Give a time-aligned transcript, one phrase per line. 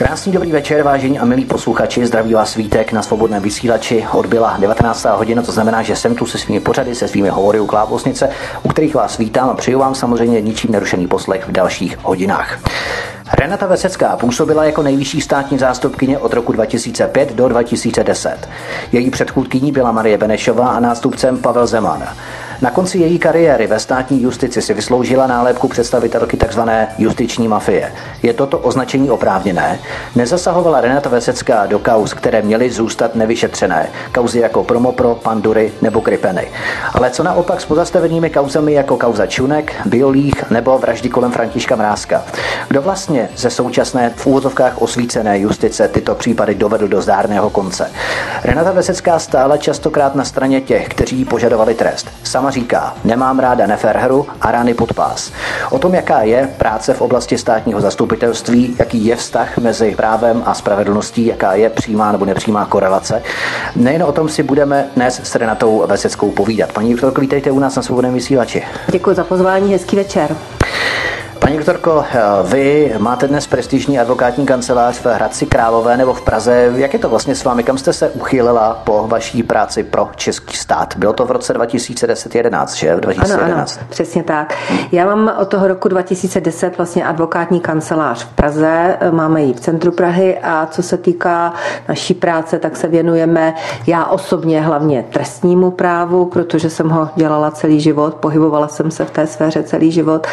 [0.00, 2.06] Krásný dobrý večer, vážení a milí posluchači.
[2.06, 4.06] Zdraví vás svítek na svobodném vysílači.
[4.12, 5.04] Odbyla 19.
[5.04, 8.30] hodina, to znamená, že jsem tu se svými pořady, se svými hovory u Klábosnice,
[8.62, 12.58] u kterých vás vítám a přeju vám samozřejmě ničím nerušený poslech v dalších hodinách.
[13.38, 18.48] Renata Vesecká působila jako nejvyšší státní zástupkyně od roku 2005 do 2010.
[18.92, 22.08] Její předchůdkyní byla Marie Benešová a nástupcem Pavel Zeman.
[22.62, 26.60] Na konci její kariéry ve státní justici si vysloužila nálepku představitelky tzv.
[26.98, 27.92] justiční mafie.
[28.22, 29.78] Je toto označení oprávněné?
[30.16, 33.88] Nezasahovala Renata Vesecká do kauz, které měly zůstat nevyšetřené.
[34.14, 36.48] Kauzy jako Promopro, Pandury nebo Kripeny.
[36.94, 42.22] Ale co naopak s pozastavenými kauzami jako kauza Čunek, Biolích nebo vraždy kolem Františka Mrázka?
[42.68, 47.90] Kdo vlastně ze současné v úvozovkách osvícené justice tyto případy dovedl do zdárného konce?
[48.44, 52.06] Renata Vesecká stála častokrát na straně těch, kteří požadovali trest.
[52.22, 55.32] Sama říká, nemám ráda nefér hru a rány pod pás.
[55.70, 60.54] O tom, jaká je práce v oblasti státního zastupitelství, jaký je vztah mezi právem a
[60.54, 63.22] spravedlností, jaká je přímá nebo nepřímá korelace.
[63.76, 66.72] Nejen o tom si budeme dnes s Renatou Veseckou povídat.
[66.72, 68.62] Paní doktorko, vítejte u nás na svobodném vysílači.
[68.90, 70.36] Děkuji za pozvání, hezký večer.
[71.40, 72.04] Paní doktorko,
[72.44, 76.72] vy máte dnes prestižní advokátní kancelář v Hradci Králové nebo v Praze.
[76.76, 77.62] Jak je to vlastně s vámi?
[77.62, 80.96] Kam jste se uchýlila po vaší práci pro český stát?
[80.96, 82.96] Bylo to v roce 2010-11, že?
[82.96, 83.30] 2011.
[83.42, 84.54] Ano, ano, přesně tak.
[84.92, 89.92] Já mám od toho roku 2010 vlastně advokátní kancelář v Praze, máme ji v centru
[89.92, 91.52] Prahy a co se týká
[91.88, 93.54] naší práce, tak se věnujeme
[93.86, 99.10] já osobně hlavně trestnímu právu, protože jsem ho dělala celý život, pohybovala jsem se v
[99.10, 100.26] té sféře celý život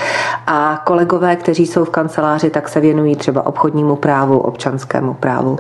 [0.47, 5.57] a kolegové, kteří jsou v kanceláři, tak se věnují třeba obchodnímu právu, občanskému právu.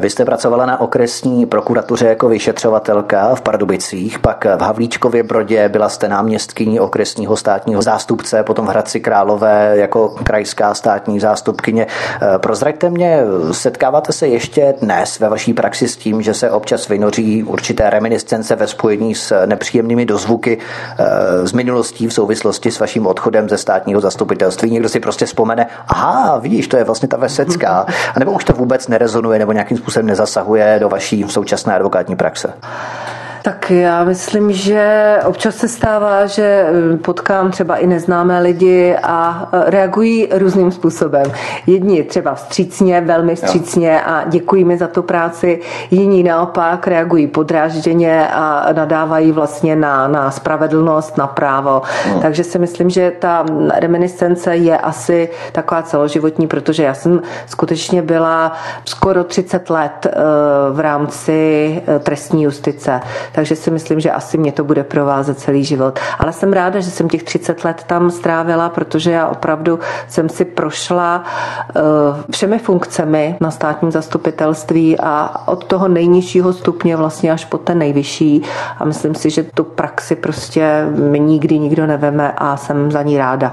[0.00, 5.88] Vy jste pracovala na okresní prokuratuře jako vyšetřovatelka v Pardubicích, pak v Havlíčkově Brodě byla
[5.88, 11.86] jste náměstkyní okresního státního zástupce, potom v Hradci Králové jako krajská státní zástupkyně.
[12.36, 13.20] Prozraďte mě,
[13.52, 18.56] setkáváte se ještě dnes ve vaší praxi s tím, že se občas vynoří určité reminiscence
[18.56, 24.00] ve spojení s nepříjemnými dozvuky eh, z minulostí v souvislosti s vaším odchodem ze státního
[24.00, 24.23] zastupitelství?
[24.24, 28.44] Zastupitelství, někdo si prostě vzpomene, aha, vidíš, to je vlastně ta Vesecká, a nebo už
[28.44, 32.52] to vůbec nerezonuje nebo nějakým způsobem nezasahuje do vaší současné advokátní praxe?
[33.44, 39.48] Tak já myslím, že občas se stává, že eh, potkám třeba i neznámé lidi a
[39.52, 41.32] eh, reagují různým způsobem.
[41.66, 45.60] Jedni třeba vstřícně, velmi vstřícně a děkují mi za tu práci,
[45.90, 51.82] jiní naopak reagují podrážděně a nadávají vlastně na, na spravedlnost, na právo.
[52.04, 52.20] Hmm.
[52.20, 58.52] Takže si myslím, že ta reminiscence je asi taková celoživotní, protože já jsem skutečně byla
[58.84, 60.12] skoro 30 let eh,
[60.72, 63.00] v rámci trestní justice
[63.34, 65.98] takže si myslím, že asi mě to bude provázet celý život.
[66.18, 69.78] Ale jsem ráda, že jsem těch 30 let tam strávila, protože já opravdu
[70.08, 71.24] jsem si prošla
[71.76, 71.82] uh,
[72.30, 78.42] všemi funkcemi na státním zastupitelství a od toho nejnižšího stupně vlastně až po ten nejvyšší
[78.78, 83.18] a myslím si, že tu praxi prostě mi nikdy nikdo neveme a jsem za ní
[83.18, 83.52] ráda.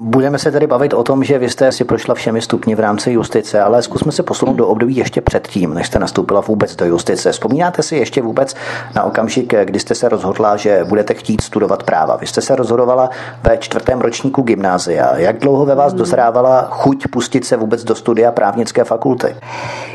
[0.00, 3.10] Budeme se tedy bavit o tom, že vy jste si prošla všemi stupni v rámci
[3.10, 7.32] justice, ale zkusme se posunout do období ještě předtím, než jste nastoupila vůbec do justice.
[7.32, 8.54] Vzpomínáte si ještě vůbec
[8.94, 12.16] na okamžik, kdy jste se rozhodla, že budete chtít studovat práva?
[12.16, 13.10] Vy jste se rozhodovala
[13.42, 15.16] ve čtvrtém ročníku gymnázia.
[15.16, 19.36] Jak dlouho ve vás dozrávala chuť pustit se vůbec do studia právnické fakulty?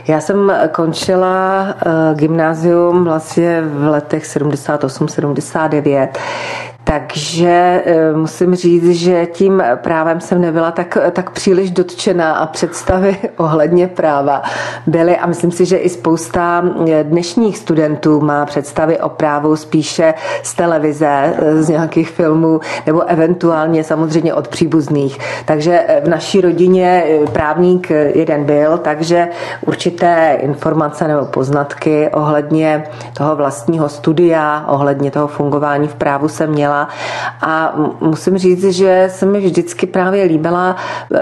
[0.08, 6.08] Já jsem končila uh, gymnázium vlastně v letech 78-79.
[6.83, 13.17] Takže eh, musím říct, že tím právem jsem nebyla tak, tak příliš dotčená a představy
[13.38, 14.41] ohledně práva
[14.88, 20.13] byly a myslím si, že i spousta eh, dnešních studentů má představy o právu spíše
[20.43, 25.19] z televize, eh, z nějakých filmů nebo eventuálně samozřejmě od příbuzných.
[25.45, 29.27] Takže v naší rodině právník jeden byl, takže
[29.66, 32.83] určité informace nebo poznatky ohledně
[33.13, 36.88] toho vlastního studia, ohledně toho fungování v právu jsem měla měla.
[37.41, 40.75] A musím říct, že se mi vždycky právě líbila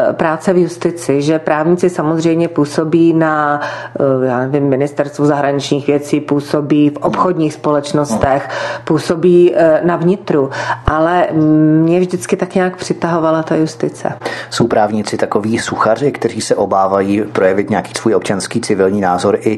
[0.09, 3.61] e, práce v justici, že právníci samozřejmě působí na
[3.99, 8.49] e, já nevím, ministerstvu zahraničních věcí, působí v obchodních společnostech,
[8.83, 10.49] působí e, na vnitru,
[10.87, 14.13] ale mě vždycky tak nějak přitahovala ta justice.
[14.49, 19.57] Jsou právníci takový suchaři, kteří se obávají projevit nějaký svůj občanský civilní názor i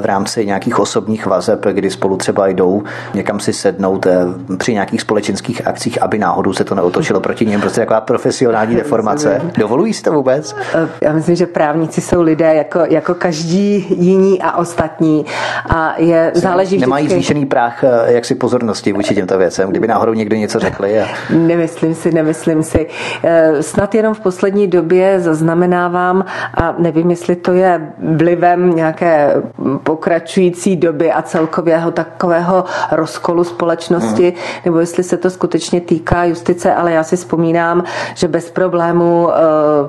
[0.00, 2.82] v rámci nějakých osobních vazeb, kdy spolu třeba jdou
[3.14, 4.06] někam si sednout
[4.58, 7.60] při nějakých společných společenských akcích, aby náhodou se to neotočilo proti něm.
[7.60, 9.42] Prostě taková profesionální deformace.
[9.58, 10.56] Dovolují si to vůbec?
[10.74, 15.26] Eh, já myslím, že právníci jsou lidé jako, jako každý jiní a ostatní.
[15.68, 17.14] A je, záleží Nemají vždycky...
[17.14, 21.00] zvýšený práh eh, jaksi pozornosti vůči těmto věcem, kdyby náhodou někdo něco řekli.
[21.00, 21.06] A...
[21.30, 22.86] Nemyslím si, nemyslím si.
[23.24, 26.24] Eh, snad jenom v poslední době zaznamenávám,
[26.54, 29.34] a nevím, jestli to je vlivem nějaké
[29.82, 34.62] pokračující doby a celkového takového rozkolu společnosti, hmm.
[34.64, 37.84] nebo jestli se to skutečně týká justice, ale já si vzpomínám,
[38.14, 39.34] že bez problémů eh,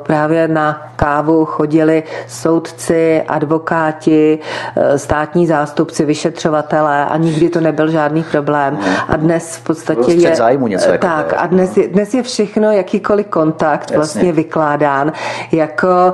[0.04, 4.40] právě na kávu chodili soudci, advokáti,
[4.76, 8.80] eh, státní zástupci, vyšetřovatelé a nikdy to nebyl žádný problém.
[9.08, 10.36] A dnes v podstatě je...
[10.36, 13.98] zájmu něco jako tak, a dnes je, dnes je všechno, jakýkoliv kontakt Jasně.
[13.98, 15.12] vlastně vykládán
[15.52, 16.14] jako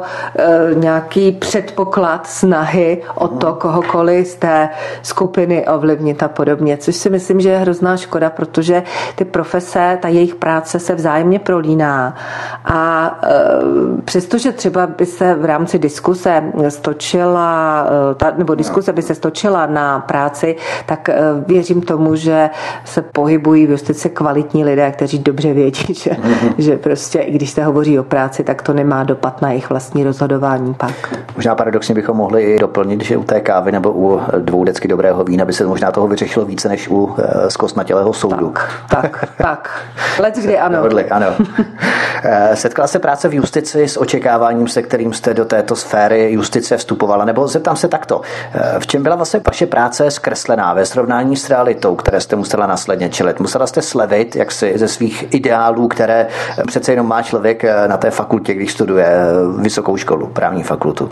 [0.73, 4.69] nějaký předpoklad snahy o to kohokoliv z té
[5.01, 8.83] skupiny ovlivnit a podobně, což si myslím, že je hrozná škoda, protože
[9.15, 12.15] ty profese, ta jejich práce se vzájemně prolíná
[12.65, 19.01] a e, přestože třeba by se v rámci diskuse stočila, e, ta, nebo diskuse by
[19.01, 20.55] se stočila na práci,
[20.85, 21.15] tak e,
[21.47, 22.49] věřím tomu, že
[22.85, 26.11] se pohybují v justici kvalitní lidé, kteří dobře vědí, že,
[26.57, 30.03] že prostě i když se hovoří o práci, tak to nemá dopad na jejich vlastní
[30.03, 31.15] rozhodování pak.
[31.35, 35.23] Možná paradoxně bychom mohli i doplnit, že u té kávy nebo u dvou decky dobrého
[35.23, 37.15] vína by se možná toho vyřešilo více než u
[37.47, 38.49] zkostnatělého soudu.
[38.49, 39.81] Tak, tak, tak.
[40.19, 40.75] Let's kdy ano.
[40.75, 41.27] Dohodli, ano.
[42.23, 46.77] Eh, setkala se práce v justici s očekáváním, se kterým jste do této sféry justice
[46.77, 47.25] vstupovala?
[47.25, 48.21] Nebo zeptám se takto.
[48.53, 52.67] Eh, v čem byla vlastně vaše práce zkreslená ve srovnání s realitou, které jste musela
[52.67, 53.39] následně čelit?
[53.39, 56.27] Musela jste slevit jaksi ze svých ideálů, které
[56.67, 59.07] přece jenom má člověk eh, na té fakultě, když studuje
[59.57, 61.09] vysokou školu, právní fakultu?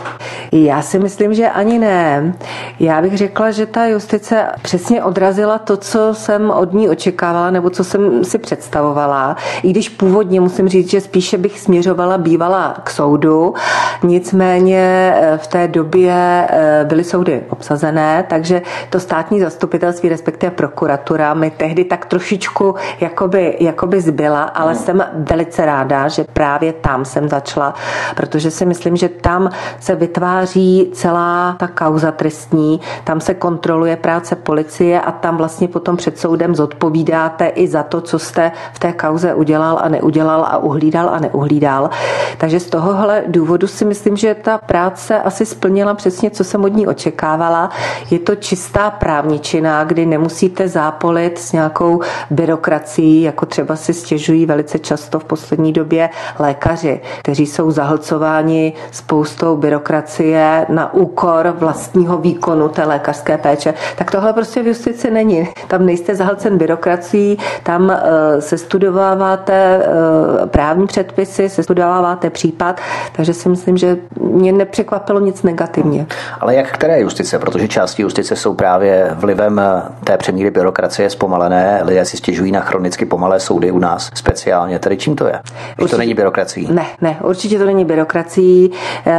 [0.52, 2.34] Já si myslím, že ani ne.
[2.80, 7.63] Já bych řekla, že ta justice přesně odrazila to, co jsem od ní očekávala, nebo
[7.70, 9.36] co jsem si představovala.
[9.62, 13.54] I když původně musím říct, že spíše bych směřovala bývala k soudu,
[14.02, 16.14] nicméně eh, v té době
[16.50, 23.56] eh, byly soudy obsazené, takže to státní zastupitelství, respektive prokuratura, mi tehdy tak trošičku jakoby,
[23.60, 24.78] jakoby zbyla, ale mm.
[24.78, 27.74] jsem velice ráda, že právě tam jsem začala,
[28.16, 29.50] protože si myslím, že tam
[29.80, 35.96] se vytváří celá ta kauza trestní, tam se kontroluje práce policie a tam vlastně potom
[35.96, 40.58] před soudem zodpovídáte i za to, co jste v té kauze udělal a neudělal a
[40.58, 41.90] uhlídal a neuhlídal.
[42.38, 46.74] Takže z tohohle důvodu si myslím, že ta práce asi splnila přesně, co jsem od
[46.74, 47.70] ní očekávala.
[48.10, 54.78] Je to čistá právničina, kdy nemusíte zápolit s nějakou byrokracií, jako třeba si stěžují velice
[54.78, 62.84] často v poslední době lékaři, kteří jsou zahlcováni spoustou byrokracie na úkor vlastního výkonu té
[62.84, 63.74] lékařské péče.
[63.96, 65.48] Tak tohle prostě v justici není.
[65.68, 72.80] Tam nejste zahlcen byrokracií, tam eh, se studováváte eh, právní předpisy, se studováváte případ,
[73.16, 76.06] takže si myslím, že mě nepřekvapilo nic negativně.
[76.40, 77.38] Ale jak které justice?
[77.38, 81.80] Protože části justice jsou právě vlivem eh, té přemíry byrokracie zpomalené.
[81.84, 84.78] Lidé si stěžují na chronicky pomalé soudy u nás speciálně.
[84.78, 85.40] Tedy čím to je?
[85.76, 86.68] Když to není byrokracií?
[86.72, 88.70] Ne, ne, určitě to není byrokracií.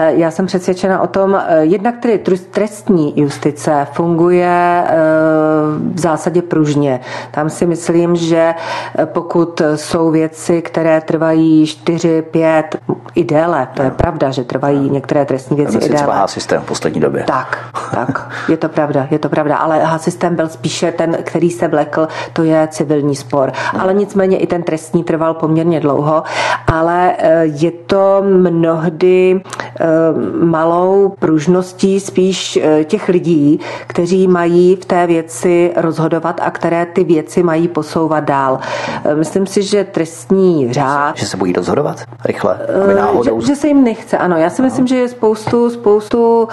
[0.08, 2.20] Já jsem přesvědčena o tom, jednak tedy
[2.52, 4.84] trestní justice funguje
[5.94, 7.00] v zásadě pružně.
[7.32, 8.54] Tam si myslím, že
[9.06, 12.76] pokud jsou věci, které trvají 4, 5
[13.16, 15.96] i déle, to je pravda, že trvají některé trestní věci i déle.
[15.96, 17.24] Třeba systém v poslední době.
[17.24, 17.58] Tak,
[17.92, 22.08] tak, je to pravda, je to pravda, ale systém byl spíše ten, který se vlekl,
[22.34, 23.52] to je civilní spor.
[23.56, 23.82] Hmm.
[23.82, 26.24] Ale nicméně i ten trestní trval poměrně dlouho,
[26.68, 29.86] ale eh, je to mnohdy eh,
[30.46, 37.04] malou pružností spíš eh, těch lidí, kteří mají v té věci rozhodovat a které ty
[37.04, 38.60] věci mají posouvat dál.
[39.14, 41.18] Myslím si, že trestní řád...
[41.18, 42.60] Že se bojí rozhodovat rychle?
[42.96, 43.42] Náhodou...
[43.42, 44.38] Že, že se jim nechce, ano.
[44.38, 46.48] Já si myslím, že je spoustu, spoustu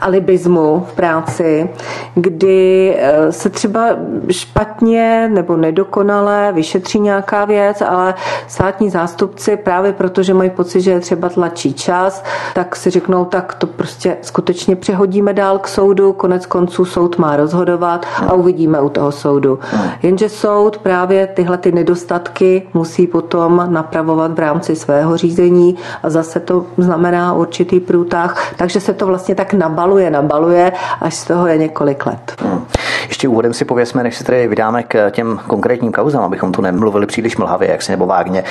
[0.00, 1.70] alibismu v práci,
[2.14, 3.88] kdy eh, se třeba
[4.30, 8.14] špatně nebo nedokonale vyšetří nějaká věc, ale
[8.48, 12.24] státní zástupci právě proto, že mají pocit, že je třeba tlačí čas,
[12.54, 17.36] tak si řeknou, tak to prostě skutečně přehodíme dál k soudu, konec konců soud má
[17.36, 19.58] rozhodovat a uvidíme u toho soudu.
[20.02, 26.40] Jenže soud právě tyhle ty nedostatky musí potom napravovat v rámci svého řízení a zase
[26.40, 31.58] to znamená určitý průtah, takže se to vlastně tak nabaluje, nabaluje, až z toho je
[31.58, 32.34] několik let.
[32.40, 32.64] Hmm.
[33.08, 37.06] Ještě úvodem si pověsme, než se tady vydáme k těm konkrétním kauzám, abychom tu nemluvili
[37.06, 38.44] příliš mlhavě, jak si nebo vágně.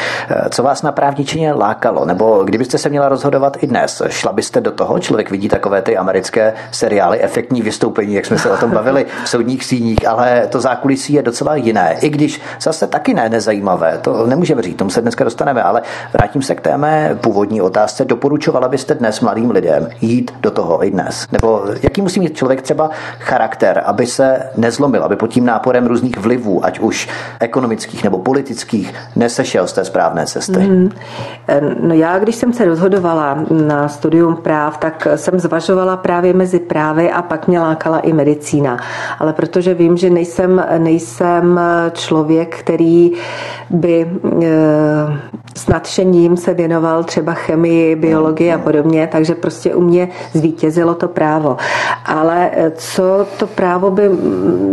[0.50, 2.06] Co vás na právničině lákalo?
[2.06, 5.00] Nebo kdybyste se měla rozhodovat i dnes, šla byste do toho?
[5.00, 9.30] Člověk vidí takové ty americké seriály, efektní vystoupení, jak jsme se o tom bavili v
[9.30, 11.96] soudních síních, ale to zákulisí je docela jiné.
[12.02, 12.27] I když
[12.62, 15.82] zase taky ne nezajímavé, to nemůžeme říct, tomu se dneska dostaneme, ale
[16.14, 18.06] vrátím se k té mé původní otázce.
[18.06, 21.28] Doporučovala byste dnes mladým lidem jít do toho i dnes?
[21.32, 26.18] Nebo jaký musí mít člověk třeba charakter, aby se nezlomil, aby pod tím náporem různých
[26.18, 30.60] vlivů, ať už ekonomických nebo politických, nesešel z té správné cesty?
[30.60, 30.90] Mm.
[31.82, 37.12] No já, když jsem se rozhodovala na studium práv, tak jsem zvažovala právě mezi právy
[37.12, 38.78] a pak mě lákala i medicína.
[39.20, 41.60] Ale protože vím, že nejsem, nejsem
[41.94, 43.12] člověk, který
[43.70, 44.08] by
[44.42, 44.48] e,
[45.56, 51.08] s nadšením se věnoval třeba chemii, biologii a podobně, takže prostě u mě zvítězilo to
[51.08, 51.58] právo.
[52.06, 54.10] Ale e, co to právo by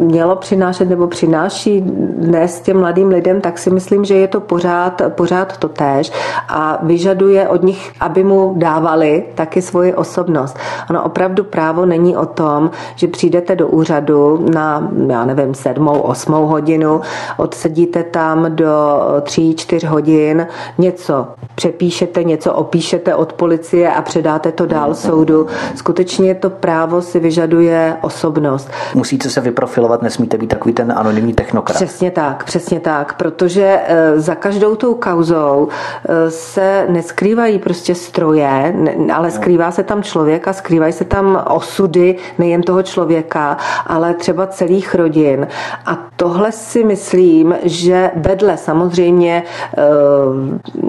[0.00, 1.80] mělo přinášet nebo přináší
[2.18, 6.12] dnes těm mladým lidem, tak si myslím, že je to pořád, pořád to též
[6.48, 10.58] a vyžaduje od nich, aby mu dávali taky svoji osobnost.
[10.90, 16.46] Ono opravdu právo není o tom, že přijdete do úřadu na, já nevím, sedmou, osmou
[16.46, 17.00] hodinu,
[17.36, 20.46] odsedíte tam do tří, čtyř hodin,
[20.78, 25.46] něco přepíšete, něco opíšete od policie a předáte to dál soudu.
[25.74, 28.70] Skutečně to právo si vyžaduje osobnost.
[28.94, 31.76] Musíte se vyprofilovat, nesmíte být takový ten anonymní technokrat.
[31.76, 38.74] Přesně tak, přesně tak, protože eh, za každou tou kauzou eh, se neskrývají prostě stroje,
[39.14, 44.46] ale skrývá se tam člověk a skrývají se tam osudy nejen toho člověka, ale třeba
[44.46, 45.46] celých rodin.
[45.86, 47.23] A tohle si myslím,
[47.62, 49.82] že vedle samozřejmě eh,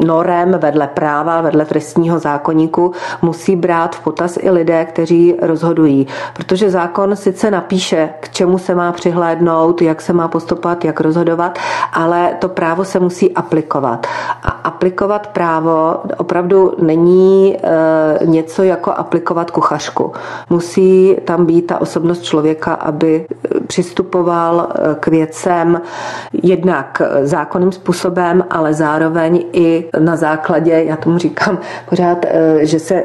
[0.05, 6.07] norem, vedle práva, vedle trestního zákoníku musí brát v potaz i lidé, kteří rozhodují.
[6.33, 11.59] Protože zákon sice napíše, k čemu se má přihlédnout, jak se má postupovat, jak rozhodovat,
[11.93, 14.07] ale to právo se musí aplikovat.
[14.43, 20.11] A aplikovat právo opravdu není e, něco jako aplikovat kuchařku.
[20.49, 23.27] Musí tam být ta osobnost člověka, aby
[23.67, 25.81] přistupoval e, k věcem
[26.43, 33.03] jednak zákonným způsobem, ale zároveň i na základě, já tomu říkám pořád, e, že se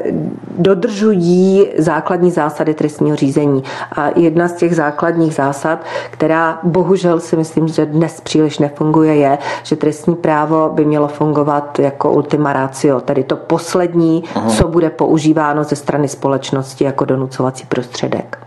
[0.57, 3.63] dodržují základní zásady trestního řízení.
[3.95, 9.37] A jedna z těch základních zásad, která bohužel si myslím, že dnes příliš nefunguje, je,
[9.63, 14.49] že trestní právo by mělo fungovat jako ultima ratio, tedy to poslední, Aha.
[14.49, 18.37] co bude používáno ze strany společnosti jako donucovací prostředek.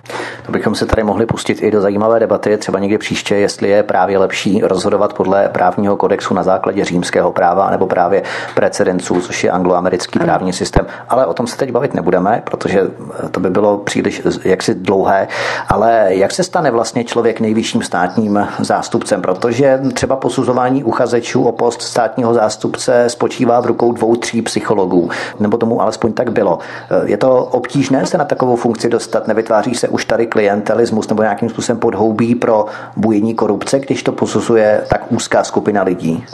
[0.46, 3.82] To bychom se tady mohli pustit i do zajímavé debaty, třeba někdy příště, jestli je
[3.82, 8.22] právě lepší rozhodovat podle právního kodexu na základě římského práva nebo právě
[8.54, 10.86] precedenců, což je angloamerický právní systém.
[11.08, 12.90] Ale o tom se teď bavit nebudeme, protože
[13.30, 15.28] to by bylo příliš jaksi dlouhé.
[15.68, 19.22] Ale jak se stane vlastně člověk nejvyšším státním zástupcem?
[19.22, 25.56] Protože třeba posuzování uchazečů o post státního zástupce spočívá v rukou dvou, tří psychologů, nebo
[25.56, 26.58] tomu alespoň tak bylo.
[27.04, 29.28] Je to obtížné se na takovou funkci dostat?
[29.28, 34.12] Nevytváří se už tady klientelismus nebo nějakým způsobem podhoubí pro bujení korupce, když to
[34.44, 36.24] posuzuje tak úzká skupina lidí?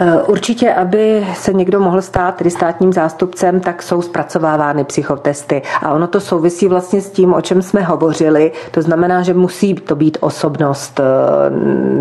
[0.00, 5.62] Eh, určitě, aby se někdo mohl stát tedy státním zástupcem, tak jsou zpracovávány psychotesty.
[5.82, 8.52] A ono to souvisí vlastně s tím, o čem jsme hovořili.
[8.70, 11.00] To znamená, že musí to být osobnost.
[11.00, 11.04] Eh,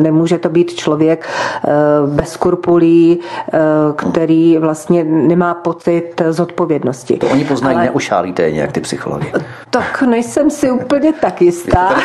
[0.04, 1.70] nemůže to být člověk eh,
[2.08, 3.20] bez skrupulí,
[3.96, 7.18] který vlastně nemá pocit zodpovědnosti.
[7.18, 7.86] To oni poznají, Ale...
[7.86, 9.34] neušálíte nějak ty psychologi.
[9.70, 11.90] Tak nejsem si úplně tak jistá.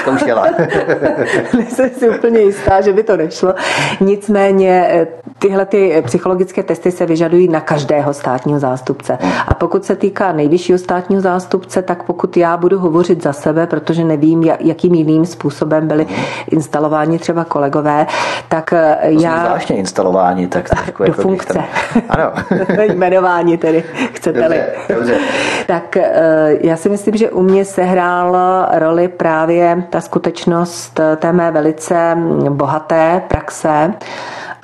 [1.57, 3.55] nejsem si úplně jistá, že by to nešlo.
[4.01, 5.07] Nicméně
[5.39, 9.19] tyhle ty psychologické testy se vyžadují na každého státního zástupce.
[9.49, 14.05] A pokud se týká nejvyššího státního zástupce, tak pokud já budu hovořit za sebe, protože
[14.05, 16.07] nevím, jakým jiným způsobem byli
[16.51, 18.07] instalováni třeba kolegové,
[18.49, 19.45] tak eh, to já...
[19.47, 21.55] Zvláštně instalování, tak trošku do jako funkce.
[21.55, 21.65] Tam...
[22.09, 22.33] Ano.
[22.93, 24.61] Jmenování tedy, chcete-li.
[24.89, 25.19] Dobře, dobře.
[25.67, 28.37] tak eh, já si myslím, že u mě sehrál
[28.73, 32.17] roli právě ta skutečnost eh, té mé velice
[32.49, 33.95] bohaté praxe,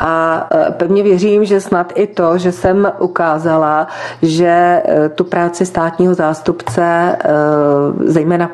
[0.03, 3.87] a e, pevně věřím, že snad i to, že jsem ukázala,
[4.23, 7.17] že e, tu práci státního zástupce, e,
[8.05, 8.51] zejména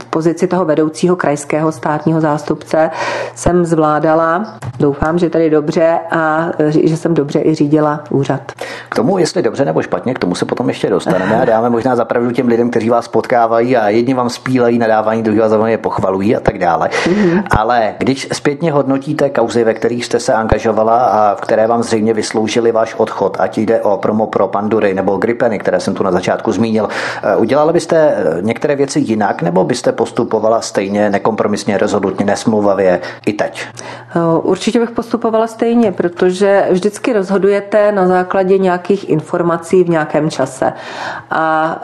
[0.00, 2.90] v pozici toho vedoucího krajského státního zástupce,
[3.34, 4.54] jsem zvládala.
[4.80, 8.52] Doufám, že tady dobře a že jsem dobře i řídila úřad.
[8.88, 11.96] K tomu, jestli dobře nebo špatně, k tomu se potom ještě dostaneme a dáme možná
[11.96, 16.36] zapravdu těm lidem, kteří vás potkávají a jedni vám spílají nadávání, druhý vás je pochvalují
[16.36, 16.88] a tak dále.
[16.88, 17.42] Mm-hmm.
[17.50, 22.14] Ale když zpětně hodnotíte kauzy, ve kterých jste se angažovali, zmiňovala a které vám zřejmě
[22.14, 26.12] vysloužili váš odchod, ať jde o promo pro pandury nebo gripeny, které jsem tu na
[26.12, 26.88] začátku zmínil.
[27.22, 33.32] Eh, udělala byste eh, některé věci jinak, nebo byste postupovala stejně nekompromisně, rezolutně, nesmluvavě i
[33.32, 33.66] teď?
[34.42, 40.72] Určitě bych postupovala stejně, protože vždycky rozhodujete na základě nějakých informací v nějakém čase.
[41.30, 41.76] A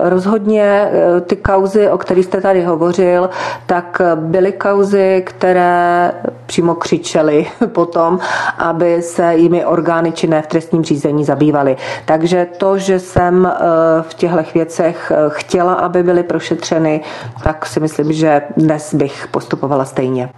[0.00, 0.90] rozhodně
[1.26, 3.30] ty kauzy, o kterých jste tady hovořil,
[3.66, 6.12] tak byly kauzy, které
[6.46, 8.15] přímo křičely potom,
[8.58, 11.76] aby se jimi orgány činné v trestním řízení zabývaly.
[12.04, 13.58] Takže to, že jsem eh,
[14.02, 17.00] v těchto věcech eh, chtěla, aby byly prošetřeny,
[17.44, 20.30] tak si myslím, že dnes bych postupovala stejně.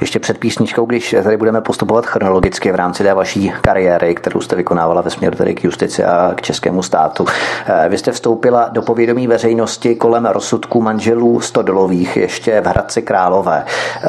[0.00, 4.56] Ještě před písničkou, když tady budeme postupovat chronologicky v rámci té vaší kariéry, kterou jste
[4.56, 7.26] vykonávala ve směru tedy k justici a k českému státu.
[7.66, 13.64] Eh, vy jste vstoupila do povědomí veřejnosti kolem rozsudku manželů Stodolových ještě v Hradci Králové.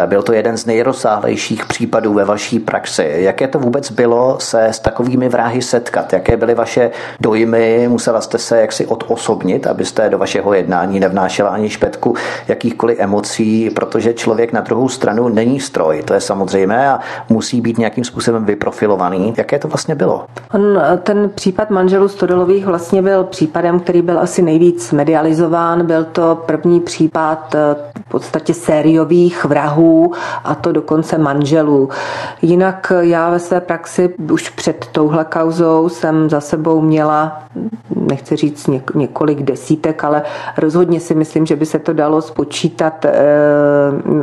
[0.05, 3.08] Byl to jeden z nejrozsáhlejších případů ve vaší praxi.
[3.15, 6.13] Jaké to vůbec bylo se s takovými vrahy setkat?
[6.13, 7.87] Jaké byly vaše dojmy?
[7.87, 12.15] Musela jste se jaksi odosobnit, abyste do vašeho jednání nevnášela ani špetku
[12.47, 16.99] jakýchkoliv emocí, protože člověk na druhou stranu není stroj, to je samozřejmé a
[17.29, 19.33] musí být nějakým způsobem vyprofilovaný.
[19.37, 20.25] Jaké to vlastně bylo?
[20.53, 25.85] On, ten případ manželů Stodolových vlastně byl případem, který byl asi nejvíc medializován.
[25.85, 27.75] Byl to první případ eh,
[28.05, 30.13] v podstatě sériových vrahů
[30.43, 31.89] a to dokonce manželů.
[32.41, 37.43] Jinak já ve své praxi už před touhle kauzou jsem za sebou měla,
[37.95, 40.21] nechci říct několik desítek, ale
[40.57, 43.11] rozhodně si myslím, že by se to dalo spočítat eh,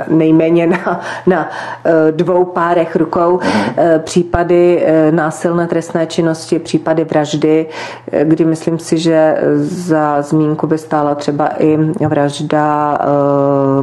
[0.08, 1.50] nejméně na, na
[1.84, 7.66] eh, dvou párech rukou eh, případy násilné trestné činnosti, případy vraždy,
[8.24, 12.98] kdy myslím si, že za zmínku by stála třeba i vražda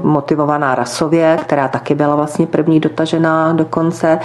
[0.03, 4.19] motivovaná rasově, která taky byla vlastně první dotažená do konce.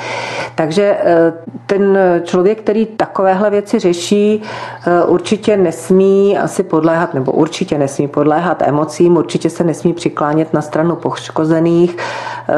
[0.58, 1.32] Takže eh,
[1.66, 4.42] ten člověk, který takovéhle věci řeší,
[4.86, 10.62] eh, určitě nesmí asi podléhat, nebo určitě nesmí podléhat emocím, určitě se nesmí přiklánět na
[10.62, 12.54] stranu poškozených, eh,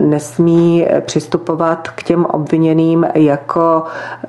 [0.00, 3.84] nesmí přistupovat k těm obviněným jako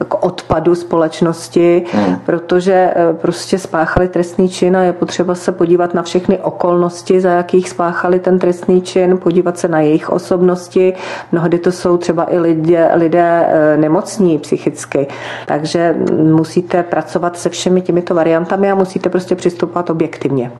[0.07, 2.15] k odpadu společnosti, hmm.
[2.25, 7.69] protože prostě spáchali trestný čin a je potřeba se podívat na všechny okolnosti, za jakých
[7.69, 10.93] spáchali ten trestný čin, podívat se na jejich osobnosti.
[11.31, 15.07] Mnohdy to jsou třeba i lidé, lidé nemocní psychicky.
[15.45, 20.51] Takže musíte pracovat se všemi těmito variantami a musíte prostě přistupovat objektivně.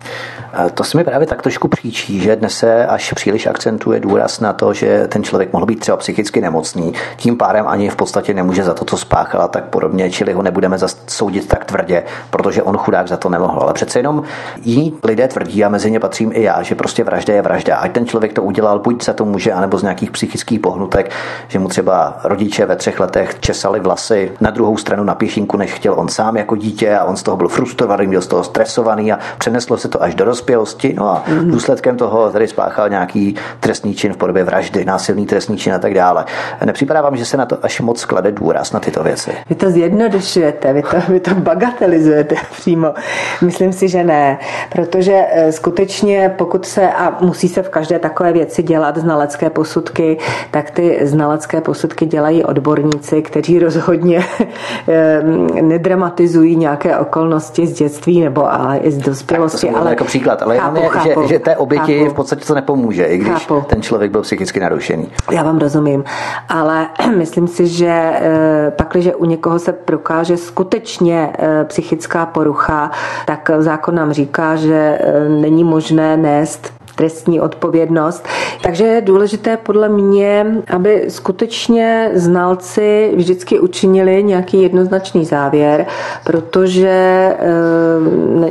[0.73, 4.53] To se mi právě tak trošku příčí, že dnes se až příliš akcentuje důraz na
[4.53, 8.63] to, že ten člověk mohl být třeba psychicky nemocný, tím pádem ani v podstatě nemůže
[8.63, 10.77] za to, co spáchal tak podobně, čili ho nebudeme
[11.07, 13.59] soudit tak tvrdě, protože on chudák za to nemohl.
[13.61, 14.23] Ale přece jenom
[14.61, 17.75] jiní lidé tvrdí, a mezi ně patřím i já, že prostě vražda je vražda.
[17.75, 21.11] Ať ten člověk to udělal, buď se to může, anebo z nějakých psychických pohnutek,
[21.48, 25.74] že mu třeba rodiče ve třech letech česali vlasy na druhou stranu na pěšinku, než
[25.74, 29.11] chtěl on sám jako dítě a on z toho byl frustrovaný, byl z toho stresovaný
[29.11, 30.94] a přeneslo se to až do dospělosti.
[30.98, 31.51] No a mm.
[31.51, 35.94] důsledkem toho tady spáchal nějaký trestný čin v podobě vraždy, násilný trestný čin a tak
[35.94, 36.25] dále.
[36.66, 39.31] Nepřipadá vám, že se na to až moc klade důraz na tyto věci?
[39.50, 42.94] Vy to zjednodušujete, vy to, vy to bagatelizujete přímo.
[43.42, 44.40] Myslím si, že ne,
[44.72, 50.18] protože eh, skutečně pokud se, a musí se v každé takové věci dělat znalecké posudky,
[50.51, 54.25] tak ty znalecké posudky dělají odborníci, kteří rozhodně
[54.87, 55.23] eh,
[55.61, 59.69] nedramatizují nějaké okolnosti z dětství nebo ale i z dospělosti.
[59.69, 62.11] Ale jako příklad, ale chápu, je, chápu, že, že té oběti chápu.
[62.11, 63.63] v podstatě to nepomůže, i když chápu.
[63.67, 65.07] ten člověk byl psychicky narušený.
[65.31, 66.03] Já vám rozumím,
[66.49, 72.91] ale myslím si, že eh, pakliže u někoho se prokáže skutečně psychická porucha,
[73.25, 74.99] tak zákon nám říká, že
[75.41, 78.27] není možné nést trestní odpovědnost.
[78.62, 85.86] Takže je důležité podle mě, aby skutečně znalci vždycky učinili nějaký jednoznačný závěr,
[86.24, 87.46] protože eh,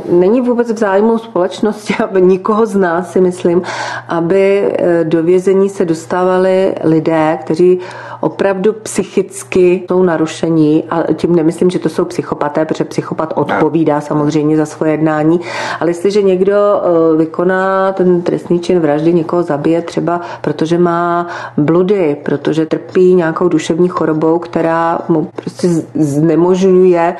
[0.09, 3.61] není vůbec v zájmu společnosti, aby nikoho z nás si myslím,
[4.07, 7.79] aby eh, do vězení se dostávali lidé, kteří
[8.25, 14.57] opravdu psychicky jsou narušení a tím nemyslím, že to jsou psychopaté, protože psychopat odpovídá samozřejmě
[14.57, 15.39] za svoje jednání,
[15.79, 22.17] ale jestliže někdo eh, vykoná ten trestný čin vraždy, někoho zabije třeba, protože má bludy,
[22.23, 27.15] protože trpí nějakou duševní chorobou, která mu prostě znemožňuje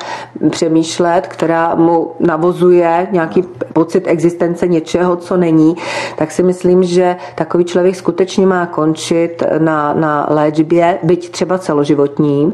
[0.50, 3.42] přemýšlet, která mu navozuje nějaký
[3.72, 5.76] pocit existence něčeho, co není,
[6.16, 12.52] tak si myslím, že takový člověk skutečně má končit na, na léčbě, byť třeba celoživotní,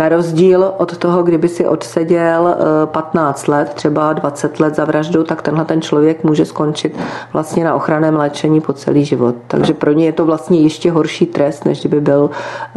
[0.00, 5.24] Na rozdíl od toho, kdyby si odseděl 15 eh, let, třeba 20 let za vraždu,
[5.24, 6.96] tak tenhle ten člověk může skončit
[7.32, 9.34] vlastně na ochranném léčení po celý život.
[9.46, 12.30] Takže pro ně je to vlastně ještě horší trest, než kdyby byl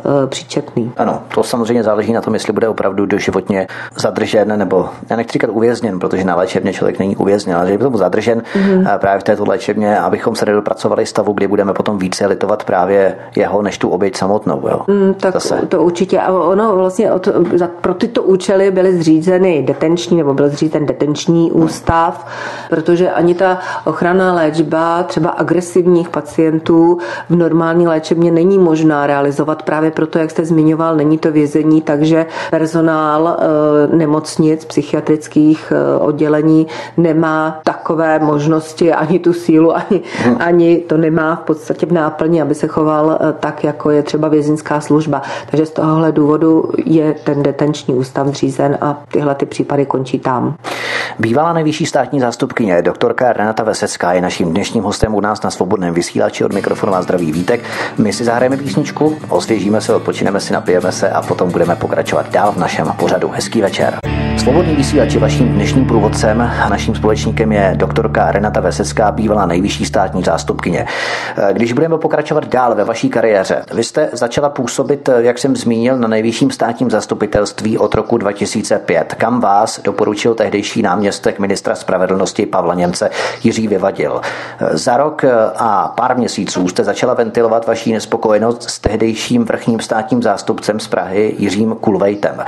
[0.05, 0.91] uh, příčetný.
[0.97, 5.49] Ano, to samozřejmě záleží na tom, jestli bude opravdu doživotně zadržen, nebo já nechci říkat
[5.53, 8.97] uvězněn, protože na léčebně člověk není uvězněn, ale že by tomu zadržen mm-hmm.
[8.97, 13.61] právě v této léčebně, abychom se nedopracovali stavu, kdy budeme potom více litovat právě jeho,
[13.61, 14.67] než tu oběť samotnou.
[14.67, 14.81] Jo?
[14.87, 15.55] Mm, tak Zase.
[15.55, 16.19] to určitě.
[16.19, 21.51] A ono vlastně od, za, pro tyto účely byly zřízeny detenční, nebo byl zřízen detenční
[21.51, 22.27] ústav,
[22.69, 26.97] protože ani ta ochranná léčba třeba agresivních pacientů
[27.29, 32.25] v normální léčebně není možná realizovat právě proto, jak jste zmiňoval, není to vězení, takže
[32.51, 40.01] personál e, nemocnic, psychiatrických e, oddělení nemá takové možnosti, ani tu sílu, ani,
[40.39, 44.27] ani to nemá v podstatě v náplni, aby se choval e, tak, jako je třeba
[44.27, 45.21] vězeňská služba.
[45.49, 50.55] Takže z tohohle důvodu je ten detenční ústav zřízen a tyhle ty případy končí tam.
[51.19, 55.93] Bývalá nejvyšší státní zástupkyně doktorka Renata Vesecká je naším dnešním hostem u nás na svobodném
[55.93, 57.63] vysílači od mikrofonu vás zdraví Vítek.
[57.97, 62.51] My si zahrajeme písničku, osvěžíme se, odpočineme si, napijeme se a potom budeme pokračovat dál
[62.51, 63.29] v našem pořadu.
[63.29, 63.97] Hezký večer.
[64.37, 69.85] Svobodný vysílač je vaším dnešním průvodcem a naším společníkem je doktorka Renata Vesecká, bývalá nejvyšší
[69.85, 70.85] státní zástupkyně.
[71.51, 76.07] Když budeme pokračovat dál ve vaší kariéře, vy jste začala působit, jak jsem zmínil, na
[76.07, 83.09] nejvyšším státním zastupitelství od roku 2005, kam vás doporučil tehdejší náměstek ministra spravedlnosti Pavla Němce
[83.43, 84.21] Jiří Vyvadil.
[84.71, 90.79] Za rok a pár měsíců jste začala ventilovat vaší nespokojenost s tehdejším vrchním státním zástupcem
[90.79, 92.43] z Prahy Jiřím Kulvejtem.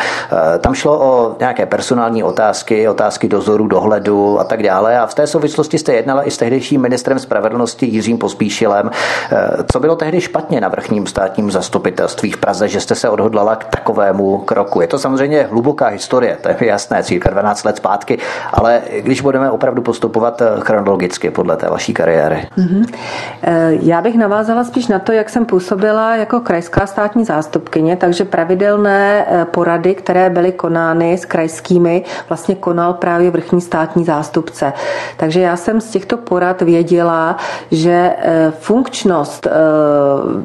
[0.60, 5.00] Tam šlo o nějaké personální otázky, otázky dozoru, dohledu a tak dále.
[5.00, 8.92] A v té souvislosti jste jednala i s tehdejším ministrem spravedlnosti Jiřím Pospíšilem.
[9.72, 13.64] Co bylo tehdy špatně na vrchním státním zastupitelství v Praze, že jste se odhodlala k
[13.64, 14.82] takovému kroku?
[14.82, 18.18] Je to samozřejmě hluboká historie, to je jasné, cirka 12 let zpátky,
[18.54, 22.48] ale když budeme opravdu postupovat chronologicky podle té vaší kariéry.
[22.58, 22.86] Mm-hmm.
[23.82, 29.26] Já bych navázala spíš na to, jak jsem působila jako krajská státní zástupkyně, takže pravidelné
[29.28, 31.26] eh, porady, které byly konány s
[31.66, 34.74] krajskými, vlastně konal právě vrchní státní zástupce.
[35.18, 37.38] Takže já jsem z těchto porad věděla,
[37.72, 39.48] že eh, funkčnost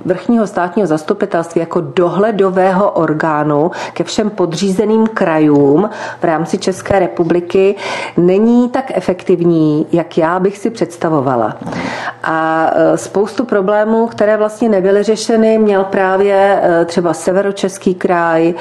[0.04, 7.74] vrchního státního zastupitelství jako dohledového orgánu ke všem podřízeným krajům v rámci České republiky
[8.16, 11.56] není tak efektivní, jak já bych si představovala.
[12.24, 18.54] A spoustu problémů, které vlastně nebyly řešeny, měl právě e, třeba severočeský kraj,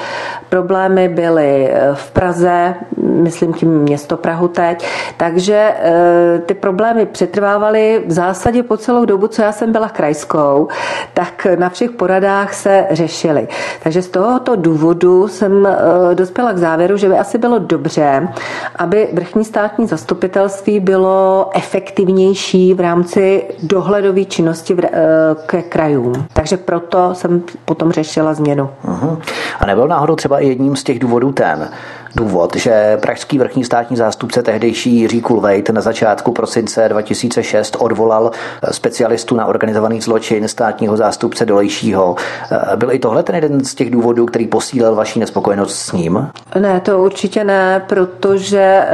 [0.48, 2.49] problémy byly e, v Praze,
[2.96, 4.86] myslím tím město Prahu teď,
[5.16, 10.68] takže e, ty problémy přetrvávaly v zásadě po celou dobu, co já jsem byla krajskou,
[11.14, 13.48] tak na všech poradách se řešily.
[13.82, 15.68] Takže z tohoto důvodu jsem
[16.14, 18.28] dospěla k závěru, že by asi bylo dobře,
[18.76, 25.00] aby vrchní státní zastupitelství bylo efektivnější v rámci dohledové činnosti eh,
[25.46, 26.26] ke krajům.
[26.32, 28.70] Takže proto jsem potom řešila změnu.
[28.84, 29.18] Uh-huh.
[29.60, 31.68] A nebyl náhodou třeba i jedním z těch důvodů ten,
[32.16, 38.30] důvod, že pražský vrchní státní zástupce tehdejší Jiří Kulvejt na začátku prosince 2006 odvolal
[38.62, 42.16] eh, specialistu na organizovaný zločin státního zástupce Dolejšího.
[42.52, 46.28] Eh, byl i tohle ten jeden z těch důvodů, který posílil vaší nespokojenost s ním?
[46.58, 48.86] Ne, to určitě ne, protože eh,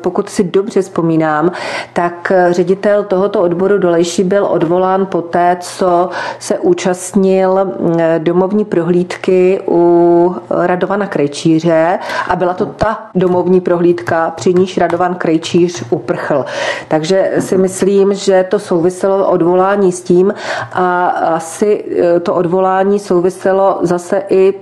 [0.00, 1.52] pokud si dobře vzpomínám,
[1.92, 7.72] tak ředitel tohoto odboru Dolejší byl odvolán poté, co se účastnil
[8.18, 15.14] domovní prohlídky u Radovana Krejčíře a byl byla to ta domovní prohlídka, při níž Radovan
[15.14, 16.44] Krejčíř uprchl.
[16.88, 20.34] Takže si myslím, že to souviselo odvolání s tím
[20.72, 21.84] a asi
[22.16, 24.54] e, to odvolání souviselo zase i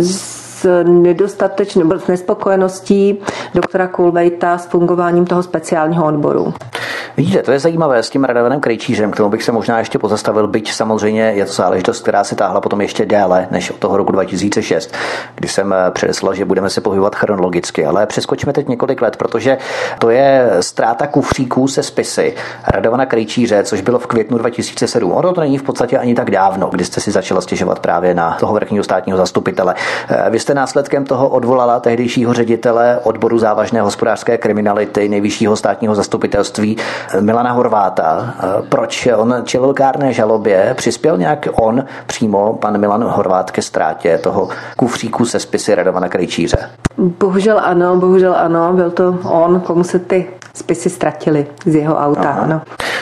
[0.00, 3.18] s s nedostatečnou nespokojeností
[3.54, 6.54] doktora Kulvejta s fungováním toho speciálního odboru.
[7.20, 10.48] Vidíte, to je zajímavé s tím Radovanem Krejčířem, k tomu bych se možná ještě pozastavil,
[10.48, 14.12] byť samozřejmě je to záležitost, která se táhla potom ještě déle než od toho roku
[14.12, 14.94] 2006,
[15.34, 19.58] kdy jsem eh, předeslal, že budeme se pohybovat chronologicky, ale přeskočíme teď několik let, protože
[19.98, 22.34] to je ztráta kufříků se spisy
[22.66, 25.12] Radovana Krejčíře, což bylo v květnu 2007.
[25.12, 28.36] Ono to není v podstatě ani tak dávno, kdy jste si začala stěžovat právě na
[28.40, 29.74] toho vrchního státního zastupitele.
[30.08, 36.76] Eh, vy jste následkem toho odvolala tehdejšího ředitele odboru závažné hospodářské kriminality nejvyššího státního zastupitelství
[37.20, 38.34] Milana Horváta.
[38.68, 40.74] Proč on čelil kárné žalobě?
[40.76, 46.70] Přispěl nějak on přímo, pan Milan Horvát, ke ztrátě toho kufříku se spisy Radovana Krejčíře?
[46.98, 52.30] Bohužel ano, bohužel ano, byl to on, komu se ty spisy ztratili z jeho auta.
[52.30, 52.40] Aha.
[52.40, 52.60] Ano.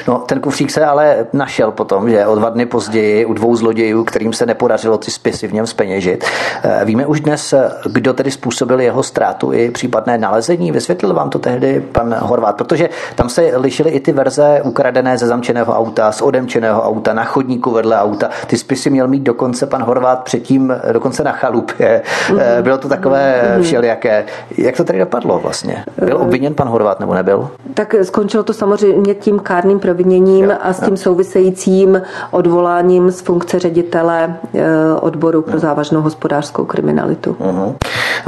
[0.08, 4.04] No, ten kufřík se ale našel potom, že o dva dny později u dvou zlodějů,
[4.04, 6.24] kterým se nepodařilo ty spisy v něm speněžit.
[6.62, 7.54] Eh, víme už dnes,
[7.86, 10.72] kdo tedy způsobil jeho ztrátu i případné nalezení.
[10.72, 15.26] Vysvětlil vám to tehdy pan Horvát, protože tam se lišily i ty verze ukradené ze
[15.26, 18.30] zamčeného auta, z odemčeného auta, na chodníku vedle auta.
[18.46, 22.02] Ty spisy měl mít dokonce pan Horvát předtím dokonce na chalupě.
[22.28, 22.62] Mm-hmm.
[22.62, 23.62] Bylo to takové mm-hmm.
[23.62, 24.24] všelijaké.
[24.58, 25.84] Jak to tady dopadlo vlastně?
[26.04, 27.50] Byl obviněn pan Horvát nebo nebyl?
[27.74, 30.96] Tak skončilo to samozřejmě tím kárným proviněním jo, a s tím jo.
[30.96, 34.64] souvisejícím odvoláním z funkce ředitele eh,
[35.00, 37.36] odboru pro závažnou hospodářskou kriminalitu.
[37.40, 37.74] Uh-huh.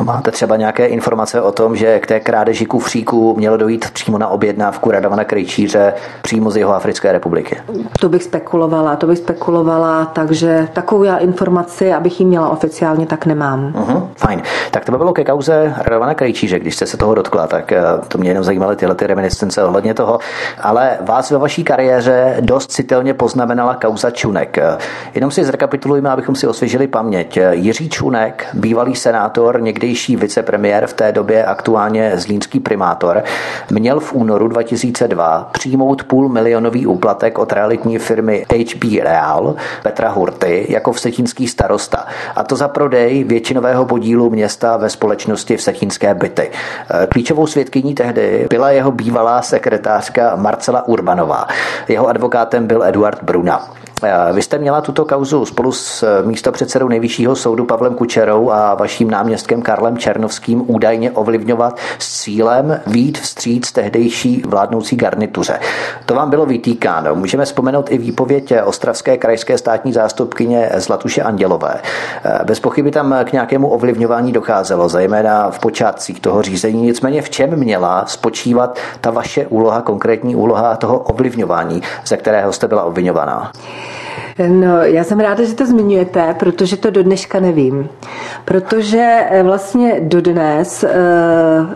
[0.02, 4.28] Máte třeba nějaké informace o tom, že k té krádeži kufříků mělo dojít přímo na
[4.28, 5.92] objednávku Radovana Krejčíře
[6.22, 7.56] přímo z jeho Africké republiky?
[8.00, 13.26] To bych spekulovala, to bych spekulovala, takže takovou já informaci, abych ji měla oficiálně, tak
[13.26, 13.72] nemám.
[13.72, 14.42] Uh-huh, fajn.
[14.70, 17.82] Tak to by bylo ke kauze Radovana Krejčíře, když jste se toho dotkla, tak eh,
[18.08, 20.18] to mě jenom zajímaly tyhle ty reminiscence ohledně toho.
[20.60, 24.58] Ale vás ve vaší kariéře dost citelně poznamenala kauza Čunek.
[25.14, 27.38] Jenom si zrekapitulujeme, abychom si osvěžili paměť.
[27.50, 33.22] Jiří Čunek, bývalý senátor, někdejší vicepremiér, v té době aktuálně zlínský primátor,
[33.70, 40.66] měl v únoru 2002 přijmout půl milionový úplatek od realitní firmy HB Real Petra Hurty
[40.68, 42.06] jako vsetínský starosta.
[42.36, 46.50] A to za prodej většinového podílu města ve společnosti Vsetínské byty.
[47.08, 51.39] Klíčovou svědkyní tehdy byla jeho bývalá sekretářka Marcela Urbanová.
[51.88, 53.68] Jeho advokátem byl Eduard Bruna.
[54.02, 58.74] Eh, vy jste měla tuto kauzu spolu s eh, místopředsedou nejvyššího soudu Pavlem Kučerou a
[58.74, 65.60] vaším náměstkem Karlem Černovským údajně ovlivňovat s cílem vít vstříc tehdejší vládnoucí garnituře.
[66.06, 67.14] To vám bylo vytýkáno.
[67.14, 71.74] Můžeme vzpomenout i výpověď ostravské krajské státní zástupkyně Zlatuše Andělové.
[72.24, 76.82] Eh, bez pochyby tam k nějakému ovlivňování docházelo, zejména v počátcích toho řízení.
[76.82, 82.68] Nicméně v čem měla spočívat ta vaše úloha, konkrétní úloha toho ovlivňování, ze kterého jste
[82.68, 83.52] byla obvinovaná?
[84.48, 87.88] No, já jsem ráda, že to zmiňujete, protože to do dneška nevím.
[88.44, 90.90] Protože eh, vlastně dodnes, eh,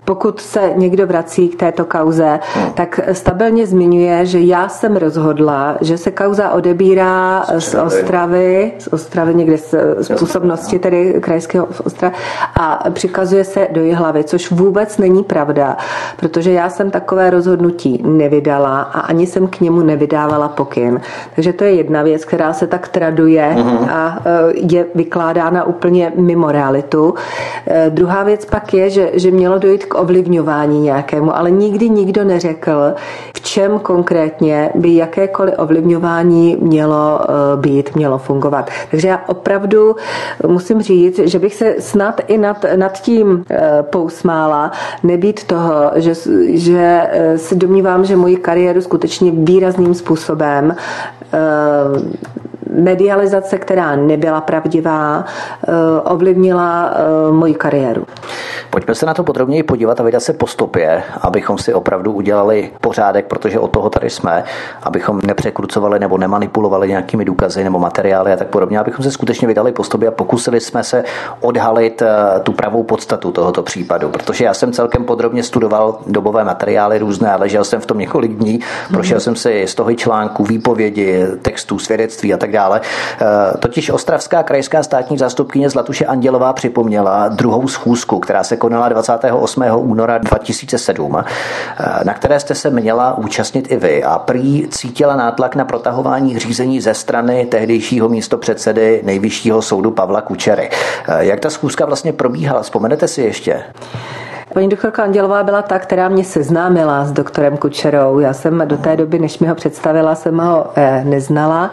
[0.05, 2.73] pokud se někdo vrací k této kauze, hmm.
[2.73, 9.35] tak stabilně zmiňuje, že já jsem rozhodla, že se kauza odebírá z Ostravy, z Ostravy
[9.35, 12.15] někde z, z působnosti tedy krajského Ostravy
[12.61, 15.77] a přikazuje se do hlavy, což vůbec není pravda,
[16.17, 21.01] protože já jsem takové rozhodnutí nevydala a ani jsem k němu nevydávala pokyn.
[21.35, 23.89] Takže to je jedna věc, která se tak traduje mm-hmm.
[23.91, 27.15] a e, je vykládána úplně mimo realitu.
[27.67, 32.25] E, druhá věc pak je, že, že mělo dojít k ovlivňování nějakému, ale nikdy nikdo
[32.25, 32.95] neřekl,
[33.37, 38.71] v čem konkrétně by jakékoliv ovlivňování mělo e, být, mělo fungovat.
[38.91, 39.97] Takže já opravdu
[40.47, 43.45] musím říct, že bych se snad i nad, nad tím
[43.83, 44.71] pousmála,
[45.03, 46.15] nebýt toho, že,
[46.49, 50.77] že si domnívám, že moji kariéru skutečně výrazným způsobem
[51.95, 52.44] 嗯。
[52.75, 55.73] Medializace, která nebyla pravdivá, eh,
[56.05, 58.07] ovlivnila eh, moji kariéru.
[58.71, 62.71] Pojďme se na to podrobněji podívat a vydat se po stopě, abychom si opravdu udělali
[62.81, 64.45] pořádek, protože od toho tady jsme,
[64.83, 69.73] abychom nepřekrucovali nebo nemanipulovali nějakými důkazy nebo materiály a tak podobně, abychom se skutečně vydali
[69.73, 71.05] po stopě a pokusili jsme se
[71.41, 76.99] odhalit eh, tu pravou podstatu tohoto případu, protože já jsem celkem podrobně studoval dobové materiály
[76.99, 78.61] různé a ležel jsem v tom několik dní,
[78.93, 79.21] prošel mm-hmm.
[79.21, 82.64] jsem si z toho článku, výpovědi, textů, svědectví a tak dále.
[82.73, 89.79] Eh, totiž Ostravská krajská státní zástupkyně Zlatuše Andělová připomněla druhou schůzku, která se konala 28.
[89.79, 91.25] února 2007,
[91.79, 96.39] eh, na které jste se měla účastnit i vy a prý cítila nátlak na protahování
[96.39, 100.71] řízení ze strany tehdejšího místopředsedy nejvyššího soudu Pavla Kučery.
[101.09, 102.63] Eh, jak ta schůzka vlastně probíhala?
[102.63, 103.63] Vzpomenete si ještě?
[104.55, 108.19] Paní doktorka Andělová byla ta, která mě seznámila s doktorem Kučerou.
[108.19, 111.71] Já jsem do té doby, než mi ho představila, jsem ho eh, neznala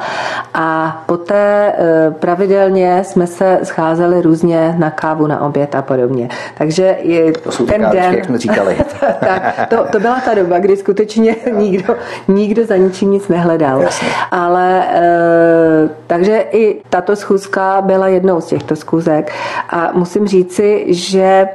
[0.54, 6.30] a poté eh, pravidelně jsme se scházeli různě na kávu, na oběd a podobně.
[6.58, 8.14] Takže je to jsou ten den...
[8.14, 8.78] jak jsme říkali.
[9.20, 11.96] tak, to, to byla ta doba, kdy skutečně nikdo,
[12.28, 13.82] nikdo za ničím nic nehledal.
[13.82, 14.08] Jasně.
[14.32, 19.32] Ale eh, takže i tato schůzka byla jednou z těchto schůzek
[19.70, 21.48] a musím říci, že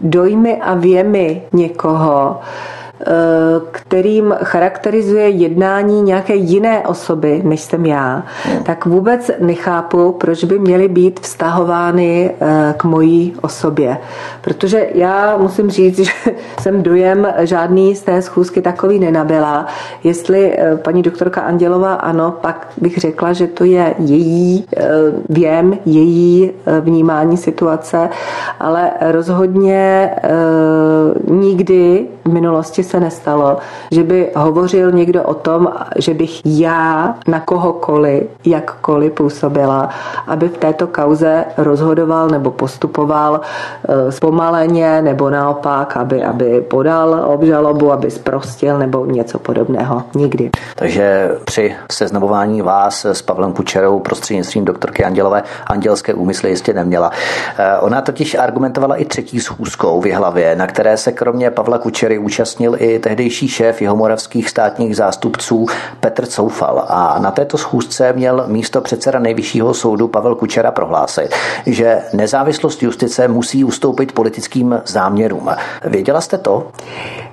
[0.00, 2.40] dojmy a věmy někoho,
[3.70, 8.22] kterým charakterizuje jednání nějaké jiné osoby, než jsem já,
[8.62, 13.98] tak vůbec nechápu, proč by měly být vztahovány eh, k mojí osobě.
[14.40, 16.12] Protože já musím říct, že
[16.60, 19.66] jsem dojem žádný z té schůzky takový nenabila.
[20.04, 24.64] Jestli eh, paní doktorka Andělová ano, pak bych řekla, že to je její
[25.28, 28.08] věm, její vnímání situace,
[28.60, 30.10] ale rozhodně
[31.28, 33.58] nikdy v minulosti se nestalo,
[33.90, 39.88] že by hovořil někdo o tom, že bych já na kohokoliv, jakkoliv působila,
[40.26, 43.40] aby v této kauze rozhodoval nebo postupoval
[43.88, 50.02] eh, zpomaleně nebo naopak, aby, aby podal obžalobu, aby zprostil nebo něco podobného.
[50.14, 50.50] Nikdy.
[50.74, 57.10] Takže při seznamování vás s Pavlem Kučerou prostřednictvím doktorky Andělové andělské úmysly jistě neměla.
[57.58, 62.11] Eh, ona totiž argumentovala i třetí schůzkou v hlavě, na které se kromě Pavla Kučery
[62.18, 65.66] účastnil i tehdejší šéf jihomoravských státních zástupců
[66.00, 66.84] Petr Coufal.
[66.88, 71.34] A na této schůzce měl místo předseda nejvyššího soudu Pavel Kučera prohlásit,
[71.66, 75.50] že nezávislost justice musí ustoupit politickým záměrům.
[75.84, 76.70] Věděla jste to?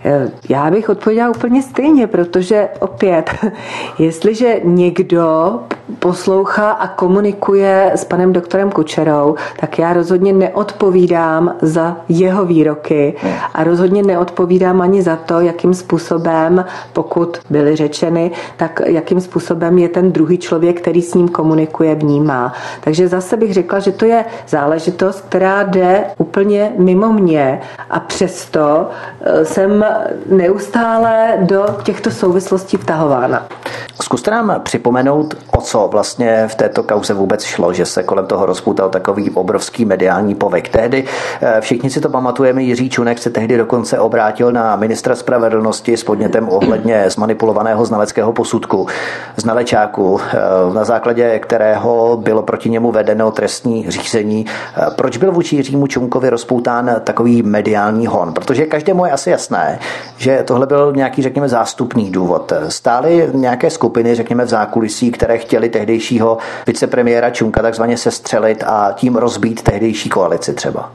[0.06, 3.30] Eh, já bych odpověděla úplně stejně, protože opět,
[4.00, 5.60] jestliže někdo
[6.00, 13.16] poslouchá a komunikuje s panem doktorem Kučerou, tak já rozhodně neodpovídám za jeho výroky
[13.54, 19.90] a rozhodně neodpovídám ani za to, jakým způsobem, pokud byly řečeny, tak jakým způsobem je
[19.90, 22.54] ten druhý člověk, který s ním komunikuje, vnímá.
[22.82, 28.90] Takže zase bych řekla, že to je záležitost, která jde úplně mimo mě a přesto
[29.22, 29.86] eh, jsem
[30.26, 33.48] neustále do těchto souvislostí vtahována.
[34.02, 38.46] Zkuste nám připomenout, o co vlastně v této kauze vůbec šlo, že se kolem toho
[38.46, 40.70] rozpoutal takový obrovský mediální povyk.
[40.70, 41.06] Tehdy
[41.42, 46.04] eh, všichni si to pamatujeme, Jiří Čunek se tehdy dokonce obrátil na ministra spravedlnosti s
[46.04, 48.88] podnětem ohledně zmanipulovaného znaleckého posudku
[49.36, 54.46] znalečáku, eh, na základě kterého bylo proti němu vedeno trestní řízení.
[54.48, 58.34] Eh, proč byl vůči Jiřímu Čunkovi rozpoután takový mediální hon?
[58.34, 59.79] Protože každému je asi jasné,
[60.18, 62.54] že tohle byl nějaký, řekněme, zástupný důvod.
[62.68, 66.38] Stály nějaké skupiny, řekněme, v zákulisí, které chtěli tehdejšího
[66.68, 70.92] vicepremiéra Čunka takzvaně sestřelit a tím rozbít tehdejší koalici třeba.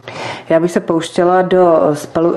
[0.48, 1.80] Já bych se pouštěla do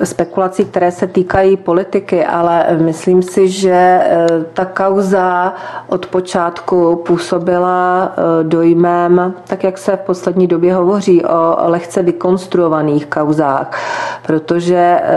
[0.03, 5.53] spekulací, které se týkají politiky, ale myslím si, že eh, ta kauza
[5.88, 13.05] od počátku působila eh, dojmem, tak jak se v poslední době hovoří o lehce vykonstruovaných
[13.05, 13.71] kauzách,
[14.25, 15.07] protože eh,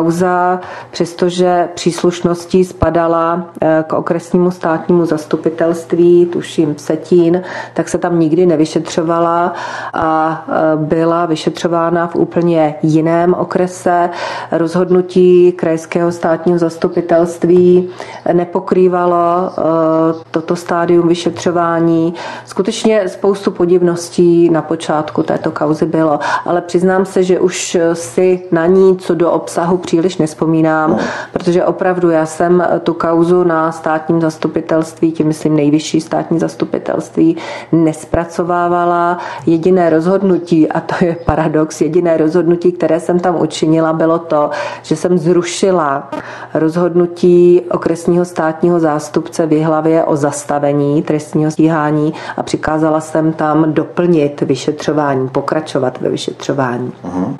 [0.00, 0.60] kauza,
[0.90, 3.44] přestože příslušností spadala
[3.86, 7.42] k okresnímu státnímu zastupitelství, tuším Setín,
[7.74, 9.52] tak se tam nikdy nevyšetřovala
[9.94, 10.44] a
[10.76, 14.10] byla vyšetřována v úplně jiném okrese.
[14.52, 17.88] Rozhodnutí krajského státního zastupitelství
[18.32, 19.50] nepokrývalo
[20.30, 22.14] toto stádium vyšetřování.
[22.46, 28.66] Skutečně spoustu podivností na počátku této kauzy bylo, ale přiznám se, že už si na
[28.66, 30.98] ní co do obsahu příliš nespomínám,
[31.32, 37.36] protože opravdu já jsem tu kauzu na státním zastupitelství, tím myslím nejvyšší státní zastupitelství,
[37.72, 39.18] nespracovávala.
[39.46, 44.50] Jediné rozhodnutí, a to je paradox, jediné rozhodnutí, které jsem tam učinila, bylo to,
[44.82, 46.10] že jsem zrušila
[46.54, 54.40] rozhodnutí okresního státního zástupce v hlavě o zastavení trestního stíhání a přikázala jsem tam doplnit
[54.40, 56.92] vyšetřování, pokračovat ve vyšetřování.
[57.04, 57.36] Uh-huh.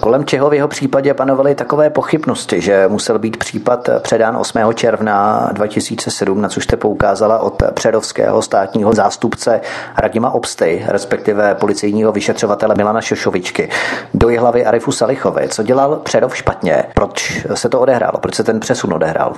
[0.00, 4.58] Kolem čeho v jeho případě panovaly takové pochybnosti, že musel být případ předán 8.
[4.74, 9.60] června 2007, na což jste poukázala od předovského státního zástupce
[9.98, 13.70] Radima Obsty, respektive policejního vyšetřovatele Milana Šošovičky,
[14.14, 15.48] do hlavy Arifu Salichovi.
[15.48, 16.84] Co dělal Předov špatně?
[16.94, 18.18] Proč se to odehrálo?
[18.18, 19.32] Proč se ten přesun odehrál?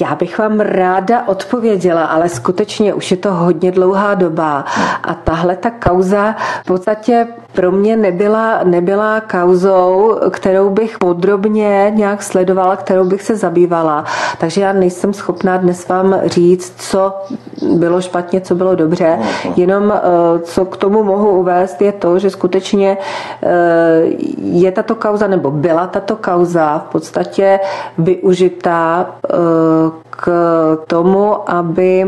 [0.00, 4.64] Já bych vám ráda odpověděla, ale skutečně už je to hodně dlouhá doba
[5.02, 12.22] a tahle ta kauza v podstatě pro mě nebyla, nebyla kauzou, kterou bych podrobně nějak
[12.22, 14.04] sledovala, kterou bych se zabývala.
[14.38, 17.14] Takže já nejsem schopná dnes vám říct, co
[17.76, 19.18] bylo špatně, co bylo dobře.
[19.56, 22.98] Jenom eh, co k tomu mohu uvést, je to, že skutečně
[23.42, 23.48] eh,
[24.38, 27.60] je tato kauza, nebo byla tato kauza v podstatě
[27.98, 29.36] využitá eh,
[30.10, 30.28] k
[30.86, 32.06] tomu, aby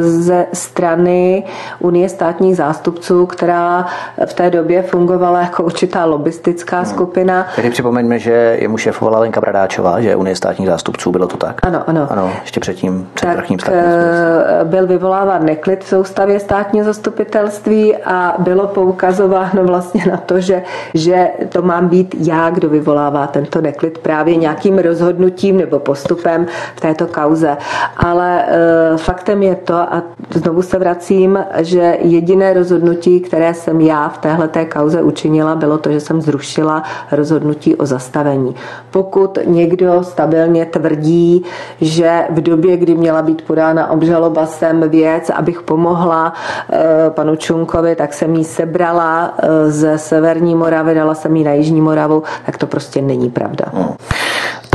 [0.00, 1.44] ze strany
[1.78, 3.86] Unie státních zástupců, která
[4.26, 6.86] v té době fungovala jako určitá lobistická hmm.
[6.86, 7.46] skupina.
[7.56, 11.66] Tedy připomeňme, že jemu šéfovala Lenka Bradáčová, že Unie státních zástupců, bylo to tak?
[11.66, 12.06] Ano, ano.
[12.10, 17.96] Ano, ještě předtím, před tak, vrchním státním eh, byl vyvoláván neklid v soustavě státního zastupitelství
[17.96, 20.62] a bylo poukazováno vlastně na to, že,
[20.94, 26.80] že to mám být já, kdo vyvolává tento neklid právě nějakým rozhodnutím nebo postupem v
[26.80, 27.30] této kauze.
[27.30, 27.56] kauze.
[27.96, 34.08] Ale e, faktem je to, a znovu se vracím, že jediné rozhodnutí, které jsem já
[34.08, 38.54] v téhle kauze učinila, bylo to, že jsem zrušila rozhodnutí o zastavení.
[38.90, 41.44] Pokud někdo stabilně tvrdí,
[41.80, 46.32] že v době, kdy měla být podána obžaloba, jsem věc, abych pomohla
[46.72, 51.52] e, panu Čunkovi, tak jsem ji sebrala e, ze severní Moravy, dala jsem ji na
[51.52, 53.64] Jižní Moravu, tak to prostě není pravda.
[53.74, 53.94] Hmm.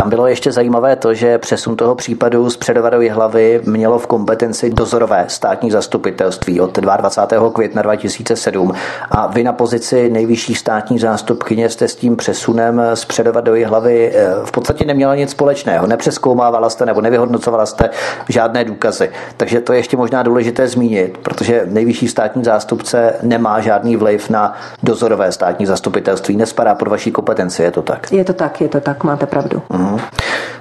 [0.06, 4.70] Tam bylo ještě zajímavé to, že přesun toho případu z předovadové hlavy mělo v kompetenci
[4.70, 7.52] dozorové státní zastupitelství od 22.
[7.52, 8.74] května 2007
[9.12, 14.34] a vy na pozici nejvyšší státní zástupkyně jste s tím přesunem z předovadové hlavy eh,
[14.46, 15.88] v podstatě neměla nic společného.
[15.88, 17.90] Nepřeskoumávala jste nebo nevyhodnocovala jste
[18.30, 19.12] žádné důkazy.
[19.38, 24.58] Takže to je ještě možná důležité zmínit, protože nejvyšší státní zástupce nemá žádný vliv na
[24.84, 28.12] dozorové státní zastupitelství, nespadá pod vaší kompetenci, je to tak?
[28.12, 29.62] Je to tak, je to tak, máte pravdu.
[29.70, 29.95] Mm.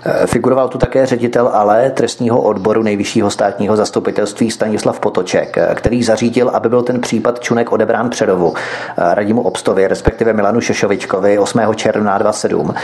[0.06, 6.02] Eh, figuroval tu také ředitel ale trestního odboru nejvyššího státního zastupitelství Stanislav Potoček, eh, který
[6.02, 11.74] zařídil, aby byl ten případ Čunek odebrán Předovu eh, Radimu Obstovi, respektive Milanu Šešovičkovi 8.
[11.74, 12.74] června 27,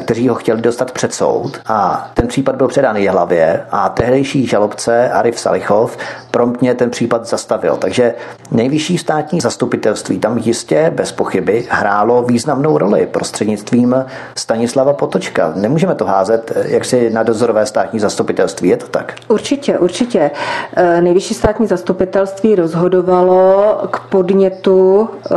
[0.00, 5.10] kteří ho chtěli dostat před soud a ten případ byl předán hlavě a tehdejší žalobce
[5.10, 5.98] Arif Salichov
[6.30, 7.76] promptně ten případ zastavil.
[7.76, 8.14] Takže
[8.50, 15.52] nejvyšší státní zastupitelství tam jistě bez pochyby hrálo významnou roli prostřednictvím Stanislava Potočka.
[15.56, 19.14] Nemůžeme to házet eh, jaksi na dozorové státní zastupitelství, je to tak?
[19.28, 20.30] Určitě, určitě.
[20.76, 25.34] Eh, nejvyšší státní zastupitelství rozhodovalo k podnětu eh,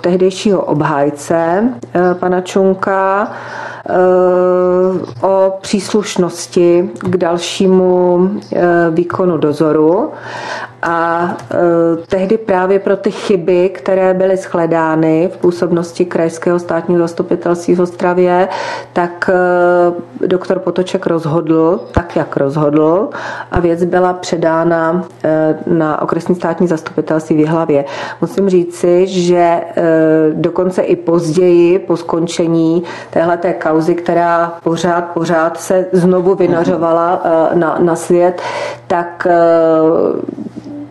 [0.00, 1.68] tehdejšího obhájce
[2.20, 3.32] pana Čunka
[5.22, 8.30] o příslušnosti k dalšímu
[8.90, 10.12] výkonu dozoru
[10.82, 11.36] a
[12.06, 18.48] tehdy právě pro ty chyby, které byly shledány v působnosti Krajského státního zastupitelství v Ostravě,
[18.92, 19.30] tak
[20.26, 23.08] doktor Potoček rozhodl, tak jak rozhodl,
[23.50, 27.84] a věc byla předána e, na okresní státní zastupitelství v Jihlavě.
[28.20, 29.62] Musím říci, že e,
[30.32, 37.22] dokonce i později, po skončení téhleté kauzy, která pořád, pořád se znovu vynařovala
[37.54, 38.42] na, na svět,
[38.86, 39.26] tak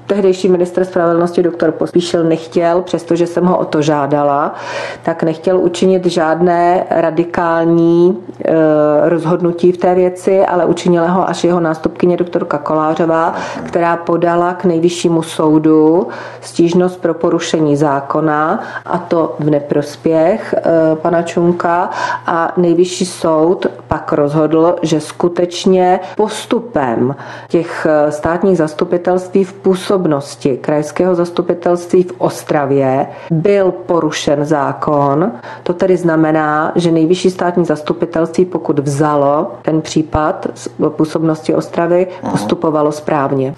[0.09, 4.53] tehdejší minister spravedlnosti doktor Pospíšil nechtěl, přestože jsem ho o to žádala,
[5.03, 8.53] tak nechtěl učinit žádné radikální e,
[9.09, 14.65] rozhodnutí v té věci, ale učinila ho až jeho nástupkyně doktorka Kolářová, která podala k
[14.65, 16.07] nejvyššímu soudu
[16.41, 21.89] stížnost pro porušení zákona a to v neprospěch e, pana Čunka.
[22.27, 27.15] A nejvyšší soud pak rozhodl, že skutečně postupem
[27.47, 35.31] těch e, státních zastupitelství v působnosti působnosti krajského zastupitelství v Ostravě byl porušen zákon.
[35.63, 42.91] To tedy znamená, že nejvyšší státní zastupitelství, pokud vzalo ten případ z působnosti Ostravy, postupovalo
[42.91, 43.55] správně.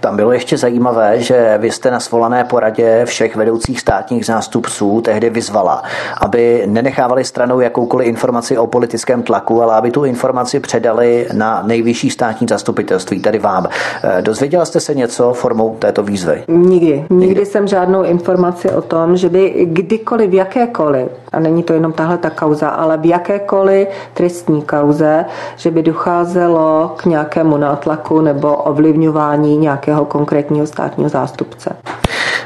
[0.00, 5.30] Tam bylo ještě zajímavé, že vy jste na svolané poradě všech vedoucích státních zástupců tehdy
[5.30, 5.82] vyzvala,
[6.20, 12.10] aby nenechávali stranou jakoukoliv informaci o politickém tlaku, ale aby tu informaci předali na nejvyšší
[12.10, 13.66] státní zastupitelství, tedy vám.
[14.02, 16.44] Eh, dozvěděla jste se něco formou této výzvy?
[16.48, 17.04] Nikdy.
[17.10, 21.72] Nikdy, Nikdy jsem žádnou informaci o tom, že by kdykoliv, v jakékoliv, a není to
[21.72, 25.24] jenom tahle ta kauza, ale v jakékoliv trestní kauze,
[25.56, 31.76] že by docházelo k nějakému nátlaku nebo ovlivňování nějakého konkrétního státního zástupce.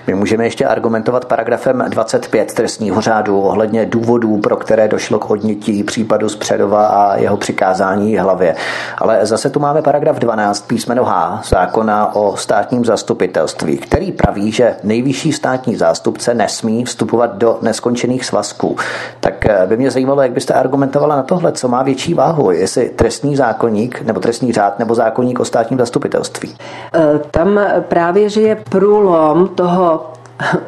[0.07, 5.85] My můžeme ještě argumentovat paragrafem 25 trestního řádu ohledně důvodů, pro které došlo k odnětí
[5.85, 8.57] případu z Předova a jeho přikázání hlavě.
[8.99, 14.77] Ale zase tu máme paragraf 12 písmeno H zákona o státním zastupitelství, který praví, že
[14.83, 18.77] nejvyšší státní zástupce nesmí vstupovat do neskončených svazků.
[19.21, 22.89] Tak eh, by mě zajímalo, jak byste argumentovala na tohle, co má větší váhu, jestli
[22.89, 26.57] trestní zákonník nebo trestní řád nebo zákonník o státním zastupitelství.
[26.95, 29.94] Eh, tam právě, že je průlom toho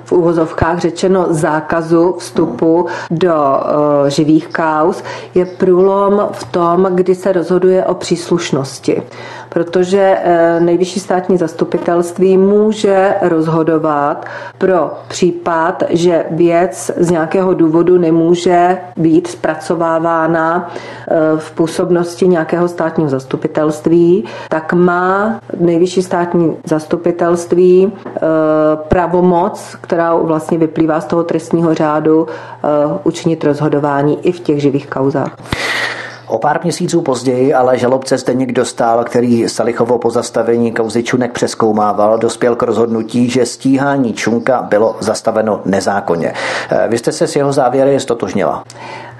[0.04, 5.02] v úvozovkách řečeno zákazu vstupu do uh, živých kauz
[5.34, 9.02] je průlom v tom, kdy se rozhoduje o příslušnosti
[9.56, 14.24] protože eh, nejvyšší státní zastupitelství může rozhodovat
[14.58, 23.10] pro případ, že věc z nějakého důvodu nemůže být zpracovávána eh, v působnosti nějakého státního
[23.10, 28.20] zastupitelství, tak má nejvyšší státní zastupitelství eh,
[28.88, 32.26] pravomoc, která vlastně vyplývá z toho trestního řádu,
[33.04, 35.36] učinit rozhodování i v těch živých kauzách.
[36.26, 42.56] O pár měsíců později ale žalobce Zdeněk Dostal, který Salichovo pozastavení kauzy Čunek přeskoumával, dospěl
[42.56, 46.32] k rozhodnutí, že stíhání Čunka bylo zastaveno nezákonně.
[46.70, 48.64] Eh, vy jste se s jeho závěry stotožnila?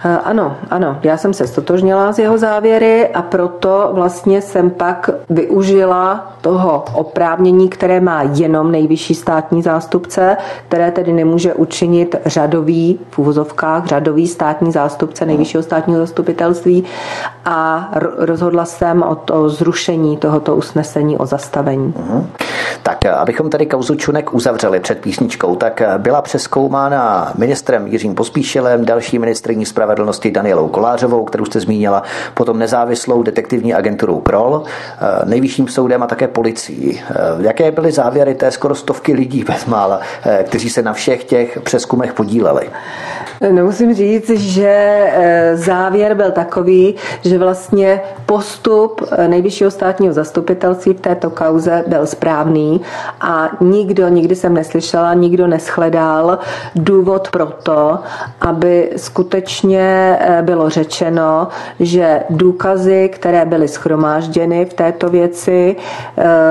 [0.05, 5.11] Eh, ano, ano, já jsem se stotožnila z jeho závěry a proto vlastně jsem pak
[5.31, 10.37] využila toho oprávnění, které má jenom nejvyšší státní zástupce,
[10.69, 16.85] které tedy nemůže učinit řadový, v úvozovkách, řadový státní zástupce nejvyššího státního zastupitelství
[17.45, 21.95] a rozhodla jsem o to zrušení tohoto usnesení o zastavení.
[21.97, 22.27] Uh-huh.
[22.83, 29.19] Tak abychom tady kauzu Čunek uzavřeli před písničkou, tak byla přeskoumána ministrem Jiřím Pospíšilem, další
[29.19, 32.03] ministrní spravedlnosti Danielou Kolářovou, kterou jste zmínila,
[32.35, 34.65] potom nezávislou detektivní agenturou KROL,
[35.25, 37.01] nejvyšším soudem a také policií.
[37.41, 40.01] Jaké byly závěry té skoro stovky lidí bezmála,
[40.43, 42.71] kteří se na všech těch přeskumech podíleli?
[43.51, 50.95] No, musím říct, že eh, závěr byl takový, že vlastně postup eh, nejvyššího státního zastupitelství
[50.95, 52.81] v této kauze byl správný
[53.21, 56.39] a nikdo, nikdy jsem neslyšela, nikdo neschledal
[56.75, 57.99] důvod pro to,
[58.41, 61.49] aby skutečně eh, bylo řečeno,
[61.81, 65.77] že důkazy, které byly schromážděny v této věci,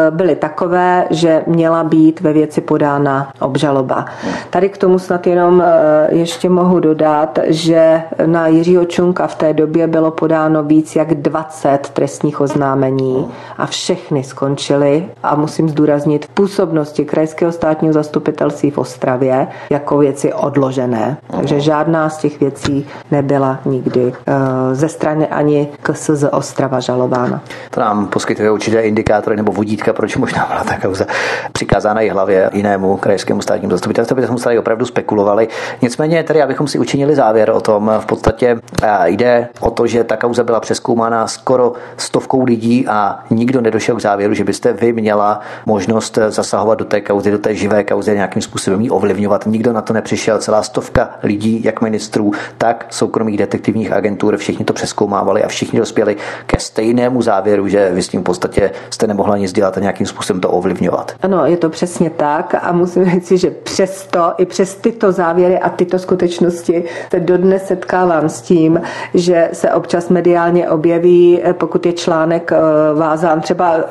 [0.09, 4.05] byly takové, že měla být ve věci podána obžaloba.
[4.49, 5.63] Tady k tomu snad jenom
[6.09, 11.13] ještě mohu mohu dodat, že na Jiřího Čunka v té době bylo podáno víc jak
[11.13, 18.77] 20 trestních oznámení a všechny skončily a musím zdůraznit v působnosti Krajského státního zastupitelství v
[18.77, 21.17] Ostravě jako věci odložené.
[21.31, 24.33] Takže žádná z těch věcí nebyla nikdy eh,
[24.75, 27.41] ze strany ani KSZ Ostrava žalována.
[27.69, 31.05] To nám poskytuje určité indikátory nebo vodítka, proč možná byla ta kauza
[31.51, 35.47] přikázána i hlavě jinému krajskému státnímu zastupitelství, bychom tady opravdu spekulovali.
[35.81, 37.91] Nicméně tedy, abychom si učinili závěr o tom.
[37.99, 38.59] V podstatě
[39.05, 44.01] jde o to, že ta kauza byla přeskoumána skoro stovkou lidí a nikdo nedošel k
[44.01, 48.41] závěru, že byste vy měla možnost zasahovat do té kauzy, do té živé kauzy nějakým
[48.41, 49.45] způsobem ji ovlivňovat.
[49.45, 50.39] Nikdo na to nepřišel.
[50.39, 56.15] Celá stovka lidí, jak ministrů, tak soukromých detektivních agentur, všichni to přeskoumávali a všichni dospěli
[56.45, 60.07] ke stejnému závěru, že vy s tím v podstatě jste nemohla nic dělat a nějakým
[60.07, 61.11] způsobem to ovlivňovat.
[61.21, 65.69] Ano, je to přesně tak a musím říct, že přesto i přes tyto závěry a
[65.69, 68.81] tyto skutečnosti se dodnes setkávám s tím,
[69.13, 72.57] že se občas mediálně objeví, eh, pokud je článek eh,
[72.93, 73.81] vázán, třeba eh,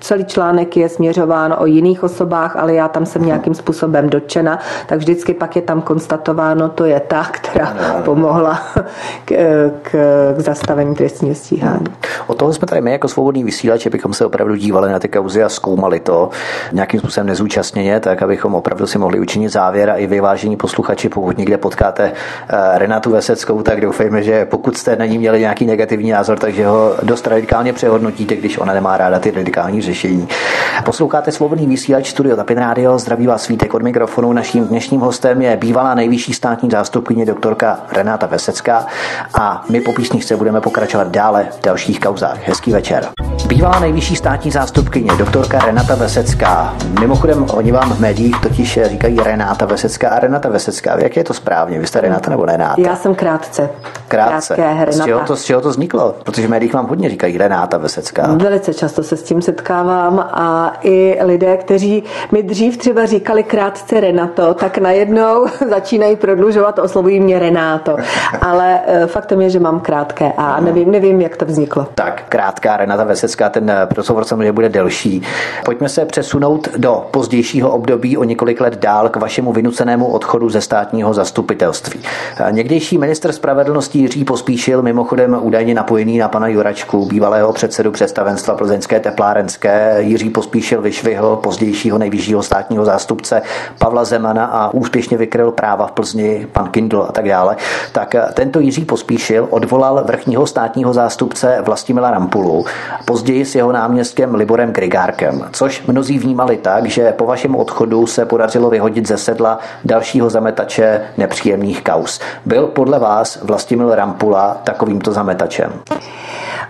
[0.00, 4.98] celý článek je směřován o jiných osobách, ale já tam jsem nějakým způsobem dotčena, tak
[4.98, 8.61] vždycky pak je tam konstatováno, to je ta, která pomohla
[9.24, 9.32] k,
[9.82, 9.90] k,
[10.36, 11.86] k zastavení trestního stíhání.
[12.26, 15.42] O toho jsme tady my jako svobodný vysílač, bychom se opravdu dívali na ty kauzy
[15.42, 16.30] a zkoumali to
[16.72, 21.38] nějakým způsobem nezúčastněně, tak abychom opravdu si mohli učinit závěr a i vyvážení posluchači, pokud
[21.38, 22.12] někde potkáte
[22.48, 26.66] Eh, Renatu Veseckou, tak doufejme, že pokud jste na ní měli nějaký negativní názor, takže
[26.66, 30.28] ho dost radikálně přehodnotíte, když ona nemá ráda ty radikální řešení.
[30.84, 34.32] Posloucháte svobodný vysílač Studio Tapin Radio, zdraví vás svítek od mikrofonu.
[34.32, 38.51] Naším dnešním hostem je bývalá nejvyšší státní zástupkyně doktorka Renáta Vesecká
[39.34, 42.48] a my po písničce budeme pokračovat dále v dalších kauzách.
[42.48, 43.08] Hezký večer.
[43.46, 46.74] Bývalá nejvyšší státní zástupkyně doktorka Renata Vesecká.
[47.00, 51.00] Mimochodem, oni vám v médiích totiž říkají Renáta Vesecká a Renata Vesecká.
[51.00, 51.78] Jak je to správně?
[51.78, 52.82] Vy jste Renáta nebo Renáta?
[52.82, 53.70] Já jsem krátce.
[54.08, 54.54] Krátce.
[54.54, 56.14] Krátké, z, čeho to, z čeho to vzniklo?
[56.24, 58.34] Protože v médiích vám hodně říkají Renáta Vesecká.
[58.34, 64.00] Velice často se s tím setkávám a i lidé, kteří mi dřív třeba říkali krátce
[64.00, 67.96] Renato, tak najednou začínají prodlužovat, oslovují mě Renáto.
[68.42, 71.86] Ale eh, faktem je, že mám krátké a nevím, nevím, jak to vzniklo.
[71.94, 75.22] Tak, krátká Renata Vesecká, ten eh, rozhovor samozřejmě bude delší.
[75.64, 80.60] Pojďme se přesunout do pozdějšího období o několik let dál k vašemu vynucenému odchodu ze
[80.60, 82.00] státního zastupitelství.
[82.50, 89.00] Někdejší minister spravedlnosti Jiří Pospíšil, mimochodem údajně napojený na pana Juračku, bývalého předsedu představenstva plzeňské
[89.00, 93.42] teplárenské, Jiří Pospíšil vyšvihl pozdějšího nejvyššího státního zástupce
[93.78, 97.56] Pavla Zemana a úspěšně vykryl práva v Plzni, pan Kindl a tak dále.
[97.92, 102.64] Tak tento Jiří Pospíšil odvolal vrchního státního zástupce Vlastimila Rampulu,
[103.04, 108.24] později s jeho náměstkem Liborem Grigárkem, což mnozí vnímali tak, že po vašem odchodu se
[108.24, 112.20] podařilo vyhodit ze sedla dalšího zametače nepříjemných kaus.
[112.46, 115.72] Byl podle vás Vlastimil Rampula takovýmto zametačem?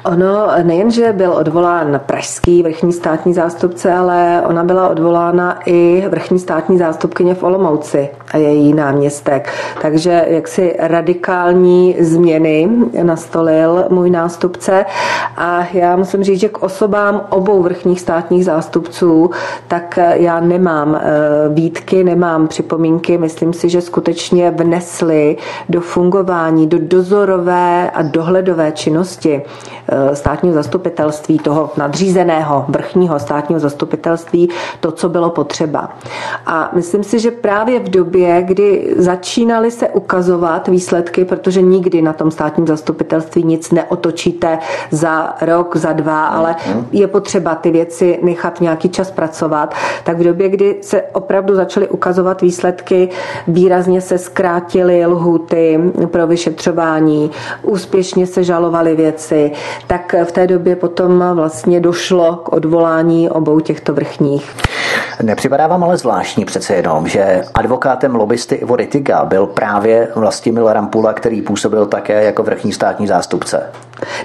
[0.04, 6.78] Ono nejenže byl odvolán pražský vrchní státní zástupce, ale ona byla odvolána i vrchní státní
[6.78, 9.52] zástupkyně v Olomouci a její náměstek.
[9.82, 10.76] Takže jaksi
[11.42, 12.68] radikální změny
[13.02, 14.84] nastolil můj nástupce
[15.36, 19.30] a já musím říct, že k osobám obou vrchních státních zástupců,
[19.68, 21.08] tak já nemám eh,
[21.48, 23.18] výtky, nemám připomínky.
[23.18, 25.36] Myslím si, že skutečně vnesli
[25.68, 29.42] do fungování, do dozorové a dohledové činnosti
[30.14, 34.48] státního zastupitelství, toho nadřízeného vrchního státního zastupitelství,
[34.80, 35.88] to, co bylo potřeba.
[36.46, 42.12] A myslím si, že právě v době, kdy začínaly se ukazovat výsledky, protože nikdy na
[42.12, 44.58] tom státním zastupitelství nic neotočíte
[44.90, 46.56] za rok, za dva, ale
[46.92, 49.74] je potřeba ty věci nechat nějaký čas pracovat,
[50.04, 53.08] tak v době, kdy se opravdu začaly ukazovat výsledky,
[53.48, 57.30] výrazně se zkrátily lhuty pro vyšetřování,
[57.62, 59.52] úspěšně se žalovaly věci,
[59.86, 64.52] tak v té době potom vlastně došlo k odvolání obou těchto vrchních.
[65.22, 71.12] Nepřipadá vám ale zvláštní přece jenom, že advokátem lobbysty Ivo Ritiga byl právě Vlastimil Rampula,
[71.22, 73.70] který působil také jako vrchní státní zástupce?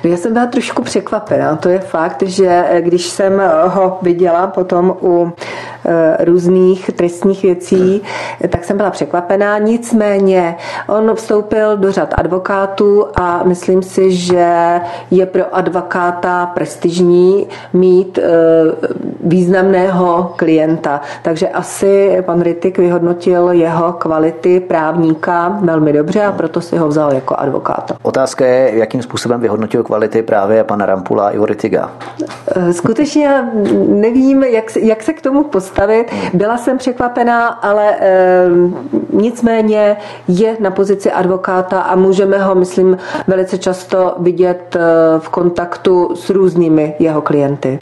[0.03, 1.55] No já jsem byla trošku překvapená.
[1.55, 5.33] To je fakt, že když jsem ho viděla potom u
[5.89, 8.01] Eh, různých trestních věcí,
[8.49, 9.57] tak jsem byla překvapená.
[9.57, 10.55] Nicméně
[10.87, 14.81] on vstoupil do řad advokátů a myslím si, že
[15.11, 18.31] je pro advokáta prestižní mít eh,
[19.23, 21.01] významného klienta.
[21.21, 27.13] Takže asi pan Ritik vyhodnotil jeho kvality právníka velmi dobře a proto si ho vzal
[27.13, 27.97] jako advokáta.
[28.01, 31.91] Otázka je, jakým způsobem vyhodnotil kvality právě pana Rampula a Ivo Ritiga.
[32.55, 33.51] Eh, skutečně
[33.87, 36.05] nevím, jak, jak se k tomu postavit.
[36.33, 38.47] Byla jsem překvapená, ale e,
[39.13, 44.79] nicméně je na pozici advokáta a můžeme ho, myslím, velice často vidět eh,
[45.19, 47.79] v kontaktu s různými jeho klienty.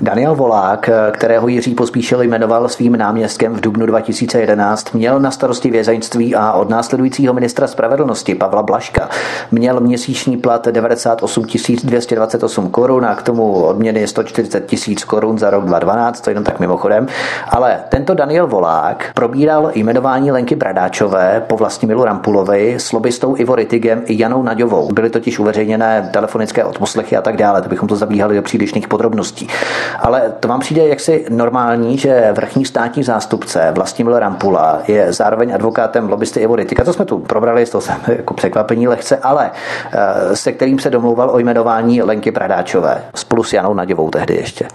[0.00, 6.34] Daniel Volák, kterého Jiří Pospíšil jmenoval svým náměstkem v dubnu 2011, měl na starosti vězeňství
[6.34, 9.08] a od následujícího ministra spravedlnosti Pavla Blaška
[9.50, 11.46] měl měsíční plat 98
[11.84, 16.60] 228 korun a k tomu odměny 140 tisíc korun za rok 2012, to jenom tak
[16.60, 17.06] mimochodem.
[17.48, 24.02] Ale tento Daniel Volák probíral jmenování Lenky Bradáčové po Milu Rampulovi s lobbystou Ivo Ritigem
[24.06, 24.92] i Janou Naďovou.
[24.92, 29.48] Byly totiž uveřejněné telefonické odposlechy a tak dále, to bychom to zabíhali do přílišných podrobností.
[30.00, 36.08] Ale to vám přijde jaksi normální, že vrchní státní zástupce Vlastimil Rampula je zároveň advokátem
[36.08, 36.84] lobbysty Ivo Ritika.
[36.84, 37.96] To jsme tu probrali, to jsem
[38.28, 39.50] jako překvapení lehce, ale
[39.92, 44.68] eh, se kterým se domlouval o jmenování Lenky Bradáčové spolu s Janou Naděvou tehdy ještě.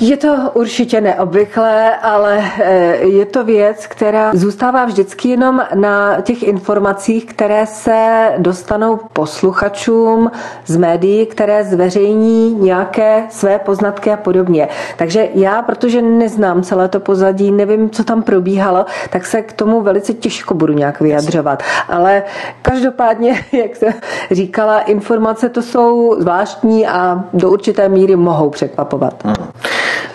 [0.00, 6.42] Je to určitě neobvyklé, ale eh, je to věc, která zůstává vždycky jenom na těch
[6.42, 10.30] informacích, které se dostanou posluchačům
[10.66, 14.68] z médií, které zveřejní nějaké své poznatky a podobně.
[14.96, 19.80] Takže já, protože neznám celé to pozadí, nevím, co tam probíhalo, tak se k tomu
[19.80, 21.62] velice těžko budu nějak vyjadřovat.
[21.88, 22.22] Ale
[22.62, 23.92] každopádně, jak jsem
[24.30, 29.24] říkala, informace to jsou zvláštní a do určité míry mohou překvapovat.
[29.24, 29.55] Hmm.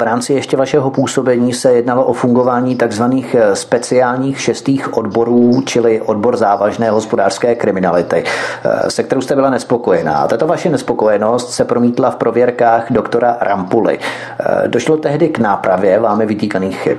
[0.01, 6.01] V rámci ještě vašeho působení se jednalo o fungování takzvaných eh, speciálních šestých odborů, čili
[6.01, 10.27] odbor závažné hospodářské kriminality, eh, se kterou jste byla nespokojená.
[10.27, 13.99] Tato vaše nespokojenost se promítla v prověrkách doktora Rampuly.
[13.99, 16.97] Eh, došlo tehdy k nápravě vámi vytýkaných chyb.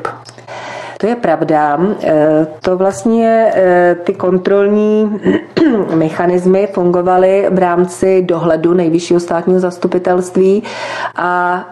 [1.03, 1.81] To je pravda.
[2.61, 3.53] To vlastně
[4.05, 5.21] ty kontrolní
[5.95, 10.63] mechanismy fungovaly v rámci dohledu nejvyššího státního zastupitelství
[11.17, 11.65] a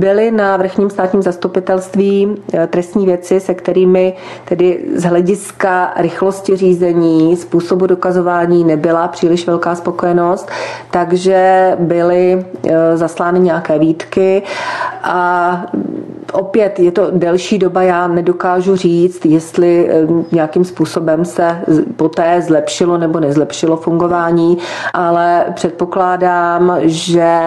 [0.00, 7.36] byly na vrchním státním zastupitelství eh, trestní věci, se kterými tedy z hlediska rychlosti řízení,
[7.36, 10.48] způsobu dokazování nebyla příliš velká spokojenost,
[10.90, 14.42] takže byly eh, zaslány nějaké výtky
[15.02, 15.66] a
[16.32, 21.60] opět je to delší doba, já nedokážu říct, jestli eh, nějakým způsobem se
[21.96, 24.58] poté zlepšilo nebo nezlepšilo fungování,
[24.94, 27.40] ale předpokládám, že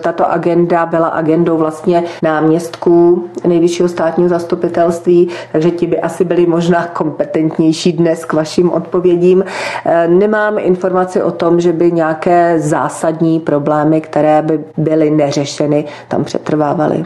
[0.00, 6.86] tato agenda byla agendou vlastně náměstků nejvyššího státního zastupitelství, takže ti by asi byli možná
[6.86, 9.44] kompetentnější dnes k vašim odpovědím.
[9.86, 16.24] Eh, nemám informaci o tom, že by nějaké zásadní problémy, které by byly neřešeny, tam
[16.24, 17.04] přetrvávaly.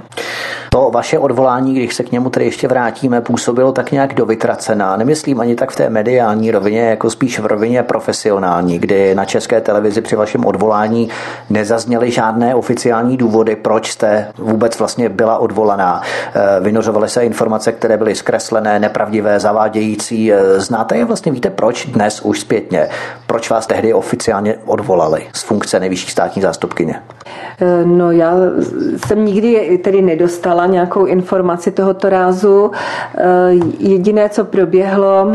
[0.72, 4.96] To vaše odvolání, když se k němu tedy ještě vrátíme, působilo tak nějak dovytracená.
[4.96, 9.60] Nemyslím ani tak v té mediální rovině, jako spíš v rovině profesionální, kdy na české
[9.60, 11.08] televizi při vašem odvolání
[11.50, 16.02] nezazněly žádné oficiální důvody, proč jste vůbec vlastně byla odvolaná.
[16.34, 20.32] Eh, vynořovaly se informace, které byly zkreslené, nepravdivé, zavádějící.
[20.32, 22.88] Eh, znáte je vlastně, víte proč dnes už zpětně?
[23.26, 27.02] Proč vás tehdy oficiálně odvolali z funkce nejvyšší státní zástupkyně?
[27.60, 28.34] Eh, no já
[29.06, 32.70] jsem nikdy tedy nedostala znala nějakou informaci tohoto rázu.
[33.78, 35.32] Jediné, co proběhlo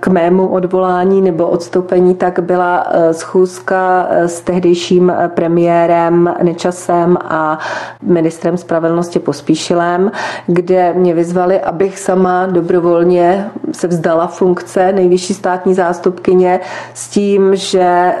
[0.00, 7.58] k mému odvolání nebo odstoupení, tak byla schůzka s tehdejším premiérem Nečasem a
[8.02, 10.10] ministrem spravedlnosti Pospíšilem,
[10.46, 16.60] kde mě vyzvali, abych sama dobrovolně se vzdala funkce nejvyšší státní zástupkyně
[16.94, 18.18] s tím, že eh,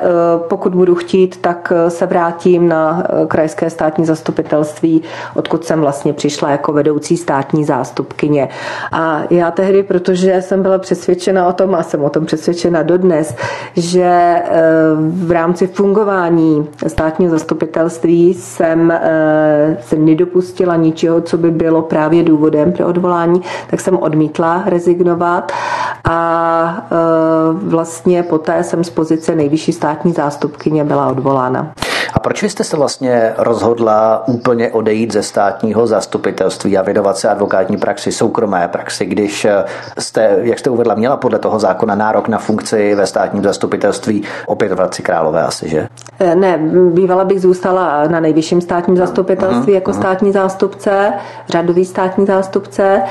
[0.48, 5.02] pokud budu chtít, tak eh, se vrátím na eh, krajské státní zastupitelství,
[5.34, 8.48] odkud jsem vlastně přišla jako vedoucí státní zástupkyně.
[8.92, 13.34] A já tehdy, protože jsem byla přesvědčena o tom, a jsem o tom přesvědčena dodnes,
[13.76, 14.36] že
[15.00, 18.92] v rámci fungování státního zastupitelství jsem
[19.80, 25.52] se nedopustila ničeho, co by bylo právě důvodem pro odvolání, tak jsem odmítla rezignovat
[26.10, 26.88] a
[27.52, 31.72] vlastně poté jsem z pozice nejvyšší státní zástupkyně byla odvolána.
[32.12, 37.76] A proč jste se vlastně rozhodla úplně odejít ze státního zastupitelství a věnovat se advokátní
[37.76, 39.46] praxi, soukromé praxi, když
[39.98, 44.72] jste, jak jste uvedla, měla podle toho zákona nárok na funkci ve státním zastupitelství opět
[44.72, 45.88] v Hradci Králové asi, že?
[46.18, 46.58] Eh, ne,
[46.92, 49.98] bývala bych zůstala na nejvyšším státním zastupitelství uh-huh, jako uh-huh.
[49.98, 51.12] státní zástupce,
[51.48, 53.02] řadový státní zástupce,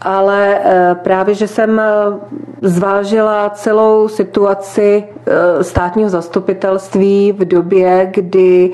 [0.00, 1.84] ale eh, právě, že jsem eh,
[2.62, 5.04] zvážila celou situaci
[5.62, 8.10] státního zastupitelství v době,
[8.46, 8.70] kdy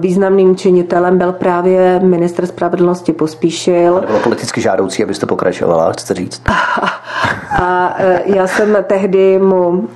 [0.00, 4.02] významným činitelem byl právě minister spravedlnosti Pospíšil.
[4.06, 6.42] Bylo politicky žádoucí, abyste pokračovala, chcete říct?
[7.54, 7.94] A, a
[8.24, 9.88] já jsem tehdy mu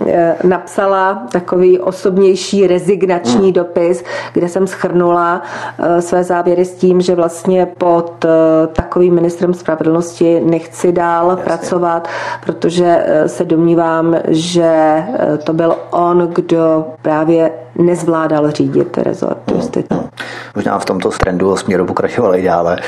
[0.45, 3.53] napsala takový osobnější rezignační hmm.
[3.53, 5.43] dopis, kde jsem schrnula
[5.79, 8.27] eh, své závěry s tím, že vlastně pod
[8.73, 11.45] takovým ministrem spravedlnosti nechci dál Jasně.
[11.45, 12.09] pracovat,
[12.47, 15.03] protože se domnívám, že
[15.45, 19.57] to byl on, kdo právě nezvládal řídit rezort hmm.
[19.57, 19.95] justice.
[19.95, 20.09] Hmm.
[20.55, 22.79] Možná v tomto trendu směru pokračovali dále.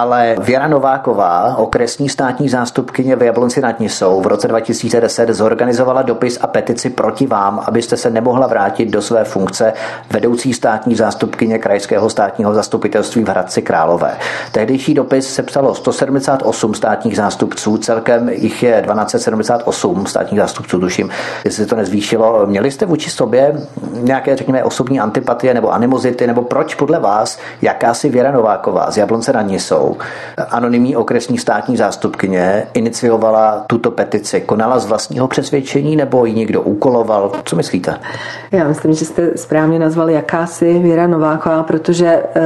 [0.00, 6.38] Ale Věra Nováková, okresní státní zástupkyně v Jablonci nad Nisou, v roce 2010 zorganizovala dopis
[6.40, 9.72] a petici proti vám, abyste se nemohla vrátit do své funkce
[10.10, 14.16] vedoucí státní zástupkyně Krajského státního zastupitelství v Hradci Králové.
[14.52, 21.10] Tehdejší dopis se psalo 178 státních zástupců, celkem jich je 1278 státních zástupců, tuším,
[21.44, 22.46] jestli se to nezvýšilo.
[22.46, 23.54] Měli jste vůči sobě
[23.92, 29.32] nějaké, řekněme, osobní antipatie nebo animozity, nebo proč podle vás jakási Věra Nováková z Jablonce
[29.32, 29.96] nad Nisou,
[30.50, 34.40] anonymní okresní státní zástupkyně, iniciovala tuto petici?
[34.40, 37.32] Konala z vlastního přesvědčení nebo ji někdo úkoloval?
[37.44, 37.94] Co myslíte?
[38.50, 42.40] Já myslím, že jste správně nazvali jakási Věra Nováková, protože eh,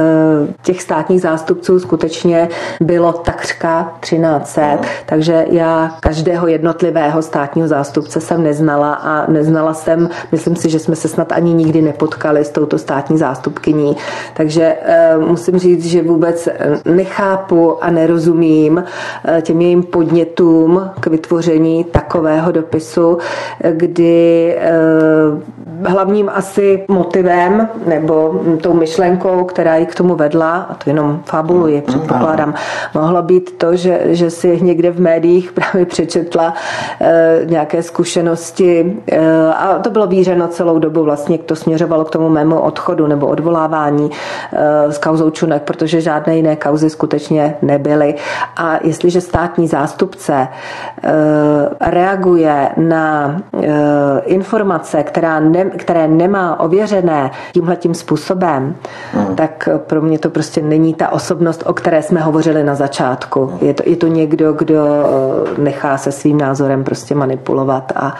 [0.61, 2.49] těch státních zástupců skutečně
[2.81, 4.79] bylo takřka 1300, no.
[5.05, 10.95] takže já každého jednotlivého státního zástupce jsem neznala a neznala jsem, myslím si, že jsme
[10.95, 13.97] se snad ani nikdy nepotkali s touto státní zástupkyní.
[14.33, 16.49] Takže eh, musím říct, že vůbec
[16.85, 18.83] nechápu a nerozumím
[19.25, 23.17] eh, těm jejím podnětům k vytvoření takového dopisu,
[23.71, 24.55] kdy
[25.85, 31.75] hlavním asi motivem nebo tou myšlenkou, která ji k tomu vedla, a to jenom fabuluji,
[31.75, 32.53] mm, předpokládám,
[32.93, 36.53] mohlo být to, že, že si někde v médiích právě přečetla
[37.01, 42.29] e, nějaké zkušenosti e, a to bylo vířeno celou dobu vlastně, to směřovalo k tomu
[42.29, 44.09] mému odchodu nebo odvolávání
[44.89, 48.15] s kauzou Čunek, protože žádné jiné kauzy skutečně nebyly.
[48.57, 50.47] A jestliže státní zástupce
[51.81, 58.75] reaguje na e, informace, která ne, které nemá ověřené tímhletím způsobem,
[59.13, 59.35] hmm.
[59.35, 63.57] tak pro mě to prostě není ta osobnost, o které jsme hovořili na začátku.
[63.61, 68.15] Je to, je to někdo, kdo eh, nechá se svým názorem prostě manipulovat a,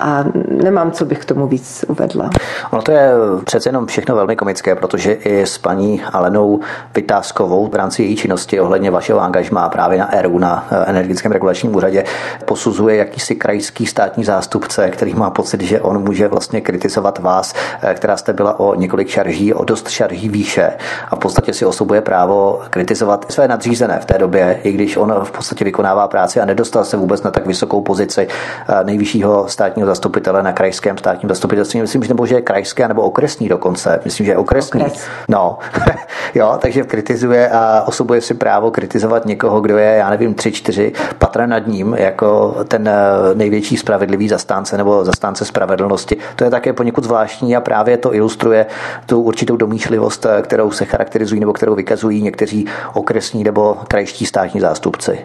[0.00, 2.30] a nemám, co bych k tomu víc uvedla.
[2.70, 3.10] Ono to je
[3.44, 6.60] přece jenom všechno velmi komické, protože i s paní Alenou
[6.94, 11.76] Vytázkovou v rámci její činnosti ohledně vašeho angažmá právě na ERU, na eh, Energetickém regulačním
[11.76, 12.04] úřadě,
[12.44, 17.94] posuzuje jakýsi krajský státní zástupce, který má pocit, že on může vlastně kritizovat vás, eh,
[17.94, 20.72] která jste byla o několik šarží, o dost šarží výše
[21.10, 25.14] a v podstatě si osobuje právo kritizovat své nadřízené v té době, i když on
[25.24, 29.87] v podstatě vykonává práci a nedostal se vůbec na tak vysokou pozici eh, nejvyššího státního
[29.88, 31.80] zastupitele na krajském státním zastupitelství.
[31.80, 34.00] Myslím, že nebo že je krajské nebo okresní dokonce.
[34.04, 34.80] Myslím, že je okresní.
[34.80, 35.06] Okres.
[35.28, 35.58] No,
[36.34, 40.92] jo, takže kritizuje a osobuje si právo kritizovat někoho, kdo je, já nevím, tři, čtyři
[41.18, 42.94] patra nad ním, jako ten eh,
[43.34, 46.16] největší spravedlivý zastánce nebo zastánce spravedlnosti.
[46.36, 48.66] To je také poněkud zvláštní a právě to ilustruje
[49.06, 54.60] tu určitou domýšlivost, eh, kterou se charakterizují nebo kterou vykazují někteří okresní nebo krajští státní
[54.60, 55.18] zástupci.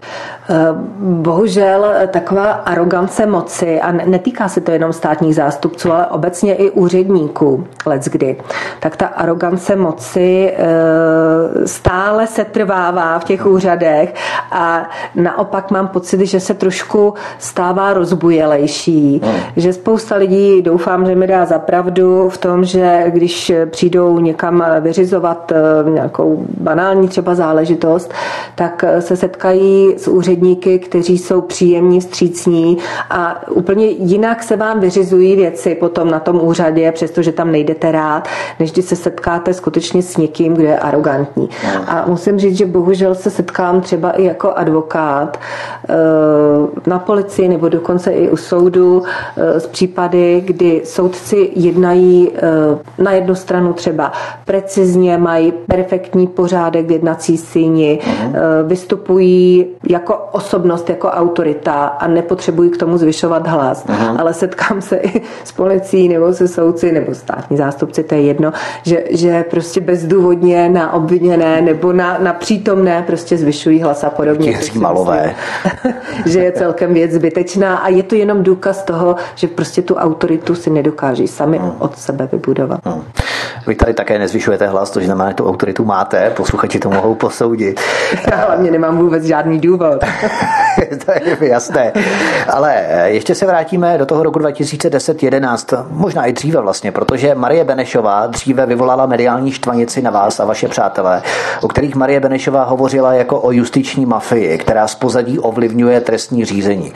[0.50, 0.56] Eh,
[1.00, 7.68] bohužel taková arogance moci, a netýká se to jenom státních zástupců, ale obecně i úředníků
[7.86, 8.38] leckdy,
[8.80, 10.54] tak ta arogance moci
[11.66, 14.14] stále se trvává v těch úřadech
[14.52, 19.34] a naopak mám pocit, že se trošku stává rozbujelejší, hmm.
[19.56, 25.52] že spousta lidí, doufám, že mi dá zapravdu v tom, že když přijdou někam vyřizovat
[25.52, 28.14] eh, nějakou banální třeba záležitost,
[28.56, 32.78] tak se setkají s úředníky, kteří jsou příjemní, střícní
[33.10, 33.88] a úplně
[34.34, 38.28] jinak se vám vyřizují věci potom na tom úřadě, přestože tam nejdete rád,
[38.60, 41.50] než když se setkáte skutečně s někým, kdo je arrogantní.
[41.62, 41.84] Hmm.
[41.88, 45.38] A musím říct, že bohužel se setkám třeba i jako advokát
[45.90, 45.94] eh,
[46.90, 49.04] na policii nebo dokonce i u soudu
[49.38, 54.12] eh, s případy, kdy soudci jednají eh, na jednu stranu třeba
[54.46, 58.34] precizně, mají perfektní pořádek v jednací síni, mhm.
[58.68, 63.86] vystupují jako osobnost, jako autorita a nepotřebují k tomu zvyšovat hlas.
[63.90, 68.22] uh Ale setkám se i s policií nebo se soudci nebo státní zástupci, to je
[68.22, 68.54] jedno,
[68.84, 74.60] že, že prostě bezdůvodně na obviněné nebo na, na přítomné prostě zvyšují hlas a podobně.
[74.76, 75.36] malové.
[76.26, 80.56] že je celkem věc zbytečná a je to jenom důkaz toho, že prostě tu autoritu
[80.56, 81.72] si nedokáží sami hmm.
[81.80, 82.80] od sebe vybudovat.
[82.86, 83.04] Hmm.
[83.68, 87.82] Vy tady také nezvyšujete hlas, to znamená, že tu autoritu máte, posluchači to mohou posoudit.
[88.32, 90.00] Já hlavně nemám vůbec žádný důvod.
[91.06, 91.92] to je jasné.
[92.48, 98.28] Ale ještě se vrátíme do toho roku 2010-11, možná i dříve vlastně, protože Marie Benešová
[98.28, 101.22] dříve vyvolala mediální štvanici na vás a vaše přátelé,
[101.62, 106.94] o kterých Marie Benešová hovořila jako o justiční mafii, která z pozadí ovlivňuje trestní řízení.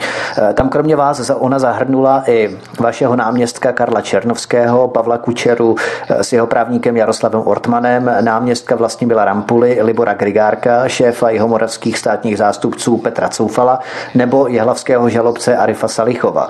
[0.54, 5.76] Tam kromě vás ona zahrnula i vašeho náměstka Karla Černovského, Pavla Kučeru
[6.08, 13.28] s jeho právníkem Jaroslavem Ortmanem, náměstka byla Rampuly, Libora Grigárka, šéfa jihomoravských státních zástupců Petra
[13.28, 13.78] Coufala
[14.14, 16.48] nebo jehlavského žalobce Arifa Salichova.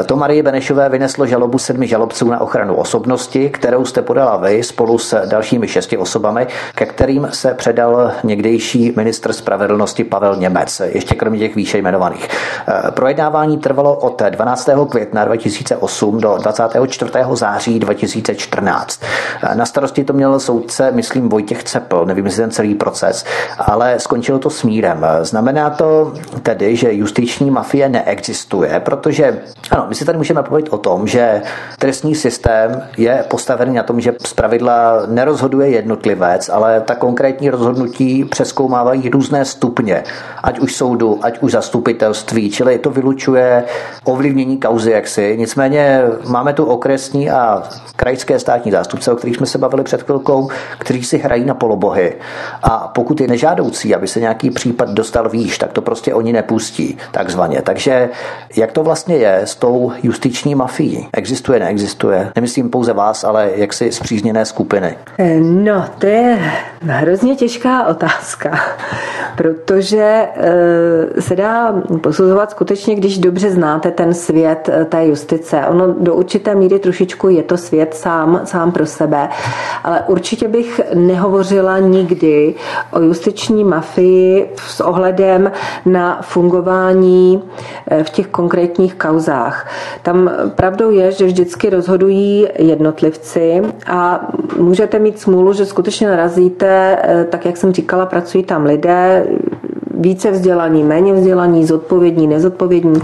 [0.00, 4.62] E, to Marie Benešové vyneslo žalobu sedmi žalobců na ochranu osobnosti, kterou jste podala vy
[4.62, 11.14] spolu s dalšími šesti osobami, ke kterým se předal někdejší ministr spravedlnosti Pavel Němec, ještě
[11.14, 12.28] kromě těch výše jmenovaných.
[12.28, 14.68] E, projednávání trvalo od 12.
[14.90, 17.12] května 2008 do 24.
[17.32, 19.00] září 2014.
[19.54, 23.24] Na starosti to měl soudce, myslím, Vojtěch Cepl, nevím, jestli ten celý proces,
[23.58, 25.06] ale skončilo to smírem.
[25.22, 29.38] Znamená to tedy, že justiční mafie neexistuje, protože,
[29.70, 31.42] ano, my si tady můžeme povědět o tom, že
[31.78, 39.08] trestní systém je postavený na tom, že zpravidla nerozhoduje jednotlivec, ale ta konkrétní rozhodnutí přeskoumávají
[39.08, 40.04] různé stupně,
[40.42, 43.64] ať už soudu, ať už zastupitelství, čili to vylučuje
[44.04, 45.36] ovlivnění kauzy jaksi.
[45.38, 47.62] Nicméně máme tu okresní a
[47.96, 52.14] krajské státní zástupce, o kterých jsme se bavili před chvilkou, kteří si hrají na polobohy.
[52.62, 56.98] A pokud je nežádoucí, aby se nějaký případ dostal výš, tak to prostě oni nepustí,
[57.10, 57.62] takzvaně.
[57.62, 58.08] Takže
[58.56, 61.08] jak to vlastně je s tou justiční mafií?
[61.12, 62.32] Existuje, neexistuje?
[62.36, 64.96] Nemyslím pouze vás, ale jak si zpřízněné skupiny.
[65.40, 66.38] No, to je
[66.80, 68.58] hrozně těžká otázka,
[69.36, 70.28] protože
[71.16, 75.66] e, se dá posuzovat skutečně, když dobře znáte ten svět e, té justice.
[75.66, 79.25] Ono do určité míry trošičku je to svět sám, sám pro sebe,
[79.84, 82.54] ale určitě bych nehovořila nikdy
[82.90, 85.52] o justiční mafii s ohledem
[85.86, 87.42] na fungování
[87.88, 89.68] eh, v těch konkrétních kauzách.
[90.02, 94.20] Tam pravdou je, že vždycky rozhodují jednotlivci a
[94.58, 99.26] můžete mít smůlu, že skutečně narazíte, eh, tak jak jsem říkala, pracují tam lidé,
[99.96, 103.00] více vzdělaní, méně vzdělaní, zodpovědní, nezodpovědní,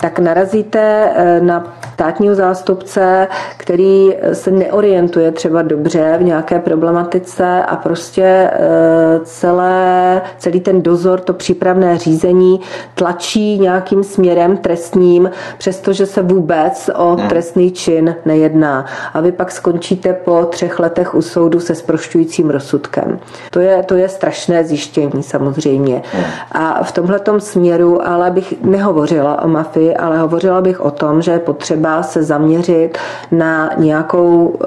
[0.00, 7.76] tak narazíte eh, na státního zástupce, který se neorientuje třeba dobře v nějaké problematice a
[7.76, 8.22] prostě
[8.52, 12.60] eh, celé, celý ten dozor, to přípravné řízení
[12.94, 17.28] tlačí nějakým směrem trestním, přestože se vůbec o hmm.
[17.28, 18.86] trestný čin nejedná.
[19.14, 23.18] A vy pak skončíte po třech letech u soudu se sprošťujícím rozsudkem.
[23.50, 26.02] To je, to je strašné zjištění samozřejmě.
[26.12, 26.24] Hmm.
[26.52, 31.30] A v tomhle směru ale bych nehovořila o mafii, ale hovořila bych o tom, že
[31.30, 32.98] je potřeba se zaměřit
[33.32, 34.66] na nějakou eh,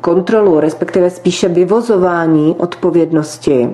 [0.00, 3.68] kontrolu, respektive spíše vyvozování odpovědnosti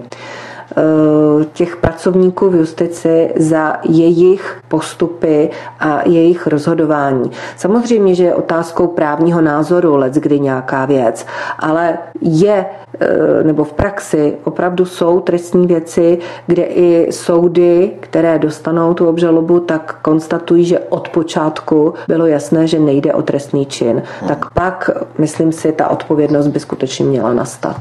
[1.52, 5.50] těch pracovníků v justici za jejich postupy
[5.80, 7.30] a jejich rozhodování.
[7.56, 11.26] Samozřejmě, že je otázkou právního názoru let, kdy nějaká věc,
[11.58, 12.66] ale je
[13.00, 19.60] eh, nebo v praxi opravdu jsou trestní věci, kde i soudy, které dostanou tu obžalobu,
[19.60, 24.02] tak konstatují, že od počátku bylo jasné, že nejde o trestný čin.
[24.28, 27.76] Tak pak, myslím si, ta odpovědnost by skutečně měla nastat.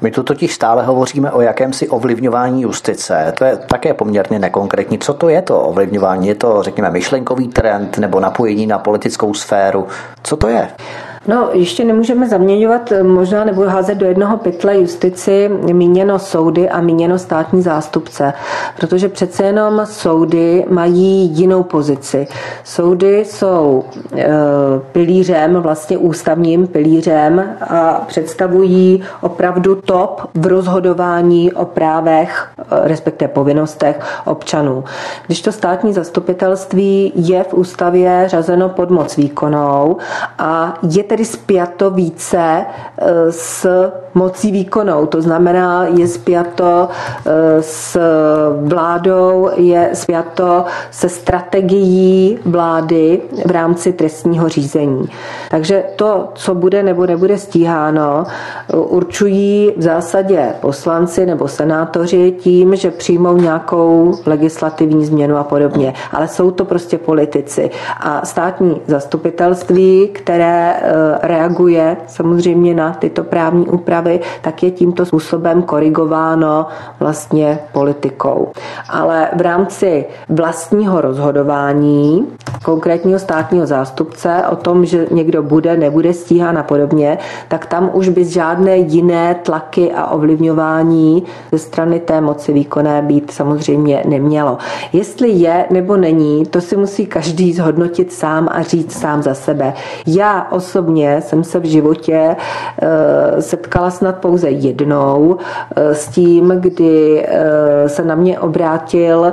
[0.00, 3.32] My tu totiž stále hovoříme o jakémsi ovlivňování justice.
[3.38, 4.98] To je také poměrně nekonkrétní.
[4.98, 6.28] Co to je to ovlivňování?
[6.28, 9.86] Je to, řekněme, myšlenkový trend nebo napojení na politickou sféru?
[10.22, 10.68] Co to je?
[11.26, 17.18] No, ještě nemůžeme zaměňovat, možná nebo házet do jednoho pytle justici míněno soudy a míněno
[17.18, 18.32] státní zástupce,
[18.76, 22.26] protože přece jenom soudy mají jinou pozici.
[22.64, 23.84] Soudy jsou
[24.16, 24.26] e,
[24.92, 34.00] pilířem, vlastně ústavním pilířem a představují opravdu top v rozhodování o právech, e, respektive povinnostech
[34.24, 34.84] občanů.
[35.26, 39.96] Když to státní zastupitelství je v ústavě řazeno pod moc výkonou
[40.38, 43.66] a je tedy spjato více e, s
[44.14, 47.98] mocí výkonou, to znamená, je spjato e, s
[48.62, 55.08] vládou, je spjato se strategií vlády v rámci trestního řízení.
[55.50, 58.24] Takže to, co bude nebo nebude stíháno,
[58.74, 65.94] určují v zásadě poslanci nebo senátoři tím, že přijmou nějakou legislativní změnu a podobně.
[66.12, 67.70] Ale jsou to prostě politici.
[68.00, 75.62] A státní zastupitelství, které e, reaguje samozřejmě na tyto právní úpravy, tak je tímto způsobem
[75.62, 76.66] korigováno
[77.00, 78.48] vlastně politikou.
[78.90, 82.26] Ale v rámci vlastního rozhodování
[82.64, 88.08] konkrétního státního zástupce o tom, že někdo bude, nebude stíhán a podobně, tak tam už
[88.08, 91.22] by žádné jiné tlaky a ovlivňování
[91.52, 94.58] ze strany té moci výkonné být samozřejmě nemělo.
[94.92, 99.72] Jestli je nebo není, to si musí každý zhodnotit sám a říct sám za sebe.
[100.06, 102.36] Já osobně jsem se v životě
[102.82, 105.36] eh, setkala snad pouze jednou
[105.76, 109.32] eh, s tím, kdy eh, se na mě obrátil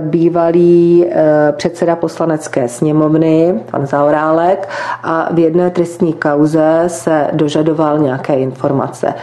[0.00, 1.06] bývalý
[1.52, 4.68] předseda poslanecké sněmovny, pan Zaorálek,
[5.02, 9.14] a v jedné trestní kauze se dožadoval nějaké informace.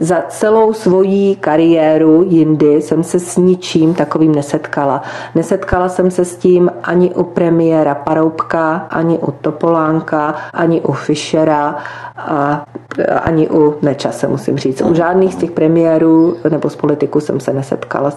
[0.00, 5.02] Za celou svoji kariéru jindy jsem se s ničím takovým nesetkala.
[5.34, 11.76] Nesetkala jsem se s tím ani u premiéra Paroubka, ani u Topolánka, ani u Fischera
[12.18, 12.64] a
[13.22, 14.80] ani u Nečase, musím říct.
[14.80, 18.12] U žádných z těch premiérů nebo z politiků jsem se nesetkala.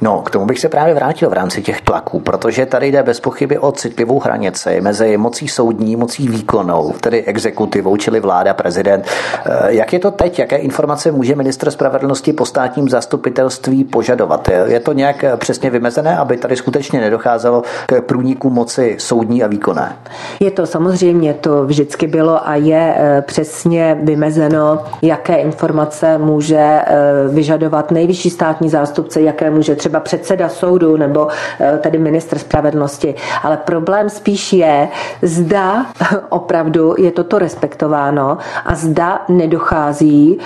[0.00, 3.20] No, k tomu bych se právě vrátil v rámci těch tlaků, protože tady jde bez
[3.20, 9.06] pochyby o citlivou hranici mezi mocí soudní, mocí výkonnou, tedy exekutivou, čili vláda, prezident.
[9.06, 10.38] Eh, jak je to teď?
[10.38, 14.48] Jaké informace může ministr spravedlnosti po státním zastupitelství požadovat?
[14.66, 19.96] Je to nějak přesně vymezené, aby tady skutečně nedocházelo k průniku moci soudní a výkonné?
[20.40, 26.84] Je to samozřejmě, to vždycky bylo a je eh, přesně vymezeno, jaké informace může eh,
[27.28, 31.28] vyžadovat nejvyšší státní zástupce, jaké může třeba předseda soudu nebo
[31.60, 33.14] eh, tedy ministr spravedlnosti.
[33.42, 34.88] Ale problém spíš je,
[35.22, 35.86] zda
[36.28, 40.38] opravdu je toto respektováno a zda nedochází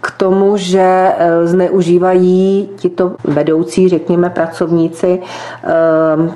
[0.00, 1.12] k tomu, že
[1.44, 5.20] zneužívají tito vedoucí, řekněme, pracovníci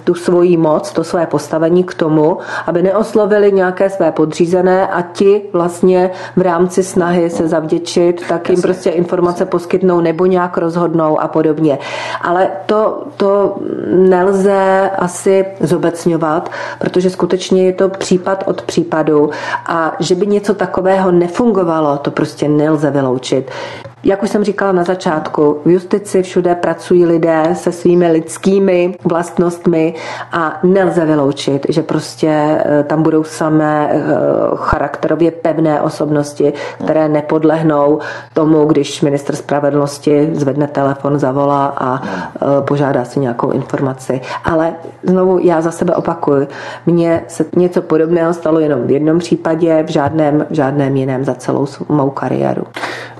[0.04, 5.42] tu svoji moc, to své postavení k tomu, aby neoslovili nějaké své podřízené a ti
[5.52, 11.28] vlastně v rámci snahy se zavděčit, tak jim prostě informace poskytnou nebo nějak rozhodnou a
[11.28, 11.78] podobně.
[12.22, 13.56] Ale to, to
[13.90, 19.30] nelze asi zobecňovat, protože skutečně je to případ od případu
[19.66, 23.50] a že by něco takového nefungovalo, to prostě nelze vyloučit.
[24.04, 29.94] Jak už jsem říkala na začátku, v justici všude pracují lidé se svými lidskými vlastnostmi
[30.32, 34.02] a nelze vyloučit, že prostě eh, tam budou samé eh,
[34.54, 36.52] charakterově pevné osobnosti,
[36.84, 37.98] které nepodlehnou
[38.34, 42.38] tomu, když minister spravedlnosti zvedne telefon, zavolá a eh,
[42.68, 44.20] požádá si nějakou informaci.
[44.44, 46.48] Ale znovu já za sebe opakuju,
[46.86, 51.34] mně se něco podobného stalo jenom v jednom případě, v žádném, v žádném jiném za
[51.34, 52.62] celou mou kariéru.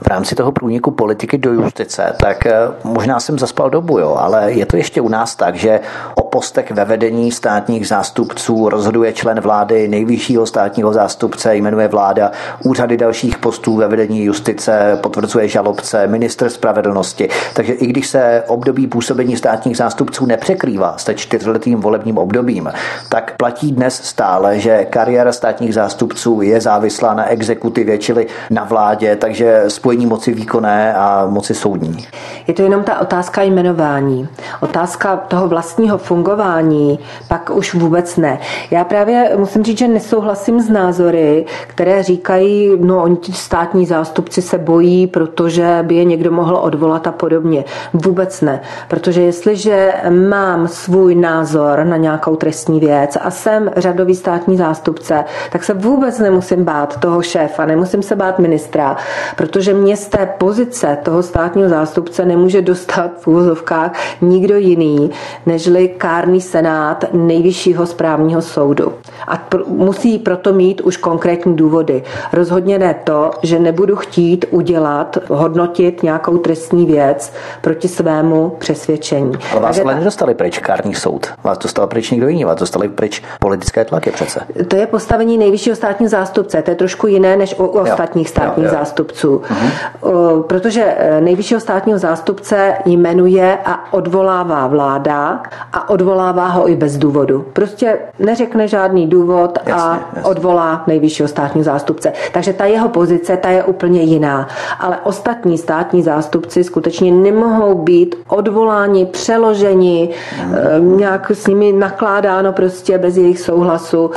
[0.02, 2.52] V rámci toho průniku úniku politiky do justice, tak eh,
[2.84, 5.80] možná jsem zaspal dobu, jo, ale je to ještě u nás tak, že
[6.14, 12.30] o postech ve vedení státních zástupců rozhoduje člen vlády nejvyššího státního zástupce, jmenuje vláda,
[12.64, 17.28] úřady dalších postů ve vedení justice potvrzuje žalobce, minister spravedlnosti.
[17.54, 22.72] Takže i když se období působení státních zástupců nepřekrývá s čtyřletým volebním obdobím,
[23.08, 29.16] tak platí dnes stále, že kariéra státních zástupců je závislá na exekutivě, čili na vládě,
[29.16, 32.06] takže spojení moci výkonu výkonné a moci soudní.
[32.46, 34.28] Je to jenom ta otázka jmenování.
[34.60, 36.98] Otázka toho vlastního fungování
[37.28, 38.38] pak už vůbec ne.
[38.70, 44.58] Já právě musím říct, že nesouhlasím s názory, které říkají, no oni státní zástupci se
[44.58, 47.64] bojí, protože by je někdo mohl odvolat a podobně.
[47.92, 48.60] Vůbec ne.
[48.88, 55.64] Protože jestliže mám svůj názor na nějakou trestní věc a jsem řadový státní zástupce, tak
[55.64, 58.96] se vůbec nemusím bát toho šéfa, nemusím se bát ministra,
[59.36, 65.10] protože mě z té pozice toho státního zástupce nemůže dostat v úvozovkách nikdo jiný,
[65.46, 68.92] nežli kárný senát nejvyššího správního soudu.
[69.26, 72.02] A pr- musí proto mít už konkrétní důvody.
[72.32, 79.32] Rozhodně ne to, že nebudu chtít udělat, hodnotit nějakou trestní věc proti svému přesvědčení.
[79.52, 81.26] Ale vás ale nedostali pryč kární soud.
[81.44, 84.40] Vás dostal pryč někdo jiný, vás dostali pryč politické tlaky přece.
[84.68, 86.62] To je postavení nejvyššího státního zástupce.
[86.62, 88.78] To je trošku jiné než u ostatních státních jo, jo.
[88.78, 89.42] zástupců.
[89.50, 90.33] Uh-huh.
[90.42, 97.44] Protože eh, nejvyššího státního zástupce jmenuje a odvolává vláda a odvolává ho i bez důvodu.
[97.52, 100.30] Prostě neřekne žádný důvod jasně, a jasně.
[100.30, 102.12] odvolá nejvyššího státního zástupce.
[102.32, 104.48] Takže ta jeho pozice, ta je úplně jiná.
[104.80, 110.96] Ale ostatní státní zástupci skutečně nemohou být odvoláni, přeloženi, hmm.
[110.98, 114.10] nějak s nimi nakládáno prostě bez jejich souhlasu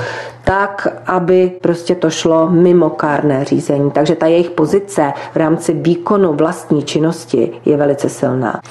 [0.47, 3.91] tak, aby prostě to šlo mimo kárné řízení.
[3.91, 8.62] Takže ta jejich pozice v rámci výkonu vlastní činnosti je velice silná.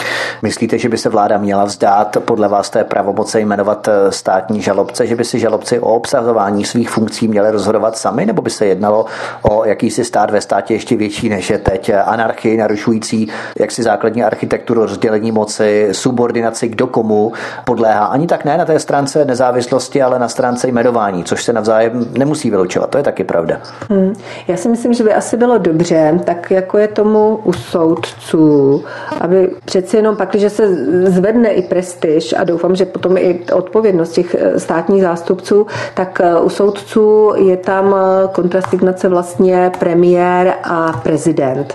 [0.43, 5.07] Myslíte, že by se vláda měla vzdát podle vás té pravomoce jmenovat eh, státní žalobce,
[5.07, 9.07] že by si žalobci o obsazování svých funkcí měli rozhodovat sami, nebo by se jednalo
[9.43, 13.29] o jakýsi stát ve státě ještě větší než je teď, anarchii narušující
[13.59, 17.33] jaksi základní architekturu rozdělení moci, subordinaci kdo komu
[17.65, 18.05] podléhá.
[18.05, 22.51] Ani tak ne na té stránce nezávislosti, ale na stránce jmenování, což se navzájem nemusí
[22.51, 22.91] vylučovat.
[22.91, 23.61] To je taky pravda.
[23.91, 24.15] Hmm.
[24.49, 28.85] Já si myslím, že by asi bylo dobře, tak jako je tomu u soudců,
[29.21, 30.75] aby přeci jenom pak, když se
[31.11, 36.41] zvedne i prestiž a doufám, že potom i odpovědnost těch eh, státních zástupců, tak eh,
[36.41, 41.75] u soudců je tam eh, kontrasignace vlastně premiér a prezident.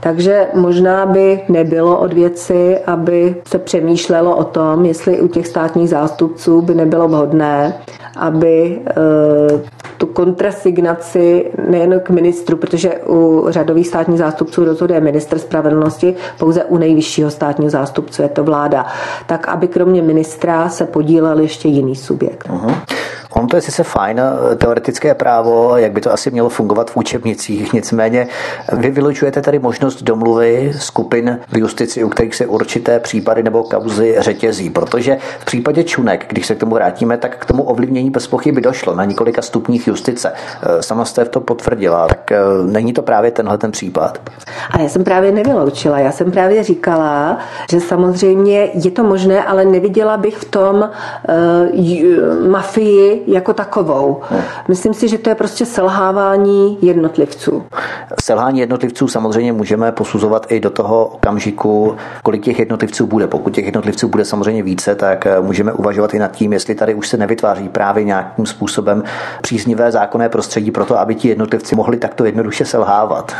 [0.00, 5.88] Takže možná by nebylo od věci, aby se přemýšlelo o tom, jestli u těch státních
[5.88, 7.74] zástupců by nebylo vhodné,
[8.16, 8.80] aby
[9.98, 16.76] tu kontrasignaci nejen k ministru, protože u řadových státních zástupců rozhoduje minister spravedlnosti, pouze u
[16.78, 18.86] nejvyššího státního zástupce je to vláda,
[19.26, 22.48] tak aby kromě ministra se podílel ještě jiný subjekt.
[22.48, 22.74] Uh-huh.
[23.38, 24.20] On to je sice fajn,
[24.56, 28.28] teoretické právo, jak by to asi mělo fungovat v učebnicích, nicméně
[28.72, 34.16] vy vylučujete tady možnost domluvy skupin v justici, u kterých se určité případy nebo kauzy
[34.18, 38.26] řetězí, protože v případě Čunek, když se k tomu vrátíme, tak k tomu ovlivnění bez
[38.26, 40.32] pochyby došlo na několika stupních justice.
[40.80, 44.18] Sama jste to potvrdila, tak eh, není to právě tenhle ten případ?
[44.70, 47.38] A já jsem právě nevyloučila, já jsem právě říkala,
[47.70, 54.20] že samozřejmě je to možné, ale neviděla bych v tom uh, mafii jako takovou.
[54.68, 57.62] Myslím si, že to je prostě selhávání jednotlivců.
[58.22, 63.26] Selhání jednotlivců samozřejmě můžeme posuzovat i do toho okamžiku, kolik těch jednotlivců bude.
[63.26, 66.94] Pokud těch jednotlivců bude samozřejmě více, tak eh, můžeme uvažovat i nad tím, jestli tady
[66.94, 69.02] už se nevytváří právě nějakým způsobem
[69.42, 73.32] příznivé zákonné prostředí pro to, aby ti jednotlivci mohli takto jednoduše selhávat.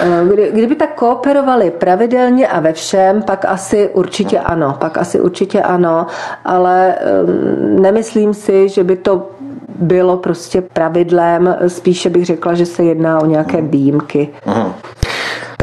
[0.00, 5.20] Eh, kdy, kdyby tak kooperovali pravidelně a ve všem, pak asi určitě ano, pak asi
[5.20, 6.06] určitě ano,
[6.44, 6.94] ale
[7.24, 9.30] um, nemyslím si, že by to
[9.78, 14.28] bylo prostě pravidlem, spíše bych řekla, že se jedná o nějaké výjimky.
[14.46, 14.74] Aha.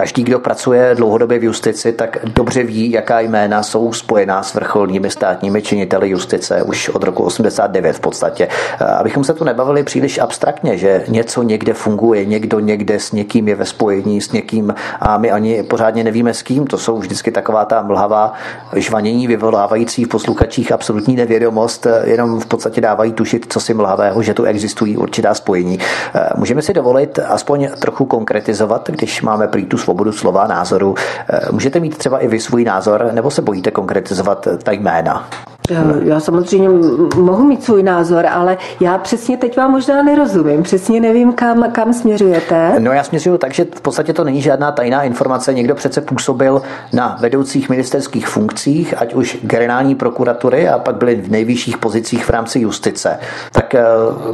[0.02, 5.10] Každý, kdo pracuje dlouhodobě v justici, tak dobře ví, jaká jména jsou spojená s vrcholními
[5.10, 8.47] státními činiteli justice už od roku 89 v podstatě.
[8.99, 13.56] Abychom se tu nebavili příliš abstraktně, že něco někde funguje, někdo někde s někým je
[13.56, 16.68] ve spojení s někým a my ani pořádně nevíme s kým.
[16.68, 18.34] To jsou vždycky taková ta mlhavá
[18.76, 24.34] žvanění vyvolávající v posluchačích absolutní nevědomost, jenom v podstatě dávají tušit, co si mlhavého, že
[24.34, 25.80] tu existují určitá spojení.
[26.38, 30.95] Můžeme si dovolit aspoň trochu konkretizovat, když máme prý tu svobodu slova, názoru.
[31.29, 35.29] Eh, můžete mít třeba i vy svůj názor, nebo se bojíte konkretizovat ta jména?
[36.03, 36.70] Já samozřejmě
[37.16, 40.64] mohu mít svůj názor, ale já přesně teď vám možná nerozumím.
[40.64, 42.76] Přesně nevím, kam, kam směřujete.
[42.80, 45.53] No já směřuju tak, že v podstatě to není žádná tajná informace.
[45.53, 46.62] Někdo přece působil
[46.93, 52.30] na vedoucích ministerských funkcích, ať už generální prokuratury a pak byli v nejvyšších pozicích v
[52.30, 53.20] rámci justice.
[53.51, 53.86] Tak eh,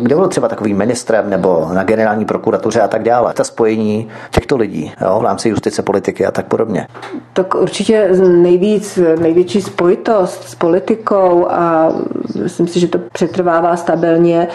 [0.02, 3.34] kde byl třeba takový ministrem nebo na generální prokuratuře a tak dále?
[3.34, 6.88] Ta spojení těchto lidí jo, v rámci justice, politiky a tak podobně.
[7.34, 11.94] Tak určitě nejvíc, největší spojitost s politikou politikou a
[12.44, 14.48] myslím si, že to přetrvává stabilně,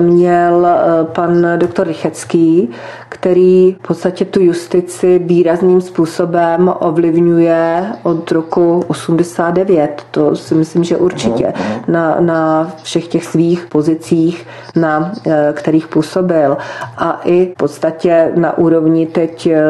[0.00, 2.70] měl eh, pan doktor Rychecký,
[3.08, 10.06] který v podstatě tu justici výrazným způsobem ovlivňuje od roku 89.
[10.10, 11.52] To si myslím, že určitě
[11.88, 14.46] na, na všech těch svých pozicích,
[14.76, 16.56] na eh, kterých působil.
[16.98, 19.62] A i v podstatě na úrovni teď eh,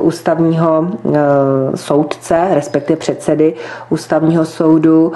[0.00, 0.90] ústavního
[1.74, 3.54] soudce, respektive předsedy
[3.90, 5.12] ústavního soudu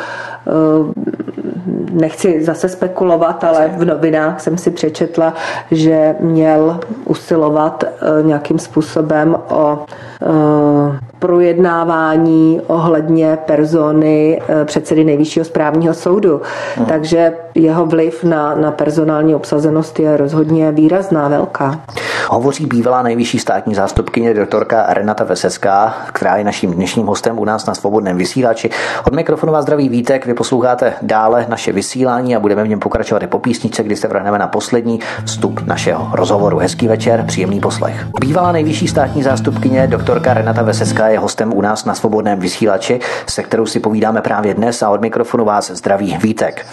[1.92, 5.34] nechci zase spekulovat, ale v novinách jsem si přečetla,
[5.70, 9.78] že měl usilovat eh, nějakým způsobem o
[10.22, 16.40] eh, projednávání ohledně persony eh, předsedy nejvyššího správního soudu.
[16.76, 16.86] Hmm.
[16.86, 21.80] Takže jeho vliv na, na personální obsazenost je rozhodně výrazná, velká.
[22.28, 27.66] Hovoří bývalá nejvyšší státní zástupkyně doktorka Renata Vesecká, která je naším dnešním hostem u nás
[27.66, 28.70] na svobodném vysílači.
[29.06, 33.22] Od mikrofonu vás zdraví Vítek, vy posloucháte dále naše vysílání a budeme v něm pokračovat
[33.22, 36.58] i po písničce, kdy se vrhneme na poslední vstup našeho rozhovoru.
[36.58, 38.06] Hezký večer, příjemný poslech.
[38.20, 43.42] Bývalá nejvyšší státní zástupkyně doktorka Renata Vesecká je hostem u nás na svobodném vysílači, se
[43.42, 46.66] kterou si povídáme právě dnes a od mikrofonu vás zdraví Vítek.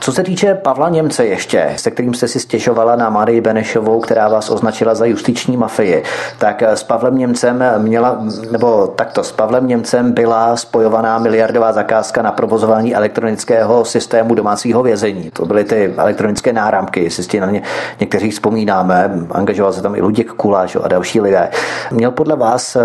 [0.00, 4.28] Co se týče Pavla Němce ještě, se kterým jste si stěžovala na Marii Benešovou, která
[4.28, 6.02] vás označila za justiční mafii,
[6.38, 8.18] tak s Pavlem Němcem měla,
[8.50, 15.30] nebo takto, s Pavlem Němcem byla spojovaná miliardová zakázka na provozování elektronického systému domácího vězení.
[15.30, 17.62] To byly ty elektronické náramky, jestli si na ně
[18.00, 19.10] někteří vzpomínáme.
[19.30, 21.50] Angažoval se tam i Luděk Kuláš a další lidé.
[21.90, 22.80] Měl podle vás eh,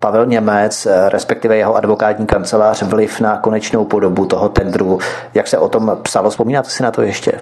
[0.00, 4.98] Pavel Němec, eh, respektive jeho advokátní kancelář, vliv na konečnou podobu toho tendru?
[5.34, 6.30] Jak se o tom psalo?
[6.30, 7.40] Vzpomínáte si na to ještě?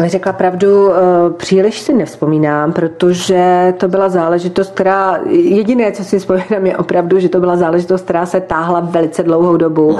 [0.00, 6.18] Ale řekla pravdu, eh, příliš si nevzpomínám, protože to byla záležitost, která, jediné, co si
[6.18, 9.98] vzpomínám, je opravdu, že to byla záležitost, která se táhla velice dlouhou dobu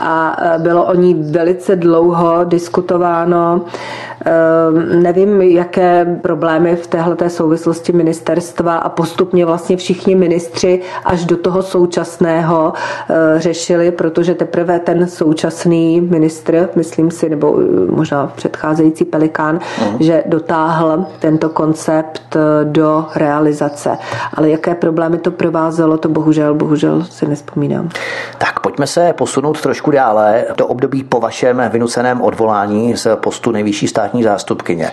[0.00, 3.60] a eh, bylo o ní velice dlouho diskutováno.
[4.24, 11.36] Ehm, nevím, jaké problémy v téhle souvislosti ministerstva a postupně vlastně všichni ministři až do
[11.36, 12.72] toho současného
[13.10, 19.96] eh, řešili, protože teprve ten současný ministr, myslím si, nebo eh, možná předcházející Pelikán, uh-huh.
[20.00, 23.98] že dotáhl tento koncept eh, do realizace.
[24.34, 27.88] Ale jaké problémy to provázelo, to bohužel, bohužel si nespomínám.
[28.38, 33.88] Tak pojďme se posunout trošku dále do období po vašem vynuceném odvolání z postu nejvyšší
[33.88, 34.90] státní státní zástupkyně.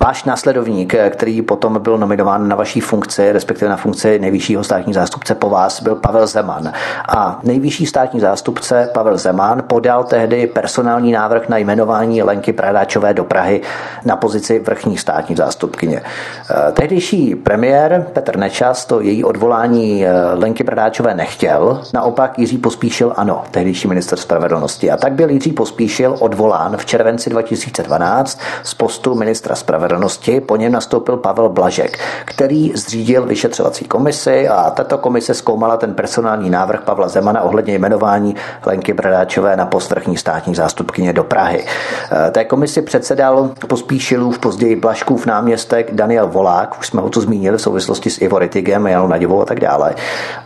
[0.00, 5.34] Váš následovník, který potom byl nominován na vaší funkci, respektive na funkci nejvyššího státní zástupce
[5.34, 6.72] po vás, byl Pavel Zeman.
[7.08, 13.24] A nejvyšší státní zástupce Pavel Zeman podal tehdy personální návrh na jmenování Lenky Pradáčové do
[13.24, 13.60] Prahy
[14.04, 16.02] na pozici vrchní státní zástupkyně.
[16.50, 23.12] Eh, tehdejší premiér Petr Nečas to její odvolání eh, Lenky Pradáčové nechtěl, naopak Jiří Pospíšil
[23.16, 24.90] ano, tehdejší minister spravedlnosti.
[24.90, 30.40] A tak byl Jiří Pospíšil odvolán v červenci 2012 z postu ministra spravedlnosti.
[30.40, 36.50] Po něm nastoupil Pavel Blažek, který zřídil vyšetřovací komisi a tato komise zkoumala ten personální
[36.50, 38.34] návrh Pavla Zemana ohledně jmenování
[38.66, 41.64] Lenky Bradáčové na post vrchní státní zástupkyně do Prahy.
[41.66, 47.58] Eh, té komisi předsedal pospíšilův, později Blaškův náměstek Daniel Volák, už jsme ho tu zmínili
[47.58, 49.94] v souvislosti s Ivo Ritigem, Janou Naďovou a tak dále.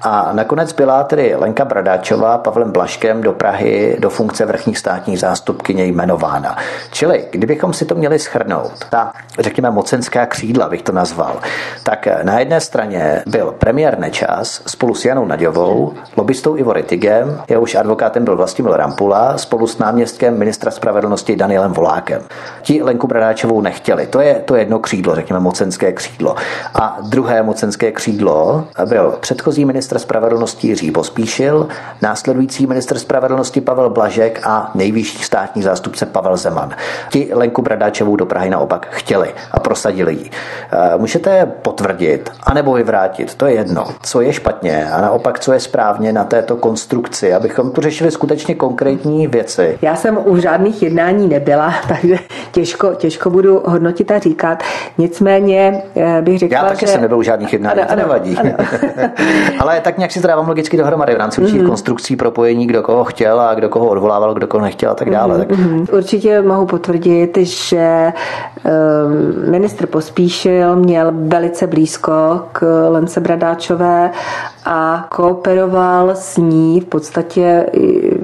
[0.03, 5.85] A nakonec byla tedy Lenka Bradáčová Pavlem Blaškem do Prahy do funkce vrchní státní zástupkyně
[5.85, 6.57] jmenována.
[6.91, 11.37] Čili, kdybychom si to měli schrnout, ta, řekněme, mocenská křídla bych to nazval,
[11.83, 17.75] tak na jedné straně byl premiér Nečas spolu s Janou Naďovou, lobbystou Ivo Ritigem, jehož
[17.75, 22.23] advokátem byl Vlastimil Rampula, spolu s náměstkem ministra spravedlnosti Danielem Volákem.
[22.63, 24.07] Ti Lenku Bradáčovou nechtěli.
[24.07, 26.35] To je to jedno křídlo, řekněme mocenské křídlo.
[26.75, 31.69] A druhé mocenské křídlo byl předchozí ministr spravedlnosti Jiří Pospíšil,
[32.03, 36.71] následující ministr spravedlnosti Pavel Blažek a nejvyšší státní zástupce Pavel Zeman.
[37.11, 40.31] Ti Lenku Bradáčovou do Prahy naopak chtěli a prosadili ji.
[40.73, 45.61] Eh, můžete potvrdit anebo vyvrátit, to je jedno, co je špatně a naopak, co je
[45.61, 49.79] správně na této konstrukci, abychom tu řešili skutečně konkrétní věci.
[49.83, 52.19] Já jsem u žádných jednání nebyla, takže
[52.53, 54.63] těžko, těžko budu hodnotit a říkat.
[54.99, 56.93] Nicméně eh, bych řekla, Já taky že...
[56.93, 58.37] jsem nebyl u žádných jednání, ano, to nevadí.
[58.37, 58.51] Ano.
[59.59, 61.69] Ale tak nějak si to dávám logicky dohromady v rámci určitých mm.
[61.69, 65.39] konstrukcí propojení, kdo koho chtěl a kdo koho odvolával, kdo koho nechtěl a tak dále.
[65.39, 65.45] Mm.
[65.45, 65.59] Tak...
[65.59, 65.87] Mm.
[65.93, 68.13] Určitě mohu potvrdit, že
[68.65, 74.11] Ehm, ministr Pospíšil měl velice blízko k Lence Bradáčové
[74.65, 77.67] a kooperoval s ní v podstatě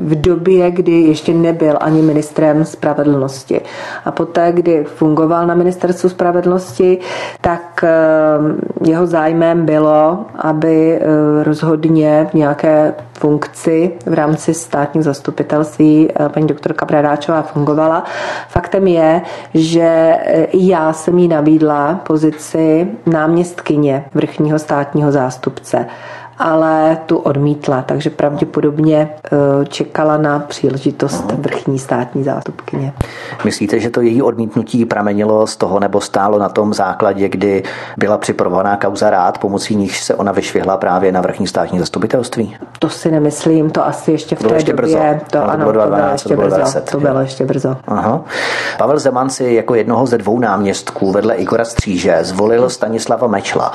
[0.08, 3.60] v době, kdy ještě nebyl ani ministrem spravedlnosti.
[4.04, 6.98] A poté, kdy fungoval na ministerstvu spravedlnosti,
[7.40, 16.08] tak ehm, jeho zájmem bylo, aby eh, rozhodně v nějaké funkci v rámci státního zastupitelství
[16.10, 18.04] eh, paní doktorka Bradáčová fungovala.
[18.48, 19.22] Faktem je,
[19.54, 20.14] že
[20.50, 25.86] i já jsem jí nabídla pozici náměstkyně vrchního státního zástupce
[26.38, 32.92] ale tu odmítla, takže pravděpodobně eh, čekala na příležitost vrchní státní zástupkyně.
[33.44, 37.62] Myslíte, že to její odmítnutí pramenilo z toho nebo stálo na tom základě, kdy
[37.96, 42.56] byla připravovaná kauza rád, pomocí níž se ona vyšvihla právě na vrchní státní zastupitelství?
[42.78, 44.96] To si nemyslím, to asi ještě v bylo té ještě době.
[44.96, 45.26] Brzo.
[45.30, 46.56] To, ano, to bylo, 12, ještě to bylo brzo.
[46.60, 47.76] 20, to bylo ještě brzo.
[47.86, 48.20] Aha.
[48.78, 53.72] Pavel Zeman si jako jednoho ze dvou náměstků vedle Igora Stříže zvolil Stanislava Mečla.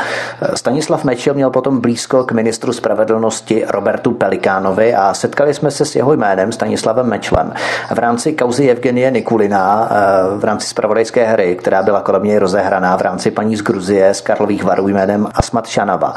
[0.55, 5.95] Stanislav Mečel měl potom blízko k ministru spravedlnosti Robertu Pelikánovi a setkali jsme se s
[5.95, 7.53] jeho jménem Stanislavem Mečlem
[7.93, 12.97] v rámci kauzy Evgenie Nikulina eh, v rámci spravodajské hry, která byla kolem něj rozehraná
[12.97, 16.13] v rámci paní z Gruzie z Karlových varů jménem Asmat Šanava.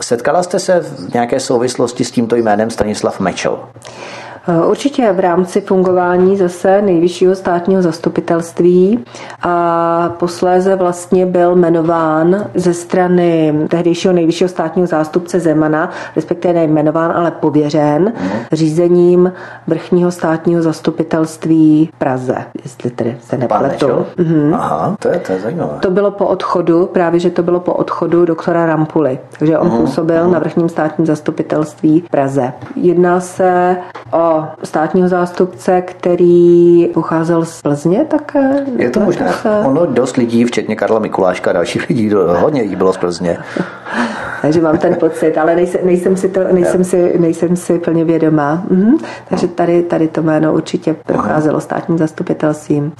[0.00, 3.58] Setkala jste se v nějaké souvislosti s tímto jménem Stanislav Mečel?
[4.48, 9.04] Eh, určitě v rámci fungování zase nejvyššího státního zastupitelství
[9.42, 17.30] a posléze vlastně byl jmenován ze strany tehdejšího nejvyššího státního zástupce Zemana, respektive nejmenován, ale
[17.30, 18.12] pověřen
[18.52, 19.32] řízením
[19.66, 24.06] vrchního státního zastupitelství v Praze, jestli tedy se nepletu.
[24.16, 24.54] Mhm.
[24.54, 25.78] Aha, to je, to je zajímavé.
[25.80, 29.80] To bylo po odchodu, právě že to bylo po odchodu doktora Rampuly, takže on uh-huh.
[29.80, 30.30] působil uh-huh.
[30.30, 32.52] na vrchním státním zastupitelství v Praze.
[32.76, 33.76] Jedná se
[34.12, 34.33] o
[34.64, 38.64] státního zástupce, který pocházel z Plzně také?
[38.76, 39.26] Je to možné.
[39.64, 43.38] Ono dost lidí, včetně Karla Mikuláška a dalších lidí, hodně lidí bylo z Plzně.
[44.44, 48.62] Takže mám ten pocit, ale nejsem, nejsem, si, to, nejsem, si, nejsem si plně vědomá.
[48.70, 48.96] Mhm.
[49.28, 52.92] Takže tady, tady to jméno určitě procházelo státním zastupitelstvím.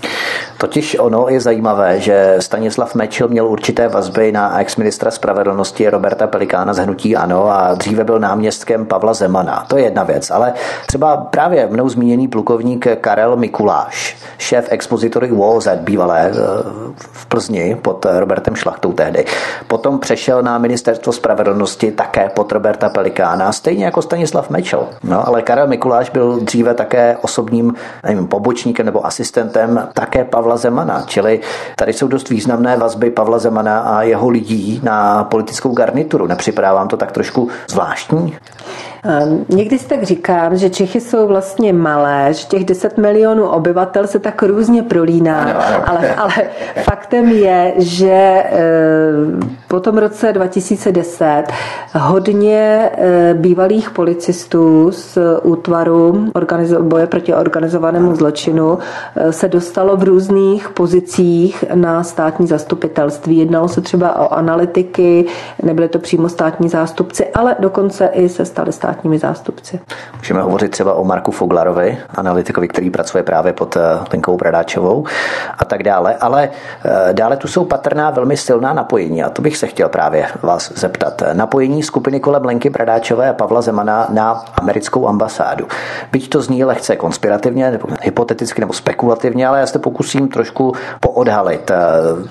[0.59, 6.75] Totiž ono je zajímavé, že Stanislav Mečil měl určité vazby na ex-ministra spravedlnosti Roberta Pelikána
[6.75, 9.65] z Hnutí Ano a dříve byl náměstkem Pavla Zemana.
[9.69, 10.53] To je jedna věc, ale
[10.87, 16.35] třeba právě mnou zmíněný plukovník Karel Mikuláš, šéf expozitory UOZ bývalé eh,
[16.97, 19.25] v Plzni pod Robertem Šlachtou tehdy.
[19.67, 24.89] Potom přešel na ministerstvo spravedlnosti také pod Roberta Pelikána, stejně jako Stanislav Mečel.
[25.03, 27.75] No, ale Karel Mikuláš byl dříve také osobním
[28.05, 31.41] nevím, pobočníkem nebo asistentem také Pavla Zemana, čili
[31.77, 36.27] tady jsou dost významné vazby Pavla Zemana a jeho lidí na politickou garnituru.
[36.27, 38.37] Nepřipadá vám to tak trošku zvláštní?
[39.05, 44.07] Ehm, někdy si tak říkám, že Čechy jsou vlastně malé, že těch 10 milionů obyvatel
[44.07, 45.85] se tak různě prolíná, ano, ano.
[45.87, 46.35] Ale, ale
[46.83, 51.45] faktem je, že ehm, po tom roce 2010
[51.99, 56.31] hodně ehm, bývalých policistů z útvaru
[56.81, 58.79] boje proti organizovanému zločinu
[59.31, 63.39] se dostalo v různých pozicích na státní zastupitelství.
[63.39, 65.25] Jednalo se třeba o analytiky,
[65.63, 69.81] nebyly to přímo státní zástupci, ale dokonce i se stali státní státními zástupci.
[70.17, 73.81] Můžeme hovořit třeba o Marku Foglarovi, analytikovi, který pracuje právě pod eh,
[74.13, 75.05] Lenkou Bradáčovou
[75.59, 76.49] a tak dále, ale
[76.85, 80.73] eh, dále tu jsou patrná velmi silná napojení a to bych se chtěl právě vás
[80.75, 81.23] zeptat.
[81.33, 85.67] Napojení skupiny kolem Lenky Bradáčové a Pavla Zemana na americkou ambasádu.
[86.13, 91.71] Byť to zní lehce konspirativně, nebo hypoteticky nebo spekulativně, ale já se pokusím trošku poodhalit.
[91.71, 91.77] Eh,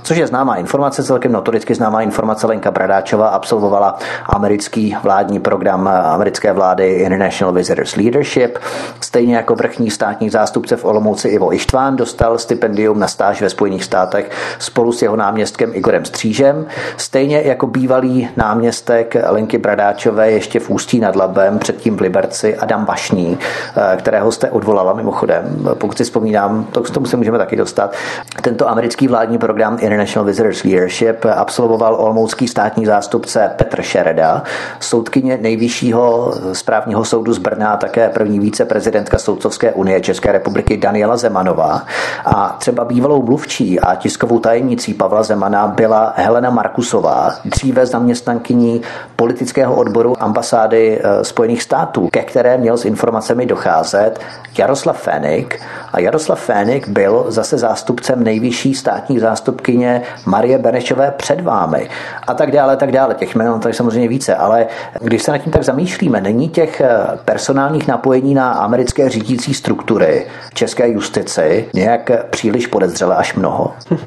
[0.04, 6.53] což je známá informace, celkem notoricky známá informace Lenka Bradáčová absolvovala americký vládní program americké
[6.54, 8.60] vlády International Visitors Leadership.
[9.00, 13.84] Stejně jako vrchní státní zástupce v Olomouci Ivo Ištván dostal stipendium na stáž ve Spojených
[13.84, 16.66] státech spolu s jeho náměstkem Igorem Střížem.
[16.98, 22.86] Stejně jako bývalý náměstek Lenky Bradáčové ještě v Ústí nad Labem, předtím v Liberci Adam
[22.86, 23.38] Bašní,
[23.76, 25.70] eh, kterého jste odvolala mimochodem.
[25.74, 27.94] Pokud si vzpomínám, to k tomu se můžeme taky dostat.
[28.42, 34.44] Tento americký vládní program International Visitors Leadership absolvoval olomoucký státní zástupce Petr Šereda,
[34.80, 41.86] soudkyně nejvyššího správního soudu z Brna také první víceprezidentka Soudcovské unie České republiky Daniela Zemanová.
[42.26, 48.82] A třeba bývalou mluvčí a tiskovou tajemnicí Pavla Zemana byla Helena Markusová, dříve zaměstnankyní
[49.16, 54.20] politického odboru ambasády eh, Spojených států, ke které měl s informacemi docházet
[54.58, 55.62] Jaroslav Fénik.
[55.94, 61.90] A Jaroslav Fénik byl zase zástupcem nejvyšší státní zástupkyně Marie Benešové před vámi.
[62.28, 63.16] A tak dále, tak dále.
[63.16, 64.68] Těch jmen tady samozřejmě více, ale
[65.02, 66.90] když se nad tím tak zamýšlíme, není těch eh,
[67.26, 73.74] personálních napojení na americké řídící struktury v české justici nějak příliš podezřelé až mnoho?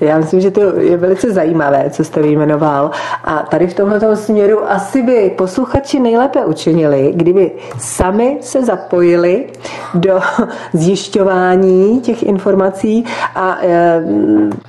[0.00, 2.90] Já myslím, že to je velice zajímavé, co jste vyjmenoval.
[3.24, 9.46] A tady v tomto směru asi by posluchači nejlépe učinili, kdyby sami se zapojili
[9.94, 10.20] do
[10.72, 13.04] zjišťování těch informací
[13.34, 14.02] a e,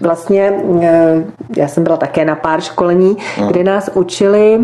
[0.02, 1.24] vlastně e,
[1.58, 3.18] já jsem byla také na pár školení,
[3.48, 4.60] kde nás učili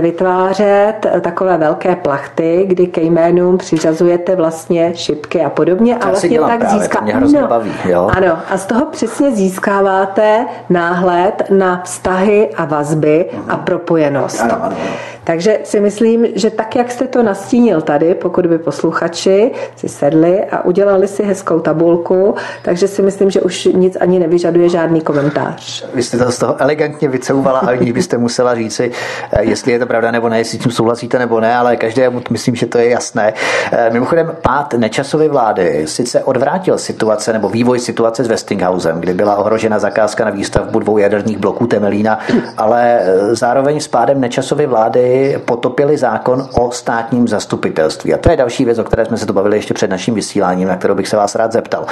[0.00, 6.70] vytvářet takové velké plachty, kdy ke jménům přiřazujete vlastně šipky a podobně a vlastně tak
[6.70, 7.00] získá...
[7.20, 8.10] No, baví, jo?
[8.16, 14.40] Ano, a z toho přesně získáváte náhled na vztahy a vazby a propojenost.
[14.40, 14.76] Ano, ano.
[15.24, 20.44] Takže si myslím, že tak, jak jste to nastínil tady, pokud by posluchači si sedli
[20.44, 25.84] a udělali si hezkou tabulku, takže si myslím, že už nic ani nevyžaduje žádný komentář.
[25.94, 28.90] Vy jste to z toho elegantně vycouvala, aniž byste musela říci,
[29.32, 32.22] eh, jestli je to pravda nebo ne, jestli s tím souhlasíte nebo ne, ale každému
[32.30, 33.34] myslím, že to je jasné.
[33.72, 39.36] Eh, mimochodem, pád nečasové vlády sice odvrátil situace nebo vývoj situace s Westinghousem, kdy byla
[39.36, 42.18] ohrožena zakázka na výstavbu dvou jaderných bloků Temelína,
[42.56, 45.13] ale eh, zároveň s pádem nečasové vlády
[45.44, 48.14] potopili zákon o státním zastupitelství.
[48.14, 50.68] A to je další věc, o které jsme se to bavili ještě před naším vysíláním,
[50.68, 51.86] na kterou bych se vás rád zeptal.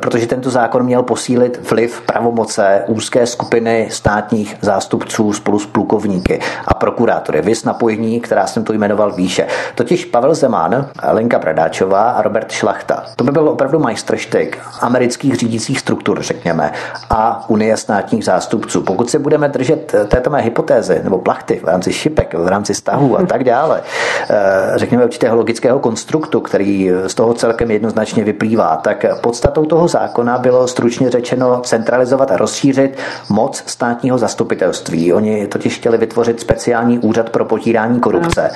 [0.00, 6.74] Protože tento zákon měl posílit vliv pravomoce úzké skupiny státních zástupců spolu s plukovníky a
[6.74, 7.42] prokurátory.
[7.42, 9.46] Vys napojení, která jsem tu jmenoval výše.
[9.74, 13.04] Totiž Pavel Zeman, Lenka Bradáčová a Robert Šlachta.
[13.16, 16.72] To by byl opravdu majstrštyk amerických řídících struktur, řekněme,
[17.10, 18.82] a Unie státních zástupců.
[18.82, 23.18] Pokud se budeme držet této mé hypotézy nebo plachty v rámci šipek, v rámci stahů
[23.18, 23.82] a tak dále,
[24.30, 30.38] eh, řekněme určitého logického konstruktu, který z toho celkem jednoznačně vyplývá, tak podstatou toho zákona
[30.38, 32.98] bylo stručně řečeno centralizovat a rozšířit
[33.28, 35.12] moc státního zastupitelství.
[35.12, 38.50] Oni totiž chtěli vytvořit speciální úřad pro potírání korupce.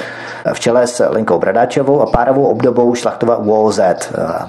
[0.52, 3.80] V čele s Lenkou Bradáčovou a párovou obdobou Šlachtova UOZ,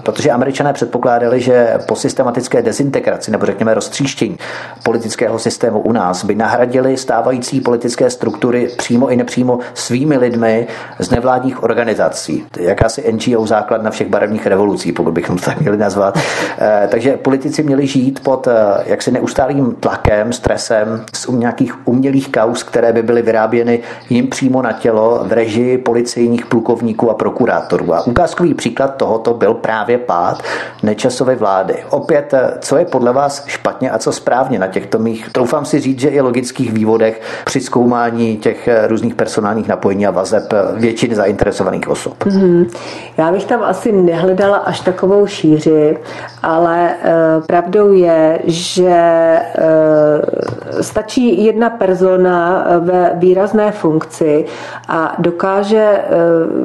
[0.04, 4.38] protože američané předpokládali, že po systematické dezintegraci nebo řekněme roztříštění
[4.84, 10.68] politického systému u nás by nahradili stávající politické struktury přímo nepřímo svými lidmi
[10.99, 12.45] z nevládních organizací.
[12.60, 16.19] Jakási NGO základ na všech barevných revolucí, pokud bychom to tak měli nazvat.
[16.60, 18.53] Eh, takže politici měli žít pod eh,
[18.85, 23.80] jaksi neustálým tlakem, stresem z nějakých umělých kaus, které by byly vyráběny
[24.10, 27.94] jim přímo na tělo v režii policejních plukovníků a prokurátorů.
[27.94, 30.44] A ukázkový příklad tohoto byl právě pád
[30.84, 31.76] nečasové vlády.
[31.89, 35.80] Opět, eh, co je podle vás špatně a co správně na těchto mých, troufám si
[35.80, 41.89] říct, že i logických vývodech při zkoumání těch různých personálních napojení a vazeb většiny zainteresovaných
[41.89, 42.23] osob.
[42.23, 42.67] Mm-hmm.
[43.17, 45.97] Já bych tam asi nehledala až takovou šíři,
[46.43, 46.95] ale e,
[47.47, 49.43] pravdou je, že e,
[50.81, 54.45] stačí jedna persona ve výrazné funkci
[54.88, 56.03] a dokáže e,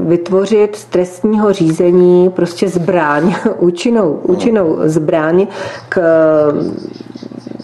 [0.09, 5.47] vytvořit z trestního řízení prostě zbraň, účinnou, účinnou zbraň
[5.89, 6.03] k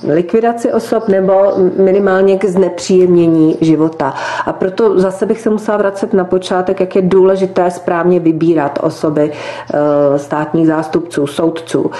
[0.06, 4.14] likvidaci osob nebo minimálně k znepříjemnění života.
[4.46, 9.32] A proto zase bych se musela vracet na počátek, jak je důležité správně vybírat osoby
[9.32, 11.90] eh, státních zástupců, soudců.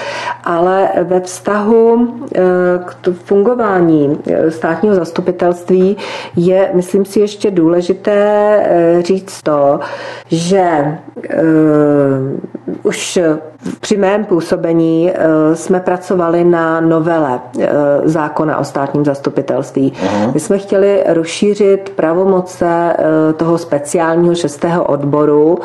[0.43, 2.39] Ale ve vztahu eh,
[2.85, 5.97] k fungování eh, státního zastupitelství
[6.35, 8.19] je, myslím si, ještě důležité
[9.03, 9.79] říct to,
[10.27, 10.97] že
[12.83, 13.19] už
[13.79, 15.11] při mém působení
[15.53, 17.39] jsme pracovali na novele
[18.03, 19.93] zákona o státním zastupitelství.
[19.93, 20.33] Uh-huh.
[20.33, 25.59] My jsme chtěli rozšířit pravomoce eh, toho speciálního šestého odboru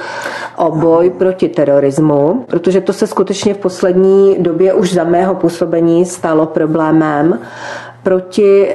[0.56, 6.04] o boj proti terorismu, protože to se skutečně v poslední době už za mého působení
[6.04, 7.38] stalo problémem
[8.05, 8.74] proti e,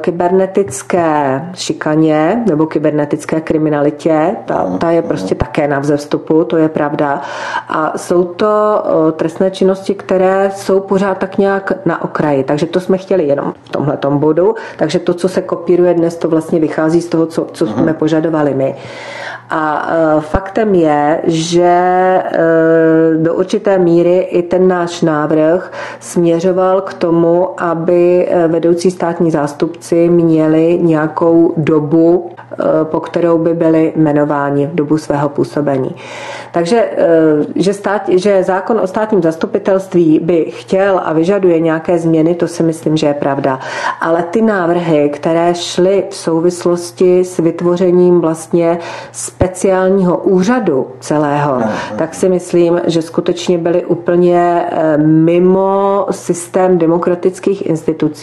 [0.00, 4.36] kybernetické šikaně nebo kybernetické kriminalitě.
[4.44, 7.22] Ta, ta je prostě také na vzestupu, to je pravda.
[7.68, 12.44] A jsou to e, trestné činnosti, které jsou pořád tak nějak na okraji.
[12.44, 14.54] Takže to jsme chtěli jenom v tomhle bodu.
[14.76, 18.54] Takže to, co se kopíruje dnes, to vlastně vychází z toho, co, co jsme požadovali
[18.54, 18.74] my.
[19.50, 22.22] A e, faktem je, že e,
[23.16, 30.78] do určité míry i ten náš návrh směřoval k tomu, aby vedoucí státní zástupci měli
[30.82, 32.30] nějakou dobu,
[32.84, 35.94] po kterou by byli jmenováni v dobu svého působení.
[36.52, 36.90] Takže,
[37.54, 42.62] že, stát, že zákon o státním zastupitelství by chtěl a vyžaduje nějaké změny, to si
[42.62, 43.58] myslím, že je pravda.
[44.00, 48.78] Ale ty návrhy, které šly v souvislosti s vytvořením vlastně
[49.12, 51.62] speciálního úřadu celého,
[51.98, 58.19] tak si myslím, že skutečně byly úplně eh, mimo systém demokratických institucí,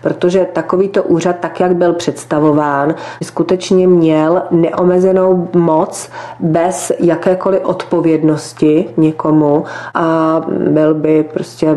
[0.00, 6.10] protože takovýto úřad, tak jak byl představován, skutečně měl neomezenou moc
[6.40, 9.64] bez jakékoliv odpovědnosti někomu
[9.94, 11.76] a byl by prostě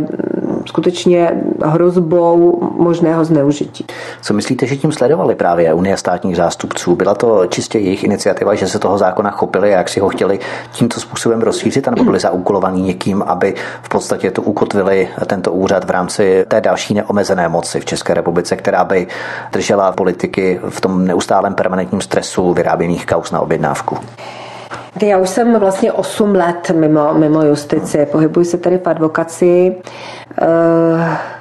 [0.65, 3.85] skutečně hrozbou možného zneužití.
[4.21, 6.95] Co myslíte, že tím sledovali právě Unie státních zástupců?
[6.95, 10.39] Byla to čistě jejich iniciativa, že se toho zákona chopili a jak si ho chtěli
[10.71, 15.89] tímto způsobem rozšířit, nebo byli zaúkolovaní někým, aby v podstatě to ukotvili tento úřad v
[15.89, 19.07] rámci té další neomezené moci v České republice, která by
[19.51, 23.97] držela politiky v tom neustálém permanentním stresu vyráběných kaus na objednávku?
[25.01, 29.75] Já už jsem vlastně 8 let mimo, mimo justici, pohybuji se tady v advokaci.
[30.41, 31.35] Uh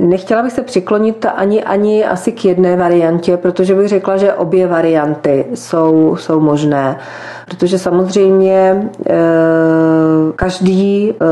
[0.00, 4.66] Nechtěla bych se přiklonit ani, ani asi k jedné variantě, protože bych řekla, že obě
[4.66, 6.96] varianty jsou, jsou možné.
[7.52, 9.14] Protože samozřejmě eh,
[10.36, 11.24] každý eh,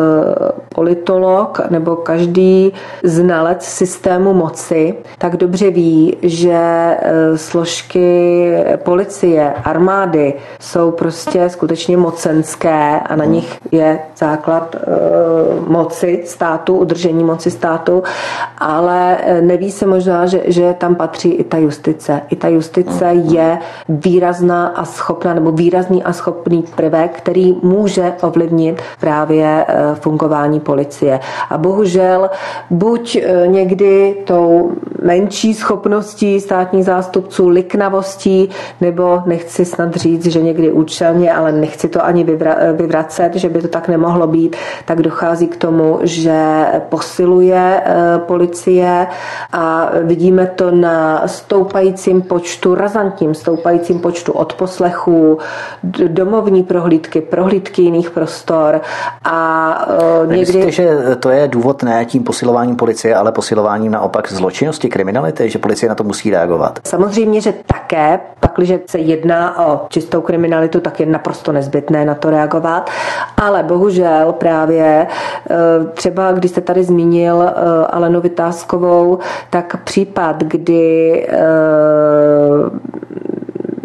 [0.74, 2.72] politolog nebo každý
[3.05, 13.01] znalec systému moci tak dobře ví, že eh, složky policie, armády jsou prostě skutečně mocenské
[13.01, 14.76] a na nich je základ
[15.66, 18.02] moci státu, udržení moci státu,
[18.59, 22.20] ale neví se možná, že, že tam patří i ta justice.
[22.28, 28.82] I ta justice je výrazná a schopná nebo výrazný a schopný prvek, který může ovlivnit
[29.01, 31.20] právě eh, fungování policie.
[31.51, 32.31] A bohužel
[32.70, 34.73] buď eh, někdy tou
[35.03, 38.49] menší schopností státních zástupců, liknavostí,
[38.81, 42.24] nebo nechci snad říct, že někdy účelně, ale nechci to ani
[42.73, 49.07] vyvracet, že by to tak nemohlo být, tak dochází k tomu, že posiluje eh, policie
[49.53, 55.39] a vidíme to na stoupajícím počtu, razantním stoupajícím počtu odposlechů,
[56.09, 58.81] domovní prohlídky, prohlídky jiných prostor
[59.25, 59.87] a
[60.23, 60.41] uh, někdy...
[60.41, 65.59] Myslíte, že to je důvod ne tím posilováním policie, ale posilováním naopak zločinnosti, kriminality, že
[65.59, 66.79] policie na to musí reagovat?
[66.85, 72.31] Samozřejmě, že také, pakliže se jedná o čistou kriminalitu, tak je naprosto nezbytné na to
[72.31, 72.91] reagovat,
[73.37, 75.07] ale bohužel právě
[75.51, 77.43] uh, třeba, když jste tady zmínil uh,
[77.91, 79.19] Alenu Vytázkovou,
[79.51, 81.27] tak případ, kdy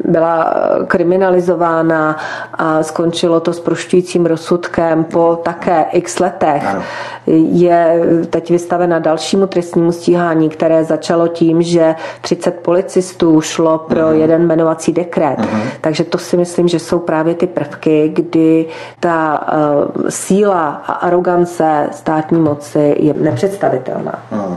[0.07, 0.53] byla
[0.88, 2.18] kriminalizována
[2.53, 6.68] a skončilo to s prošťujícím rozsudkem po také x letech.
[6.68, 6.84] Ano.
[7.27, 14.11] Je teď vystavena dalšímu trestnímu stíhání, které začalo tím, že 30 policistů šlo pro uh-huh.
[14.11, 15.40] jeden jmenovací dekret.
[15.40, 15.61] Uh-huh.
[15.82, 18.65] Takže to si myslím, že jsou právě ty prvky, kdy
[18.99, 24.19] ta uh, síla a arogance státní moci je nepředstavitelná.
[24.34, 24.56] Uh-huh.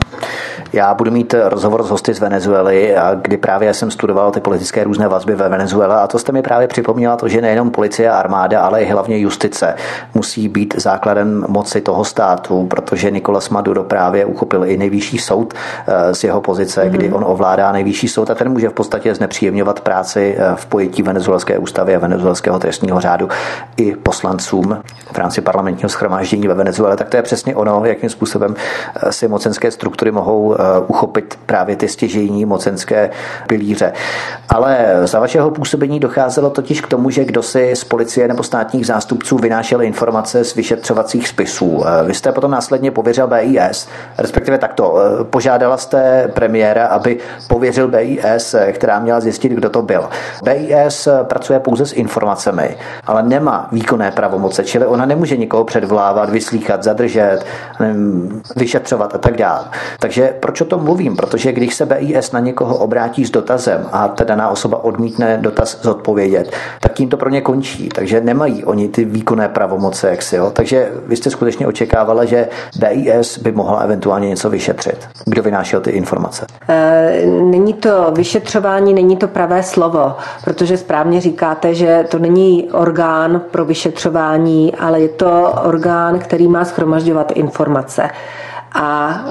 [0.73, 5.09] Já budu mít rozhovor s hosty z Venezuely, kdy právě jsem studoval ty politické různé
[5.09, 8.61] vazby ve Venezuele a to jste mi právě připomněla to, že nejenom policie a armáda,
[8.61, 9.75] ale i hlavně justice
[10.15, 16.15] musí být základem moci toho státu, protože Nicolas Maduro právě uchopil i nejvyšší soud eh,
[16.15, 16.91] z jeho pozice, mm-hmm.
[16.91, 21.03] kdy on ovládá nejvyšší soud a ten může v podstatě znepříjemňovat práci eh, v pojetí
[21.03, 23.29] venezuelské ústavy a venezuelského trestního řádu
[23.77, 24.79] i poslancům
[25.13, 26.97] v rámci parlamentního schromáždění ve Venezuele.
[26.97, 28.55] Tak to je přesně ono, jakým způsobem
[28.97, 30.57] eh, si mocenské struktury mohou
[30.87, 33.11] uchopit právě ty stěžejní mocenské
[33.47, 33.93] pilíře.
[34.49, 38.87] Ale za vašeho působení docházelo totiž k tomu, že kdo si z policie nebo státních
[38.87, 41.85] zástupců vynášel informace z vyšetřovacích spisů.
[42.07, 43.89] Vy jste potom následně pověřil BIS,
[44.19, 44.95] respektive takto.
[45.31, 47.19] Požádala jste premiéra, aby
[47.49, 50.09] pověřil BIS, která měla zjistit, kdo to byl.
[50.43, 52.77] BIS pracuje pouze s informacemi,
[53.07, 57.39] ale nemá výkonné pravomoce, čili ona nemůže nikoho předvlávat, vyslíchat, zadržet,
[58.57, 59.65] vyšetřovat a tak dále.
[60.01, 61.17] Takže proč o tom mluvím?
[61.17, 65.79] Protože když se BIS na někoho obrátí s dotazem a ta daná osoba odmítne dotaz
[65.83, 67.89] zodpovědět, tak tím to pro ně končí.
[67.89, 70.51] Takže nemají oni ty výkonné pravomoce, jak si, jo.
[70.51, 75.09] Takže vy jste skutečně očekávala, že BIS by mohla eventuálně něco vyšetřit.
[75.25, 76.47] Kdo vynášel ty informace?
[76.69, 83.41] E, není to vyšetřování, není to pravé slovo, protože správně říkáte, že to není orgán
[83.51, 88.11] pro vyšetřování, ale je to orgán, který má schromažďovat informace.
[88.81, 89.25] A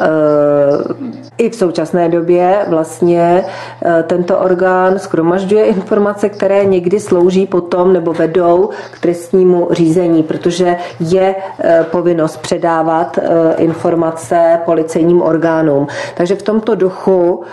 [1.39, 3.45] e, i v současné době vlastně
[3.85, 10.77] e, tento orgán skromažďuje informace, které někdy slouží potom nebo vedou k trestnímu řízení, protože
[10.99, 13.19] je e, povinnost předávat
[13.57, 15.87] informace policejním orgánům.
[16.15, 17.43] Takže v tomto duchu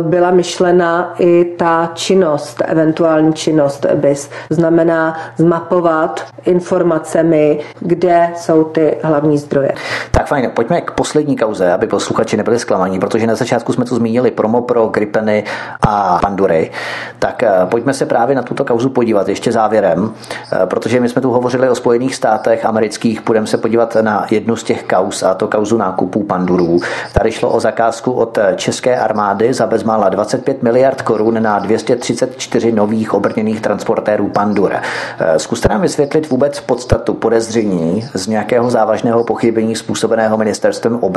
[0.00, 4.30] byla myšlena i ta činnost, eventuální činnost BIS.
[4.50, 9.72] Znamená zmapovat informacemi, kde jsou ty hlavní zdroje.
[10.10, 13.84] Tak fajn, pojďme k poslední poslední kauze, aby posluchači nebyli zklamaní, protože na začátku jsme
[13.84, 15.44] tu zmínili promo pro Gripeny
[15.82, 16.70] a Pandury.
[17.18, 20.12] Tak eh, pojďme se právě na tuto kauzu podívat ještě závěrem,
[20.52, 24.56] eh, protože my jsme tu hovořili o Spojených státech amerických, budeme se podívat na jednu
[24.56, 26.80] z těch kauz, a to kauzu nákupů Pandurů.
[27.12, 33.14] Tady šlo o zakázku od české armády za bezmála 25 miliard korun na 234 nových
[33.14, 34.72] obrněných transportérů Pandur.
[34.74, 41.13] Eh, zkuste nám vysvětlit vůbec podstatu podezření z nějakého závažného pochybení způsobeného ministerstvem obrany.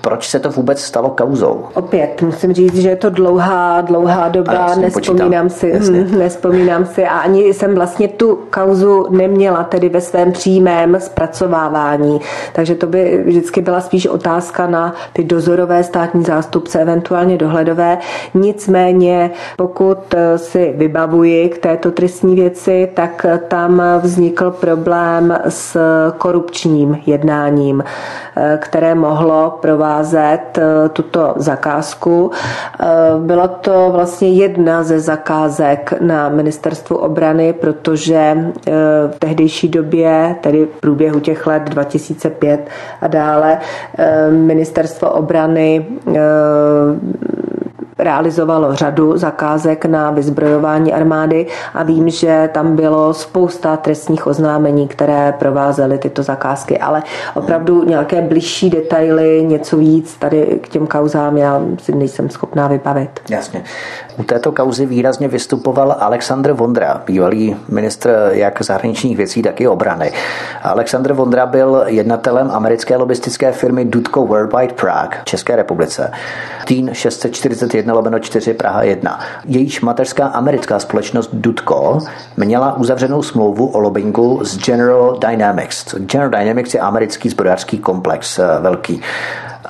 [0.00, 1.64] Proč se to vůbec stalo kauzou?
[1.74, 7.04] Opět musím říct, že je to dlouhá, dlouhá doba, ano, nespomínám si, hm, nespomínám si
[7.04, 12.20] a ani jsem vlastně tu kauzu neměla tedy ve svém přímém zpracovávání.
[12.52, 17.98] Takže to by vždycky byla spíš otázka na ty dozorové státní zástupce, eventuálně dohledové.
[18.34, 25.76] Nicméně, pokud eh, si vybavuji k této trestní věci, tak tam vznikl problém s
[26.18, 27.84] korupčním jednáním.
[28.58, 30.58] které mohlo provázet
[30.92, 32.30] tuto zakázku.
[33.18, 38.36] Byla to vlastně jedna ze zakázek na ministerstvu obrany, protože
[39.10, 42.68] v tehdejší době, tedy v průběhu těch let 2005
[43.00, 43.58] a dále,
[44.30, 45.86] ministerstvo obrany
[47.98, 55.34] realizovalo řadu zakázek na vyzbrojování armády a vím, že tam bylo spousta trestních oznámení, které
[55.38, 57.02] provázely tyto zakázky, ale
[57.34, 63.20] opravdu nějaké bližší detaily, něco víc tady k těm kauzám já si nejsem schopná vybavit.
[63.28, 63.64] Jasně.
[64.16, 70.12] U této kauzy výrazně vystupoval Aleksandr Vondra, bývalý ministr jak zahraničních věcí, tak i obrany.
[70.62, 76.10] Aleksandr Vondra byl jednatelem americké lobistické firmy Dudko Worldwide Prague v České republice.
[76.64, 79.20] Týn 641 lomeno 4 Praha 1.
[79.44, 81.98] Jejíž mateřská americká společnost Dudko
[82.36, 85.94] měla uzavřenou smlouvu o lobbingu s General Dynamics.
[85.94, 89.00] General Dynamics je americký zbrojařský komplex eh, velký.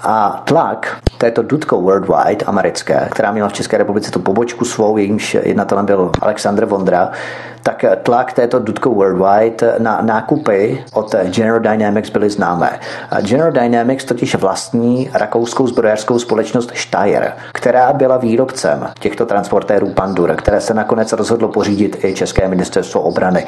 [0.03, 5.35] A tlak této Dudko Worldwide americké, která měla v České republice tu pobočku svou, jejímž
[5.43, 7.11] jednatelem byl Alexander Vondra,
[7.63, 12.81] tak tlak této Dudko Worldwide na nákupy od General Dynamics byly známé.
[13.21, 20.61] General Dynamics totiž vlastní rakouskou zbrojařskou společnost Steyr, která byla výrobcem těchto transportérů Pandur, které
[20.61, 23.47] se nakonec rozhodlo pořídit i České ministerstvo obrany.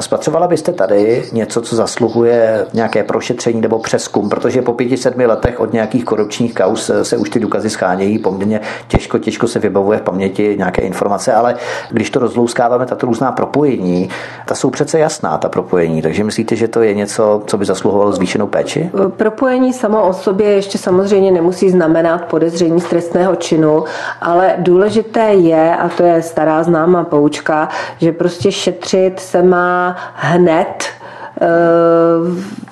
[0.00, 5.60] Spatřovala byste tady něco, co zasluhuje nějaké prošetření nebo přeskum, protože po pěti, sedmi letech
[5.60, 10.02] od nějakých korupčních kaus se už ty důkazy schánějí, poměrně těžko, těžko se vybavuje v
[10.02, 11.54] paměti nějaké informace, ale
[11.90, 14.08] když to rozlouskáváme, tato různá propojení,
[14.46, 16.02] ta jsou přece jasná, ta propojení.
[16.02, 18.90] Takže myslíte, že to je něco, co by zasluhovalo zvýšenou péči?
[19.16, 23.84] Propojení samo o sobě ještě samozřejmě nemusí znamenat podezření z trestného činu,
[24.20, 27.68] ale důležité je, a to je stará známá poučka,
[27.98, 30.84] že prostě šetřit se má hned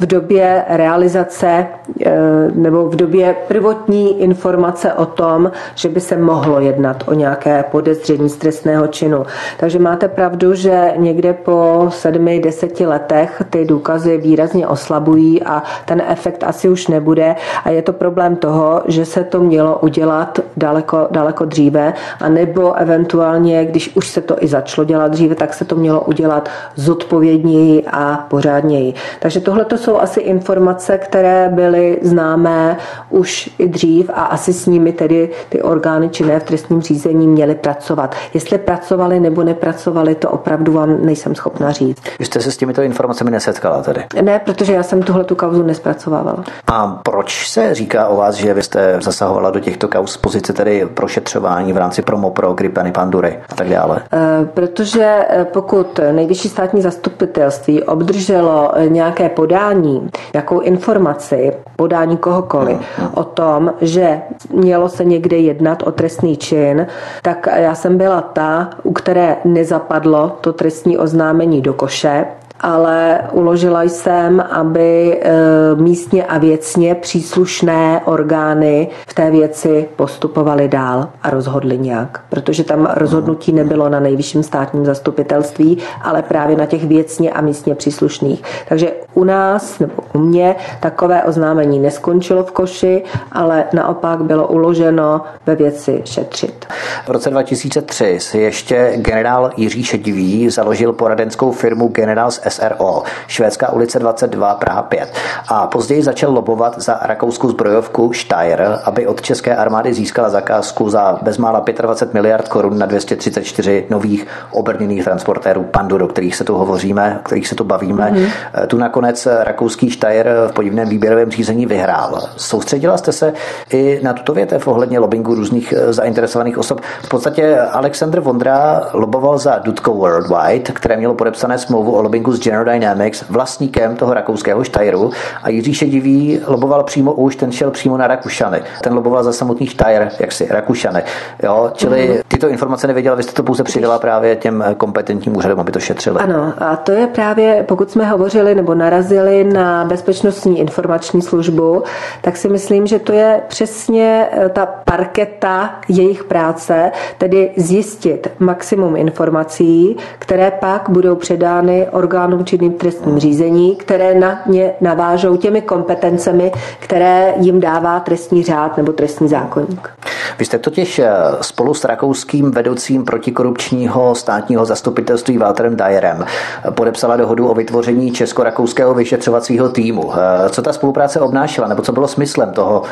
[0.00, 1.66] v době realizace
[2.06, 2.12] eh,
[2.54, 8.28] nebo v době prvotní informace o tom, že by se mohlo jednat o nějaké podezření
[8.28, 9.26] z trestného činu.
[9.56, 16.02] Takže máte pravdu, že někde po sedmi, deseti letech ty důkazy výrazně oslabují a ten
[16.08, 21.08] efekt asi už nebude a je to problém toho, že se to mělo udělat daleko,
[21.10, 25.64] daleko dříve a nebo eventuálně, když už se to i začalo dělat dříve, tak se
[25.64, 28.94] to mělo udělat zodpovědněji a pořád pořádněji.
[29.20, 32.76] Takže tohle to jsou asi informace, které byly známé
[33.10, 37.54] už i dřív a asi s nimi tedy ty orgány činné v trestním řízení měly
[37.54, 38.14] pracovat.
[38.34, 42.02] Jestli pracovali nebo nepracovali, to opravdu vám nejsem schopna říct.
[42.18, 44.04] Vy jste se s těmito informacemi nesetkala tedy?
[44.22, 46.44] Ne, protože já jsem tuhle tu kauzu nespracovávala.
[46.66, 50.52] A proč se říká o vás, že vy jste zasahovala do těchto kauz z pozice
[50.52, 54.02] tedy prošetřování v rámci promo pro Gripany Pandury a tak dále?
[54.12, 62.78] E, protože e, pokud nejvyšší státní zastupitelství obdrželo bylo nějaké podání, jakou informaci, podání kohokoliv
[63.14, 64.20] o tom, že
[64.52, 66.86] mělo se někde jednat o trestný čin,
[67.22, 72.24] tak já jsem byla ta, u které nezapadlo to trestní oznámení do koše,
[72.60, 75.30] ale uložila jsem, aby e,
[75.74, 82.88] místně a věcně příslušné orgány v té věci postupovaly dál a rozhodly nějak, protože tam
[82.94, 88.42] rozhodnutí nebylo na nejvyšším státním zastupitelství, ale právě na těch věcně a místně příslušných.
[88.68, 93.02] Takže u nás nebo u mě takové oznámení neskončilo v koši,
[93.32, 96.66] ale naopak bylo uloženo ve věci šetřit.
[97.06, 103.98] V roce 2003 si ještě generál Jiří Šedivý založil poradenskou firmu Generals SRO, Švédská ulice
[103.98, 105.12] 22, Praha 5.
[105.48, 111.18] A později začal lobovat za rakouskou zbrojovku Steyr, aby od české armády získala zakázku za
[111.22, 117.16] bezmála 25 miliard korun na 234 nových obrněných transportérů Pandur, o kterých se tu hovoříme,
[117.20, 118.10] o kterých se tu bavíme.
[118.10, 118.66] Mm-hmm.
[118.66, 122.28] Tu nakonec rakouský Steyr v podivném výběrovém řízení vyhrál.
[122.36, 123.32] Soustředila jste se
[123.70, 126.80] i na tuto větev ohledně lobbingu různých eh, zainteresovaných osob.
[127.02, 132.40] V podstatě Alexander Vondra loboval za Dudko Worldwide, které mělo podepsané smlouvu o lobbingu s
[132.40, 135.10] General Dynamics, vlastníkem toho rakouského Steyru
[135.42, 138.62] a Jiří Šedivý loboval přímo už, ten šel přímo na Rakušany.
[138.82, 141.02] Ten loboval za samotný Steyr, jak si, Rakušany.
[141.42, 142.16] Jo, čili mm.
[142.28, 146.16] tyto informace nevěděla, vy jste to pouze přidala právě těm kompetentním úřadům, aby to šetřili.
[146.18, 151.82] Ano, a to je právě, pokud jsme hovořili nebo narazili na bezpečnostní informační službu,
[152.20, 158.96] tak si myslím, že to je přesně eh, ta parketa jejich práce, tedy zjistit maximum
[158.96, 165.62] informací, které pak budou předány orgánům orgánům činným trestním řízení, které na ně navážou těmi
[165.62, 169.90] kompetencemi, které jim dává trestní řád nebo trestní zákonník.
[170.38, 176.24] Vy jste totiž eh, spolu s rakouským vedoucím protikorupčního státního zastupitelství Walterem Dyerem
[176.70, 180.12] podepsala dohodu o vytvoření Česko-rakouské amerického vyšetřovacího týmu.
[180.50, 182.82] Co ta spolupráce obnášela, nebo co bylo smyslem toho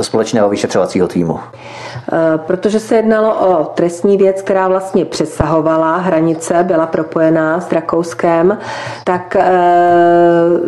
[0.00, 1.40] společného vyšetřovacího týmu?
[2.36, 8.58] Protože se jednalo o trestní věc, která vlastně přesahovala hranice, byla propojená s Rakouskem,
[9.04, 9.42] tak e,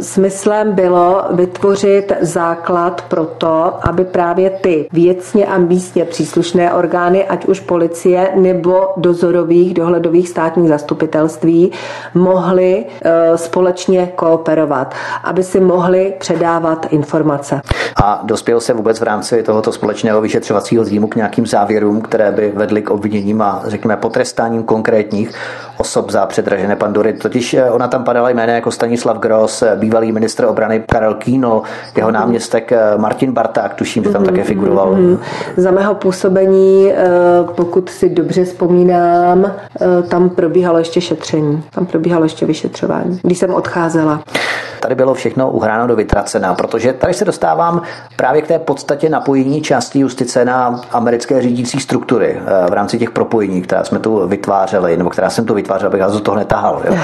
[0.01, 7.47] smyslem bylo vytvořit základ pro to, aby právě ty věcně a místně příslušné orgány, ať
[7.47, 11.73] už policie nebo dozorových, dohledových státních zastupitelství,
[12.15, 17.61] mohly e, společně kooperovat, aby si mohli předávat informace.
[18.05, 22.53] A dospěl se vůbec v rámci tohoto společného vyšetřovacího týmu k nějakým závěrům, které by
[22.55, 25.31] vedly k obviněním a řekněme potrestáním konkrétních
[25.76, 27.12] osob za předražené pandury.
[27.12, 31.62] Totiž eh, ona tam padala jména jako Stanislav Gross, eh, bývalý ministr obrany Karel Kíno,
[31.96, 32.14] jeho mhm.
[32.14, 34.26] náměstek eh, Martin Barták, tuším, že tam mm-hmm.
[34.26, 34.94] také figuroval.
[34.94, 35.18] Mm-hmm.
[35.56, 36.92] Za mého působení,
[37.56, 39.52] pokud si dobře vzpomínám,
[40.09, 44.20] tam probíhalo ještě šetření, tam probíhalo ještě vyšetřování, když jsem odcházela
[44.84, 47.82] tady bylo všechno uhráno do vytracená, protože tady se dostávám
[48.16, 52.40] právě k té podstatě napojení části justice na americké řídící struktury
[52.70, 56.20] v rámci těch propojení, která jsme tu vytvářeli, nebo která jsem tu vytvářel, abych z
[56.20, 56.82] toho netahal.
[56.85, 56.97] Jo?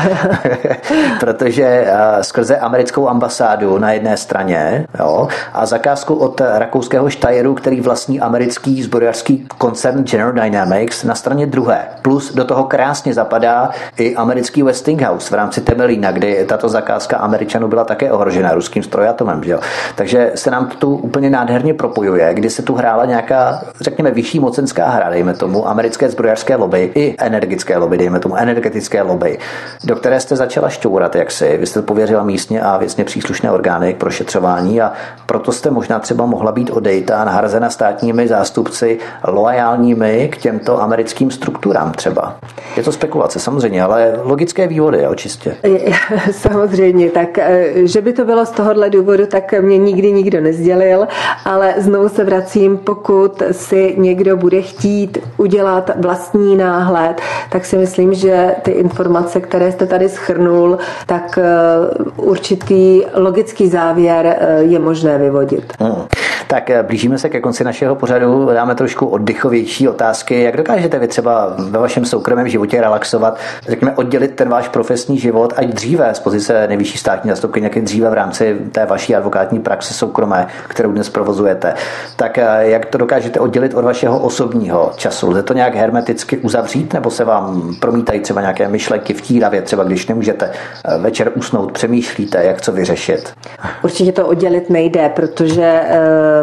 [1.20, 1.86] protože
[2.20, 8.82] skrze americkou ambasádu na jedné straně jo, a zakázku od rakouského Štajeru, který vlastní americký
[8.82, 11.88] zbrojařský koncern General Dynamics na straně druhé.
[12.02, 17.68] Plus do toho krásně zapadá i americký Westinghouse v rámci Temelína, kdy tato zakázka Američanů
[17.68, 19.44] byla také ohrožena ruským strojatomem.
[19.44, 19.60] Že jo?
[19.94, 24.40] Takže se nám to tu úplně nádherně propojuje, kdy se tu hrála nějaká, řekněme, vyšší
[24.40, 29.38] mocenská hra, dejme tomu, americké zbrojařské lobby i energické lobby, dejme tomu, energetické lobby,
[29.84, 31.56] do které jste začala šťourat, jak si.
[31.56, 34.92] Vy jste pověřila místně a věcně příslušné orgány k prošetřování a
[35.26, 41.30] proto jste možná třeba mohla být odejta a nahrazena státními zástupci loajálními k těmto americkým
[41.30, 42.36] strukturám třeba.
[42.76, 45.56] Je to spekulace samozřejmě, ale logické vývody, jo, čistě.
[46.30, 51.08] Samozřejmě, tak eh, že by to bylo z tohohle důvodu, tak mě nikdy nikdo nezdělil,
[51.44, 57.20] ale znovu se vracím, pokud si někdo bude chtít udělat vlastní náhled,
[57.50, 61.44] tak si myslím, že ty informace, které jste tady schrnul, tak eh,
[62.16, 65.72] určitý logický závěr eh, je možné vyvodit.
[65.80, 66.06] Hmm.
[66.50, 70.42] Tak eh, blížíme se ke konci našeho pořadu, dáme trošku oddychovější otázky.
[70.42, 75.52] Jak dokážete vy třeba ve vašem soukromém životě relaxovat, řekněme, oddělit ten váš profesní život,
[75.56, 79.94] ať dříve z pozice nejvyšší státní zastupky, jak dříve v rámci té vaší advokátní praxe
[79.94, 81.74] soukromé, kterou dnes provozujete,
[82.16, 85.30] tak jak to dokážete oddělit od vašeho osobního času?
[85.30, 89.84] Lze to nějak hermeticky uzavřít, nebo se vám promítají třeba nějaké myšlenky v tíravě, třeba
[89.84, 90.50] když nemůžete
[90.84, 93.32] eh, večer usnout, přemýšlíte, jak co vyřešit?
[93.82, 95.80] Určitě to oddělit nejde, protože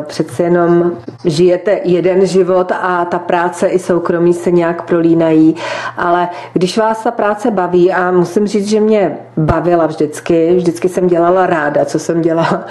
[0.01, 0.91] přece jenom
[1.25, 5.55] žijete jeden život a ta práce i soukromí se nějak prolínají,
[5.97, 11.07] ale když vás ta práce baví a musím říct, že mě bavila vždycky, vždycky jsem
[11.07, 12.65] dělala ráda, co jsem dělala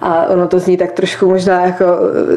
[0.00, 1.84] a ono to zní tak trošku možná jako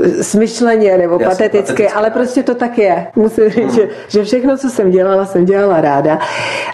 [0.04, 3.08] eh, smyšleně nebo Jasně, pateticky, pateticky, ale prostě to tak je.
[3.16, 3.76] Musím říct, hmm.
[3.76, 6.20] že, že všechno, co jsem dělala, jsem dělala ráda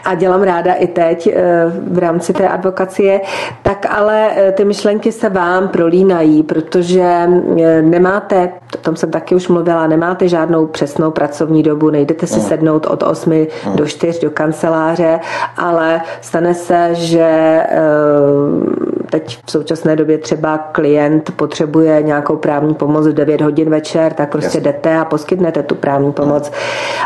[0.06, 3.22] a dělám ráda i teď eh, v rámci té advokacie,
[3.62, 7.28] tak ale eh, ty myšlenky se vám prolínají, protože eh,
[7.82, 12.86] nemáte, o tom jsem taky už mluvila, nemáte žádnou přesnou pracovní dobu, nejdete si sednout
[12.86, 13.76] od 8 hmm.
[13.76, 15.20] do 4 do kanceláře,
[15.58, 17.62] ale stane se, že
[19.20, 24.30] teď v současné době třeba klient potřebuje nějakou právní pomoc v 9 hodin večer, tak
[24.30, 24.62] prostě Jasně.
[24.62, 26.52] jdete a poskytnete tu právní pomoc.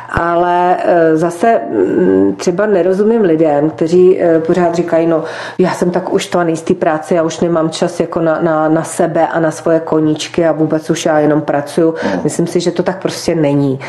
[0.10, 0.78] Ale
[1.14, 5.24] zase mm, třeba nerozumím lidem, kteří eh, pořád říkají, no
[5.58, 8.84] já jsem tak už to nejistý práci, já už nemám čas jako na, na, na
[8.84, 11.96] sebe a na svoje koníčky a vůbec už já jenom pracuju.
[12.02, 12.22] Hmm.
[12.24, 13.80] Myslím si, že to tak prostě není.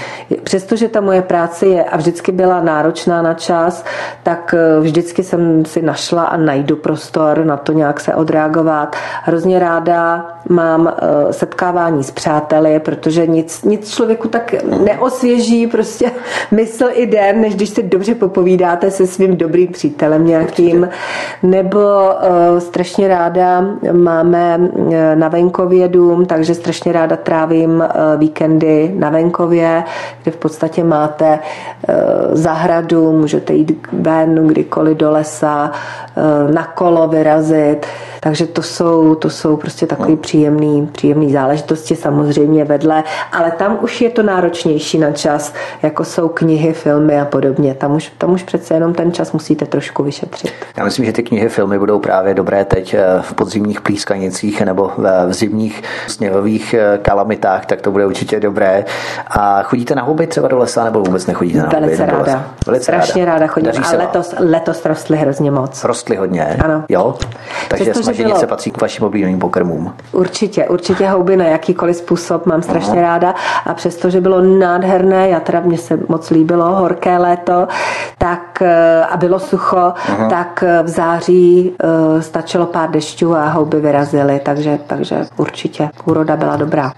[0.50, 3.84] Přestože ta moje práce je a vždycky byla náročná na čas,
[4.22, 8.96] tak eh, vždycky jsem si našla a najdu prostor na to nějak se odreagovat.
[9.22, 14.54] Hrozně ráda mám eh, setkávání s přáteli, protože nic, nic člověku tak
[14.84, 16.10] neosvěží prostě
[16.50, 20.88] mysl i den, než když si dobře popovídáte se svým dobrým přítelem nějakým.
[21.42, 24.60] Nebo uh, strašně ráda máme
[24.92, 27.84] eh, na venkově dům, takže strašně ráda trávím
[28.16, 29.84] víkendy na venkově,
[30.22, 31.94] kde v podstatě máte uh,
[32.32, 35.70] zahradu, můžete jít ven kdykoliv do lesa,
[36.16, 37.86] uh, na kolo vyrazit.
[38.20, 44.00] Takže to jsou, to jsou prostě takový příjemný, příjemný záležitosti samozřejmě vedle, ale tam už
[44.00, 47.74] je to náročnější na čas, jako jsou knihy, filmy a podobně.
[47.74, 50.52] Tam už, tam už přece jenom ten čas musíte trošku vyšetřit.
[50.76, 54.92] Já myslím, že ty knihy, filmy budou právě dobré teď eh, v podzimních plískanicích nebo
[55.28, 58.84] v zimních sněhových eh, kalamitách, tak to bude určitě dobré.
[59.26, 62.44] A chodíte na hobby třeba do lesa nebo vůbec nechodíte na Velice ráda.
[62.66, 63.70] Velice Strašně ráda, ráda chodím.
[63.84, 65.84] A letos, letos rostly hrozně moc.
[65.84, 66.56] Rostly hodně?
[66.64, 66.84] Ano.
[66.88, 67.14] Jo?
[67.68, 68.48] Takže Přesto, smaženice bylo...
[68.48, 69.94] patří k vašim oblíbeným pokrmům.
[70.12, 73.02] Určitě, určitě houby na jakýkoliv způsob mám strašně Aha.
[73.02, 73.34] ráda.
[73.64, 77.68] A přesto, že bylo nádherné, já teda mně se moc líbilo, horké léto,
[78.18, 80.28] tak eh, a bylo sucho, Aha.
[80.28, 86.36] tak eh, v září uh, stačilo pár dešťů a houby vyrazily, takže, takže určitě úroda
[86.36, 86.92] byla dobrá.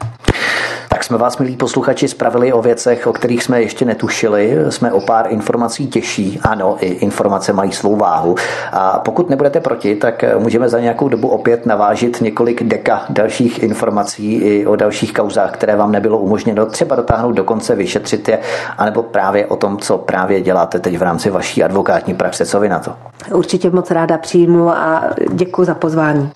[1.03, 4.57] Tak jsme vás, milí posluchači, spravili o věcech, o kterých jsme ještě netušili.
[4.69, 6.41] Jsme o pár informací těžší.
[6.43, 8.35] Ano, i informace mají svou váhu.
[8.73, 14.35] A pokud nebudete proti, tak můžeme za nějakou dobu opět navážit několik deka dalších informací
[14.35, 18.39] i o dalších kauzách, které vám nebylo umožněno třeba dotáhnout do konce, vyšetřit je,
[18.79, 22.47] anebo právě o tom, co právě děláte teď v rámci vaší advokátní praxe.
[22.47, 22.93] Co vy na to?
[23.35, 26.31] Určitě moc ráda přijmu a děkuji za pozvání.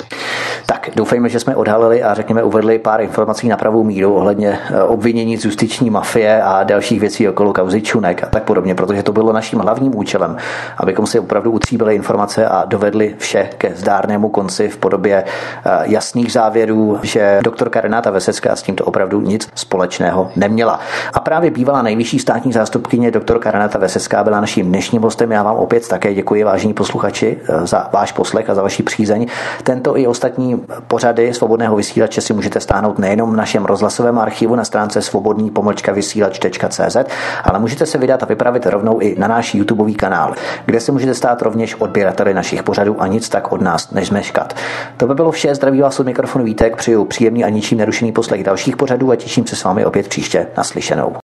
[0.67, 4.66] Tak, doufejme, že jsme odhalili a řekněme uvedli pár informací na pravou míru ohledně eh,
[4.87, 9.13] obvinění z justiční mafie a dalších věcí okolo kauzy Čunek a tak podobně, protože to
[9.13, 10.37] bylo naším hlavním účelem,
[10.79, 16.33] abychom si opravdu utříbili informace a dovedli vše ke zdárnému konci v podobě eh, jasných
[16.33, 20.81] závěrů, že doktorka Renáta Vesecká s tímto opravdu nic společného neměla.
[21.13, 25.33] A právě bývalá nejvyšší státní zástupkyně doktorka Renáta Vesecká byla naším dnešním hostem.
[25.33, 29.27] Já vám opět také děkuji, vážení posluchači, eh, za váš poslech a za vaši přízeň.
[29.63, 34.65] Tento i ostatní pořady svobodného vysílače si můžete stáhnout nejenom v našem rozhlasovém archivu na
[34.65, 36.97] stránce svobodný pomlčka vysílač.cz,
[37.45, 40.35] ale můžete se vydat a vypravit rovnou i na náš YouTubeový kanál,
[40.67, 44.55] kde se můžete stát rovněž odběrateli našich pořadů a nic tak od nás než zmeškat.
[44.97, 48.45] To by bylo vše, zdraví vás od mikrofonu Vítek, přeju příjemný a ničím nerušený poslech
[48.45, 51.26] dalších pořadů a těším se s vámi opět příště naslyšenou.